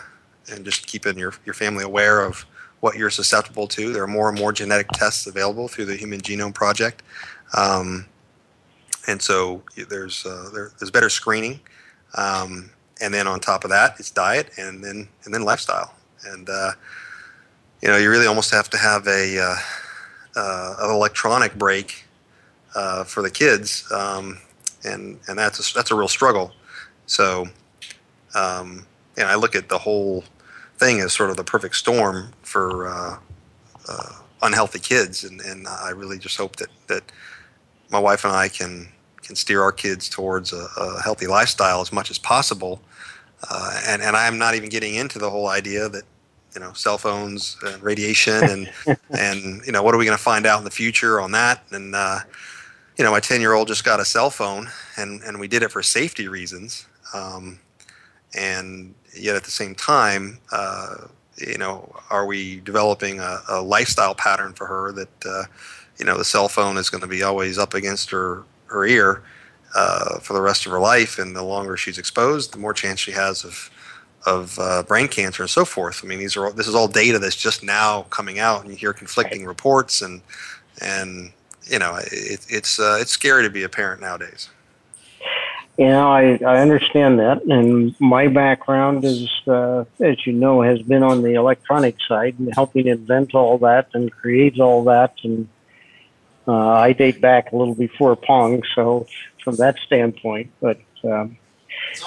and 0.51 0.65
just 0.65 0.87
keeping 0.87 1.17
your 1.17 1.33
your 1.45 1.53
family 1.53 1.83
aware 1.83 2.21
of 2.21 2.45
what 2.79 2.95
you're 2.95 3.11
susceptible 3.11 3.67
to. 3.67 3.93
There 3.93 4.03
are 4.03 4.07
more 4.07 4.29
and 4.29 4.39
more 4.39 4.51
genetic 4.51 4.87
tests 4.89 5.27
available 5.27 5.67
through 5.67 5.85
the 5.85 5.95
Human 5.95 6.21
Genome 6.21 6.53
Project, 6.53 7.03
um, 7.55 8.07
and 9.07 9.21
so 9.21 9.61
there's 9.89 10.25
uh, 10.25 10.49
there, 10.53 10.71
there's 10.79 10.91
better 10.91 11.09
screening, 11.09 11.59
um, 12.15 12.69
and 13.01 13.13
then 13.13 13.27
on 13.27 13.39
top 13.39 13.63
of 13.63 13.69
that, 13.69 13.95
it's 13.99 14.11
diet, 14.11 14.49
and 14.57 14.83
then 14.83 15.07
and 15.25 15.33
then 15.33 15.43
lifestyle, 15.43 15.93
and 16.25 16.49
uh, 16.49 16.71
you 17.81 17.89
know, 17.89 17.97
you 17.97 18.09
really 18.09 18.25
almost 18.25 18.51
have 18.51 18.69
to 18.71 18.77
have 18.77 19.07
a 19.07 19.39
uh, 19.39 19.55
uh, 20.35 20.75
an 20.79 20.89
electronic 20.89 21.55
break 21.55 22.05
uh, 22.73 23.03
for 23.03 23.21
the 23.21 23.29
kids, 23.29 23.89
um, 23.91 24.39
and 24.83 25.19
and 25.27 25.37
that's 25.37 25.59
a, 25.59 25.73
that's 25.73 25.91
a 25.91 25.95
real 25.95 26.07
struggle. 26.07 26.51
So, 27.05 27.47
um, 28.33 28.87
and 29.17 29.27
I 29.27 29.35
look 29.35 29.55
at 29.55 29.69
the 29.69 29.77
whole 29.77 30.23
thing 30.77 30.99
as 30.99 31.13
sort 31.13 31.29
of 31.29 31.37
the 31.37 31.43
perfect 31.43 31.75
storm 31.75 32.31
for 32.41 32.87
uh, 32.87 33.17
uh, 33.87 34.11
unhealthy 34.41 34.79
kids, 34.79 35.23
and, 35.23 35.39
and 35.41 35.67
I 35.67 35.89
really 35.89 36.17
just 36.17 36.37
hope 36.37 36.55
that 36.55 36.69
that 36.87 37.03
my 37.91 37.99
wife 37.99 38.23
and 38.23 38.33
I 38.33 38.47
can 38.47 38.87
can 39.25 39.35
steer 39.35 39.61
our 39.61 39.71
kids 39.71 40.07
towards 40.07 40.53
a, 40.53 40.67
a 40.77 41.01
healthy 41.01 41.27
lifestyle 41.27 41.81
as 41.81 41.91
much 41.91 42.11
as 42.11 42.17
possible. 42.17 42.79
Uh, 43.49 43.81
and 43.87 44.01
and 44.01 44.15
I'm 44.15 44.37
not 44.37 44.55
even 44.55 44.69
getting 44.69 44.95
into 44.95 45.19
the 45.19 45.29
whole 45.29 45.47
idea 45.47 45.89
that 45.89 46.03
you 46.55 46.61
know 46.61 46.73
cell 46.73 46.97
phones 46.97 47.57
and 47.63 47.81
radiation 47.83 48.43
and 48.43 48.71
and 49.09 49.65
you 49.65 49.71
know 49.71 49.83
what 49.83 49.93
are 49.93 49.97
we 49.97 50.05
going 50.05 50.17
to 50.17 50.23
find 50.23 50.45
out 50.45 50.57
in 50.57 50.63
the 50.63 50.71
future 50.71 51.19
on 51.19 51.31
that 51.33 51.63
and 51.71 51.93
uh, 51.93 52.19
you 52.97 53.03
know 53.03 53.11
my 53.11 53.19
10 53.19 53.41
year 53.41 53.53
old 53.53 53.67
just 53.67 53.83
got 53.83 53.99
a 53.99 54.05
cell 54.05 54.29
phone 54.29 54.69
and 54.97 55.21
and 55.23 55.39
we 55.39 55.47
did 55.47 55.61
it 55.61 55.71
for 55.71 55.83
safety 55.83 56.27
reasons 56.27 56.87
um, 57.13 57.59
and 58.33 58.95
yet 59.15 59.35
at 59.35 59.43
the 59.43 59.51
same 59.51 59.75
time 59.75 60.39
uh, 60.51 60.95
you 61.37 61.57
know 61.57 61.93
are 62.09 62.25
we 62.25 62.61
developing 62.61 63.19
a, 63.19 63.39
a, 63.49 63.61
lifestyle 63.61 64.15
pattern 64.15 64.53
for 64.53 64.65
her 64.65 64.91
that 64.93 65.25
uh, 65.25 65.43
you 65.99 66.05
know 66.05 66.17
the 66.17 66.25
cell 66.25 66.47
phone 66.47 66.77
is 66.77 66.89
going 66.89 67.01
to 67.01 67.07
be 67.07 67.21
always 67.21 67.57
up 67.57 67.73
against 67.73 68.09
her 68.09 68.43
her 68.67 68.85
ear 68.85 69.23
uh, 69.75 70.19
for 70.19 70.33
the 70.33 70.41
rest 70.41 70.65
of 70.65 70.71
her 70.71 70.79
life 70.79 71.19
and 71.19 71.35
the 71.35 71.43
longer 71.43 71.75
she's 71.75 71.97
exposed 71.97 72.53
the 72.53 72.57
more 72.57 72.73
chance 72.73 72.99
she 72.99 73.11
has 73.11 73.43
of 73.43 73.69
of 74.25 74.57
uh, 74.59 74.83
brain 74.83 75.07
cancer 75.07 75.43
and 75.43 75.49
so 75.49 75.65
forth. 75.65 76.01
I 76.03 76.07
mean, 76.07 76.19
these 76.19 76.35
are 76.35 76.47
all, 76.47 76.51
this 76.51 76.67
is 76.67 76.75
all 76.75 76.87
data 76.87 77.19
that's 77.19 77.35
just 77.35 77.63
now 77.63 78.03
coming 78.03 78.39
out, 78.39 78.61
and 78.61 78.71
you 78.71 78.75
hear 78.75 78.93
conflicting 78.93 79.41
right. 79.41 79.49
reports, 79.49 80.01
and 80.01 80.21
and 80.81 81.31
you 81.63 81.79
know, 81.79 81.95
it, 81.95 82.45
it's 82.49 82.79
uh, 82.79 82.97
it's 82.99 83.11
scary 83.11 83.43
to 83.43 83.49
be 83.49 83.63
a 83.63 83.69
parent 83.69 84.01
nowadays. 84.01 84.49
Yeah, 85.77 86.05
I, 86.05 86.39
I 86.45 86.61
understand 86.61 87.19
that, 87.19 87.43
and 87.43 87.99
my 87.99 88.29
background 88.29 89.03
is, 89.03 89.29
uh, 89.45 89.83
as 89.99 90.25
you 90.25 90.31
know, 90.31 90.61
has 90.61 90.81
been 90.81 91.03
on 91.03 91.21
the 91.21 91.33
electronic 91.33 91.97
side 92.07 92.39
and 92.39 92.53
helping 92.55 92.87
invent 92.87 93.35
all 93.35 93.57
that 93.57 93.89
and 93.93 94.09
create 94.09 94.59
all 94.59 94.85
that, 94.85 95.13
and 95.23 95.49
uh, 96.47 96.53
I 96.53 96.93
date 96.93 97.21
back 97.21 97.51
a 97.51 97.55
little 97.55 97.75
before 97.75 98.15
Pong, 98.15 98.63
so 98.73 99.07
from 99.43 99.55
that 99.57 99.77
standpoint, 99.85 100.51
but 100.59 100.79
um, 101.03 101.37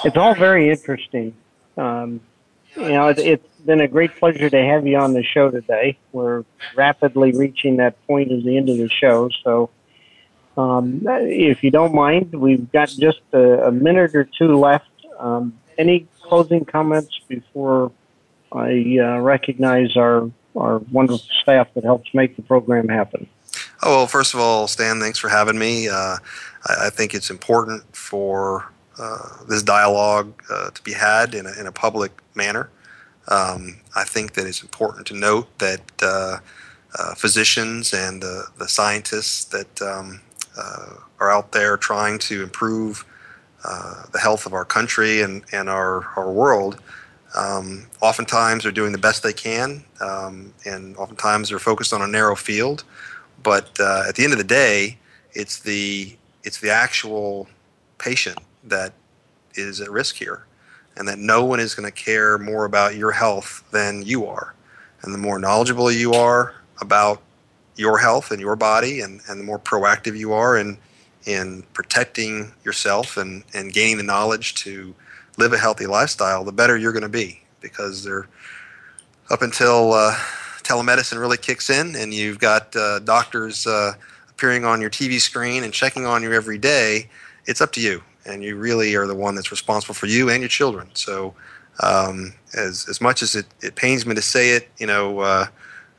it's 0.03 0.17
all 0.17 0.35
very 0.35 0.69
interesting. 0.69 1.33
Um, 1.77 2.21
you 2.75 2.89
know, 2.89 3.07
it, 3.07 3.19
it's 3.19 3.59
been 3.65 3.81
a 3.81 3.87
great 3.87 4.15
pleasure 4.17 4.49
to 4.49 4.61
have 4.63 4.85
you 4.85 4.97
on 4.97 5.13
the 5.13 5.23
show 5.23 5.49
today. 5.49 5.97
We're 6.11 6.43
rapidly 6.75 7.31
reaching 7.31 7.77
that 7.77 8.05
point 8.07 8.31
at 8.31 8.43
the 8.43 8.57
end 8.57 8.69
of 8.69 8.77
the 8.77 8.89
show, 8.89 9.29
so 9.43 9.69
um, 10.57 11.01
if 11.05 11.63
you 11.63 11.71
don't 11.71 11.93
mind, 11.93 12.33
we've 12.33 12.71
got 12.71 12.89
just 12.89 13.21
a, 13.33 13.67
a 13.67 13.71
minute 13.71 14.15
or 14.15 14.25
two 14.25 14.57
left. 14.57 14.89
Um, 15.17 15.57
any 15.77 16.07
closing 16.21 16.65
comments 16.65 17.19
before 17.27 17.91
I 18.51 18.97
uh, 19.01 19.19
recognize 19.19 19.95
our 19.95 20.29
our 20.55 20.79
wonderful 20.91 21.25
staff 21.41 21.67
that 21.75 21.83
helps 21.83 22.13
make 22.13 22.35
the 22.35 22.41
program 22.41 22.87
happen? 22.87 23.27
Oh 23.81 23.97
well, 23.97 24.07
first 24.07 24.33
of 24.33 24.41
all, 24.41 24.67
Stan, 24.67 24.99
thanks 24.99 25.19
for 25.19 25.29
having 25.29 25.57
me. 25.57 25.87
Uh, 25.87 26.17
I, 26.67 26.87
I 26.87 26.89
think 26.89 27.13
it's 27.13 27.29
important 27.29 27.83
for 27.95 28.71
uh, 28.97 29.43
this 29.47 29.63
dialogue 29.63 30.33
uh, 30.51 30.69
to 30.71 30.83
be 30.83 30.91
had 30.91 31.33
in 31.33 31.45
a, 31.45 31.53
in 31.57 31.65
a 31.65 31.71
public 31.71 32.11
manner. 32.35 32.69
Um, 33.29 33.79
I 33.95 34.03
think 34.03 34.33
that 34.33 34.45
it's 34.45 34.61
important 34.61 35.07
to 35.07 35.15
note 35.15 35.47
that 35.59 35.81
uh, 36.01 36.37
uh 36.97 37.13
physicians 37.15 37.93
and 37.93 38.21
the, 38.21 38.47
the 38.57 38.67
scientists 38.67 39.45
that 39.45 39.81
um, 39.81 40.21
uh, 40.57 40.95
are 41.19 41.31
out 41.31 41.51
there 41.51 41.77
trying 41.77 42.19
to 42.19 42.43
improve 42.43 43.05
the 44.11 44.19
health 44.19 44.45
of 44.45 44.53
our 44.53 44.65
country 44.65 45.21
and, 45.21 45.43
and 45.51 45.69
our, 45.69 46.05
our 46.15 46.31
world 46.31 46.81
um, 47.35 47.85
oftentimes 48.01 48.65
are 48.65 48.71
doing 48.71 48.91
the 48.91 48.97
best 48.97 49.21
they 49.21 49.33
can, 49.33 49.83
um, 50.01 50.53
and 50.65 50.97
oftentimes 50.97 51.49
they're 51.49 51.59
focused 51.59 51.93
on 51.93 52.01
a 52.01 52.07
narrow 52.07 52.35
field. 52.35 52.83
But 53.43 53.79
at 53.79 54.15
the 54.15 54.23
end 54.23 54.33
of 54.33 54.39
the 54.39 54.43
day, 54.43 54.97
it's 55.33 55.59
the 55.59 56.15
it's 56.43 56.59
the 56.59 56.71
actual 56.71 57.47
patient 57.97 58.39
that 58.63 58.93
is 59.55 59.81
at 59.81 59.91
risk 59.91 60.15
here, 60.15 60.45
and 60.95 61.07
that 61.07 61.19
no 61.19 61.43
one 61.45 61.59
is 61.59 61.75
going 61.75 61.89
to 61.89 61.95
care 61.95 62.37
more 62.37 62.65
about 62.65 62.95
your 62.95 63.11
health 63.11 63.63
than 63.71 64.03
you 64.03 64.25
are. 64.25 64.55
And 65.01 65.13
the 65.13 65.17
more 65.17 65.39
knowledgeable 65.39 65.91
you 65.91 66.13
are 66.13 66.55
about 66.81 67.21
your 67.75 67.97
health 67.97 68.31
and 68.31 68.41
your 68.41 68.55
body, 68.55 69.01
and, 69.01 69.21
and 69.27 69.39
the 69.39 69.43
more 69.43 69.59
proactive 69.59 70.17
you 70.17 70.33
are 70.33 70.57
in, 70.57 70.77
in 71.25 71.63
protecting 71.73 72.51
yourself 72.65 73.15
and, 73.17 73.43
and 73.53 73.73
gaining 73.73 73.97
the 73.97 74.03
knowledge 74.03 74.55
to 74.55 74.93
live 75.37 75.53
a 75.53 75.57
healthy 75.57 75.85
lifestyle, 75.85 76.43
the 76.43 76.51
better 76.51 76.77
you're 76.77 76.91
going 76.91 77.03
to 77.03 77.09
be. 77.09 77.41
Because 77.61 78.03
they're 78.03 78.27
up 79.29 79.41
until 79.41 79.93
uh, 79.93 80.15
telemedicine 80.69 81.19
really 81.19 81.37
kicks 81.37 81.69
in, 81.69 81.95
and 81.95 82.13
you've 82.13 82.39
got 82.39 82.75
uh, 82.75 82.99
doctors 82.99 83.65
uh, 83.65 83.93
appearing 84.29 84.65
on 84.65 84.81
your 84.81 84.89
TV 84.89 85.19
screen 85.19 85.63
and 85.63 85.73
checking 85.73 86.05
on 86.05 86.23
you 86.23 86.31
every 86.31 86.57
day, 86.57 87.09
it's 87.45 87.61
up 87.61 87.71
to 87.73 87.81
you 87.81 88.03
and 88.25 88.43
you 88.43 88.55
really 88.55 88.95
are 88.95 89.07
the 89.07 89.15
one 89.15 89.35
that's 89.35 89.51
responsible 89.51 89.95
for 89.95 90.05
you 90.05 90.29
and 90.29 90.41
your 90.41 90.49
children. 90.49 90.89
So, 90.93 91.33
um, 91.81 92.33
as 92.53 92.87
as 92.89 93.01
much 93.01 93.21
as 93.21 93.35
it, 93.35 93.45
it 93.61 93.75
pains 93.75 94.05
me 94.05 94.15
to 94.15 94.21
say 94.21 94.51
it, 94.51 94.69
you 94.77 94.87
know, 94.87 95.19
uh, 95.19 95.47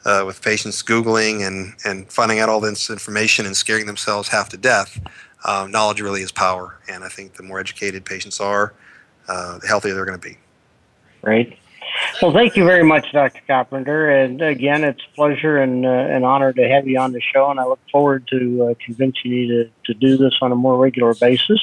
uh, 0.04 0.24
with 0.26 0.42
patients 0.42 0.82
googling 0.82 1.46
and 1.46 1.74
and 1.84 2.10
finding 2.10 2.38
out 2.38 2.48
all 2.48 2.60
this 2.60 2.90
information 2.90 3.46
and 3.46 3.56
scaring 3.56 3.86
themselves 3.86 4.28
half 4.28 4.48
to 4.50 4.56
death, 4.56 5.00
um, 5.44 5.70
knowledge 5.70 6.00
really 6.00 6.22
is 6.22 6.32
power. 6.32 6.78
And 6.88 7.04
I 7.04 7.08
think 7.08 7.34
the 7.34 7.42
more 7.42 7.60
educated 7.60 8.04
patients 8.04 8.40
are, 8.40 8.74
uh, 9.28 9.58
the 9.58 9.66
healthier 9.66 9.94
they're 9.94 10.04
going 10.04 10.20
to 10.20 10.28
be. 10.28 10.36
Right. 11.22 11.58
Well, 12.20 12.32
thank 12.32 12.56
you 12.56 12.64
very 12.64 12.84
much, 12.84 13.12
Dr. 13.12 13.40
Carpenter. 13.46 14.10
And 14.10 14.42
again, 14.42 14.84
it's 14.84 15.00
a 15.10 15.14
pleasure 15.14 15.58
and 15.58 15.86
uh, 15.86 15.88
an 15.88 16.24
honor 16.24 16.52
to 16.52 16.68
have 16.68 16.86
you 16.86 16.98
on 16.98 17.12
the 17.12 17.20
show. 17.20 17.50
And 17.50 17.58
I 17.58 17.64
look 17.64 17.80
forward 17.90 18.26
to 18.28 18.70
uh, 18.70 18.74
convincing 18.84 19.32
you 19.32 19.48
to, 19.48 19.70
to 19.86 19.94
do 19.94 20.16
this 20.16 20.34
on 20.42 20.52
a 20.52 20.56
more 20.56 20.78
regular 20.78 21.14
basis. 21.14 21.60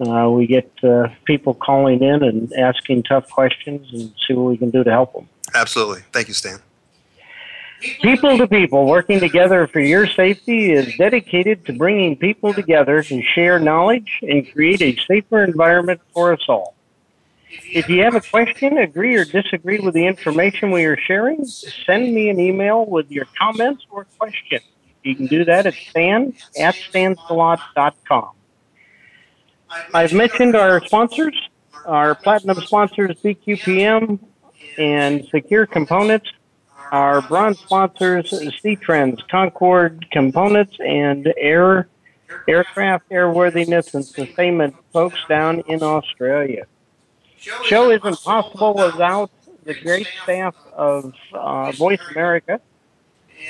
Uh, 0.00 0.30
we 0.30 0.46
get 0.46 0.70
uh, 0.82 1.08
people 1.24 1.54
calling 1.54 2.02
in 2.02 2.22
and 2.22 2.52
asking 2.54 3.02
tough 3.02 3.28
questions 3.30 3.88
and 3.92 4.12
see 4.26 4.34
what 4.34 4.50
we 4.50 4.56
can 4.56 4.70
do 4.70 4.84
to 4.84 4.90
help 4.90 5.12
them. 5.12 5.28
Absolutely. 5.54 6.02
Thank 6.12 6.28
you, 6.28 6.34
Stan. 6.34 6.60
People 8.02 8.36
to 8.38 8.48
People, 8.48 8.86
working 8.86 9.20
together 9.20 9.66
for 9.68 9.80
your 9.80 10.06
safety, 10.06 10.72
is 10.72 10.96
dedicated 10.96 11.64
to 11.66 11.72
bringing 11.72 12.16
people 12.16 12.52
together 12.52 13.02
to 13.02 13.22
share 13.22 13.60
knowledge 13.60 14.18
and 14.22 14.50
create 14.52 14.82
a 14.82 14.96
safer 15.06 15.44
environment 15.44 16.00
for 16.12 16.32
us 16.32 16.40
all. 16.48 16.74
If 17.50 17.88
you 17.88 18.02
have 18.02 18.14
a 18.14 18.20
question, 18.20 18.78
agree 18.78 19.16
or 19.16 19.24
disagree 19.24 19.78
with 19.78 19.94
the 19.94 20.06
information 20.06 20.70
we 20.70 20.84
are 20.84 20.96
sharing, 20.96 21.44
send 21.44 22.14
me 22.14 22.28
an 22.28 22.38
email 22.38 22.84
with 22.84 23.10
your 23.10 23.26
comments 23.38 23.86
or 23.90 24.04
questions. 24.18 24.62
You 25.02 25.16
can 25.16 25.26
do 25.26 25.44
that 25.44 25.66
at 25.66 25.74
stan 25.74 26.34
at 26.58 26.74
stansalot.com. 26.74 28.30
I've 29.94 30.12
mentioned 30.12 30.56
our 30.56 30.84
sponsors, 30.84 31.34
our 31.86 32.14
platinum 32.14 32.60
sponsors, 32.60 33.16
BQPM 33.22 34.18
and 34.76 35.26
Secure 35.28 35.66
Components, 35.66 36.30
our 36.92 37.22
bronze 37.22 37.58
sponsors, 37.58 38.30
C-Trends, 38.62 39.22
Concord 39.30 40.06
Components, 40.10 40.76
and 40.80 41.32
Air 41.36 41.88
Aircraft 42.46 43.08
Airworthiness 43.10 43.94
and 43.94 44.04
Sustainment 44.04 44.74
folks 44.92 45.18
down 45.28 45.60
in 45.66 45.82
Australia. 45.82 46.66
Show 47.38 47.90
isn't 47.90 48.22
possible 48.22 48.74
without 48.74 49.30
the 49.64 49.74
great 49.74 50.08
staff 50.22 50.56
of 50.72 51.12
uh, 51.32 51.72
Voice 51.72 52.00
America. 52.10 52.60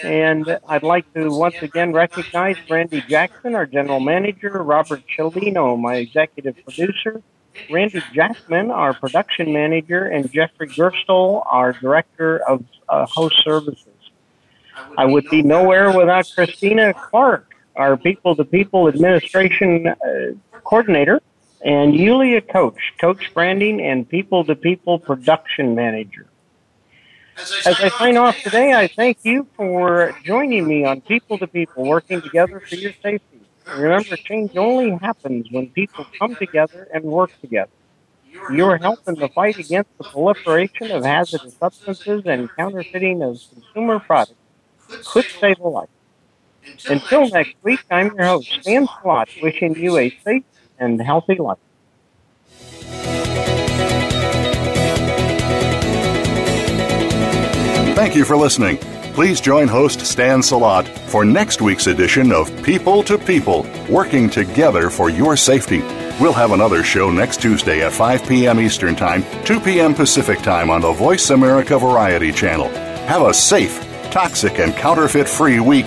And 0.02 0.58
I'd 0.68 0.82
like 0.82 1.12
to 1.14 1.30
once 1.30 1.56
again 1.62 1.92
recognize 1.92 2.56
Randy 2.68 3.00
Jackson, 3.02 3.54
our 3.54 3.66
general 3.66 4.00
manager, 4.00 4.62
Robert 4.62 5.02
Cellino, 5.16 5.80
my 5.80 5.96
executive 5.96 6.56
producer, 6.62 7.22
Randy 7.70 8.02
Jackman, 8.12 8.70
our 8.70 8.92
production 8.92 9.52
manager, 9.52 10.04
and 10.04 10.30
Jeffrey 10.30 10.68
Gerstel, 10.68 11.42
our 11.46 11.72
director 11.72 12.38
of 12.48 12.64
uh, 12.88 13.06
host 13.06 13.42
services. 13.42 13.86
I 14.96 15.06
would 15.06 15.28
be 15.30 15.42
nowhere 15.42 15.90
without 15.96 16.30
Christina 16.34 16.92
Clark, 16.94 17.54
our 17.76 17.96
people 17.96 18.36
to 18.36 18.44
people 18.44 18.88
administration 18.88 19.86
uh, 19.88 19.94
coordinator, 20.64 21.20
and 21.62 21.94
Yulia 21.94 22.40
Coach, 22.40 22.94
coach 23.00 23.32
branding 23.34 23.80
and 23.80 24.08
people 24.08 24.44
to 24.44 24.54
people 24.54 24.98
production 24.98 25.74
manager. 25.74 26.26
As 27.64 27.80
I 27.80 27.88
sign 27.90 28.16
off 28.16 28.36
today, 28.42 28.72
I 28.72 28.88
thank 28.88 29.18
you 29.22 29.46
for 29.56 30.16
joining 30.24 30.66
me 30.66 30.84
on 30.84 31.00
People 31.00 31.38
to 31.38 31.46
People, 31.46 31.84
working 31.84 32.20
together 32.20 32.60
for 32.60 32.74
your 32.74 32.92
safety. 33.00 33.40
Remember, 33.76 34.16
change 34.16 34.56
only 34.56 34.90
happens 34.90 35.46
when 35.50 35.68
people 35.68 36.04
come 36.18 36.34
together 36.34 36.88
and 36.92 37.04
work 37.04 37.30
together. 37.40 37.70
You're 38.50 38.76
helping 38.78 39.16
the 39.16 39.28
fight 39.28 39.58
against 39.58 39.96
the 39.98 40.04
proliferation 40.04 40.90
of 40.90 41.04
hazardous 41.04 41.54
substances 41.54 42.22
and 42.26 42.50
counterfeiting 42.56 43.22
of 43.22 43.40
consumer 43.52 44.00
products 44.00 44.34
could 45.06 45.26
save 45.40 45.60
a 45.60 45.68
life. 45.68 45.88
Until 46.88 47.28
next 47.28 47.54
week, 47.62 47.80
I'm 47.90 48.14
your 48.14 48.24
host, 48.24 48.50
Stan 48.60 48.86
Salot, 48.86 49.28
wishing 49.42 49.76
you 49.76 49.96
a 49.96 50.10
safe 50.24 50.44
and 50.78 51.00
healthy 51.00 51.36
life. 51.36 51.58
Thank 57.94 58.14
you 58.14 58.24
for 58.24 58.36
listening. 58.36 58.78
Please 59.18 59.40
join 59.40 59.66
host 59.66 60.06
Stan 60.06 60.40
Salot 60.40 60.86
for 61.08 61.24
next 61.24 61.60
week's 61.60 61.88
edition 61.88 62.30
of 62.30 62.48
People 62.62 63.02
to 63.02 63.18
People, 63.18 63.66
working 63.90 64.30
together 64.30 64.88
for 64.88 65.10
your 65.10 65.36
safety. 65.36 65.80
We'll 66.20 66.32
have 66.32 66.52
another 66.52 66.84
show 66.84 67.10
next 67.10 67.42
Tuesday 67.42 67.84
at 67.84 67.92
5 67.92 68.28
p.m. 68.28 68.60
Eastern 68.60 68.94
Time, 68.94 69.24
2 69.44 69.58
p.m. 69.58 69.94
Pacific 69.94 70.38
Time 70.38 70.70
on 70.70 70.80
the 70.80 70.92
Voice 70.92 71.30
America 71.30 71.76
Variety 71.76 72.30
Channel. 72.30 72.68
Have 73.08 73.22
a 73.22 73.34
safe, 73.34 73.80
toxic, 74.12 74.60
and 74.60 74.72
counterfeit 74.74 75.28
free 75.28 75.58
week. 75.58 75.86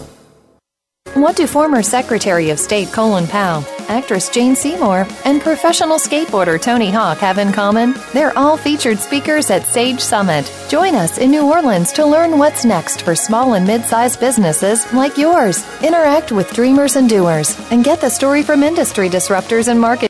What 1.13 1.35
do 1.35 1.45
former 1.45 1.83
Secretary 1.83 2.51
of 2.51 2.59
State 2.59 2.93
Colin 2.93 3.27
Powell, 3.27 3.65
actress 3.89 4.29
Jane 4.29 4.55
Seymour, 4.55 5.05
and 5.25 5.41
professional 5.41 5.97
skateboarder 5.97 6.59
Tony 6.59 6.89
Hawk 6.89 7.17
have 7.17 7.37
in 7.37 7.51
common? 7.51 7.95
They're 8.13 8.37
all 8.37 8.55
featured 8.55 8.97
speakers 8.97 9.51
at 9.51 9.65
Sage 9.65 9.99
Summit. 9.99 10.49
Join 10.69 10.95
us 10.95 11.17
in 11.17 11.29
New 11.29 11.51
Orleans 11.51 11.91
to 11.93 12.05
learn 12.05 12.37
what's 12.37 12.63
next 12.63 13.01
for 13.01 13.13
small 13.13 13.55
and 13.55 13.67
mid-sized 13.67 14.21
businesses 14.21 14.91
like 14.93 15.17
yours. 15.17 15.65
Interact 15.83 16.31
with 16.31 16.53
dreamers 16.53 16.95
and 16.95 17.09
doers 17.09 17.59
and 17.71 17.83
get 17.83 17.99
the 17.99 18.09
story 18.09 18.41
from 18.41 18.63
industry 18.63 19.09
disruptors 19.09 19.67
and 19.67 19.79
market 19.79 20.09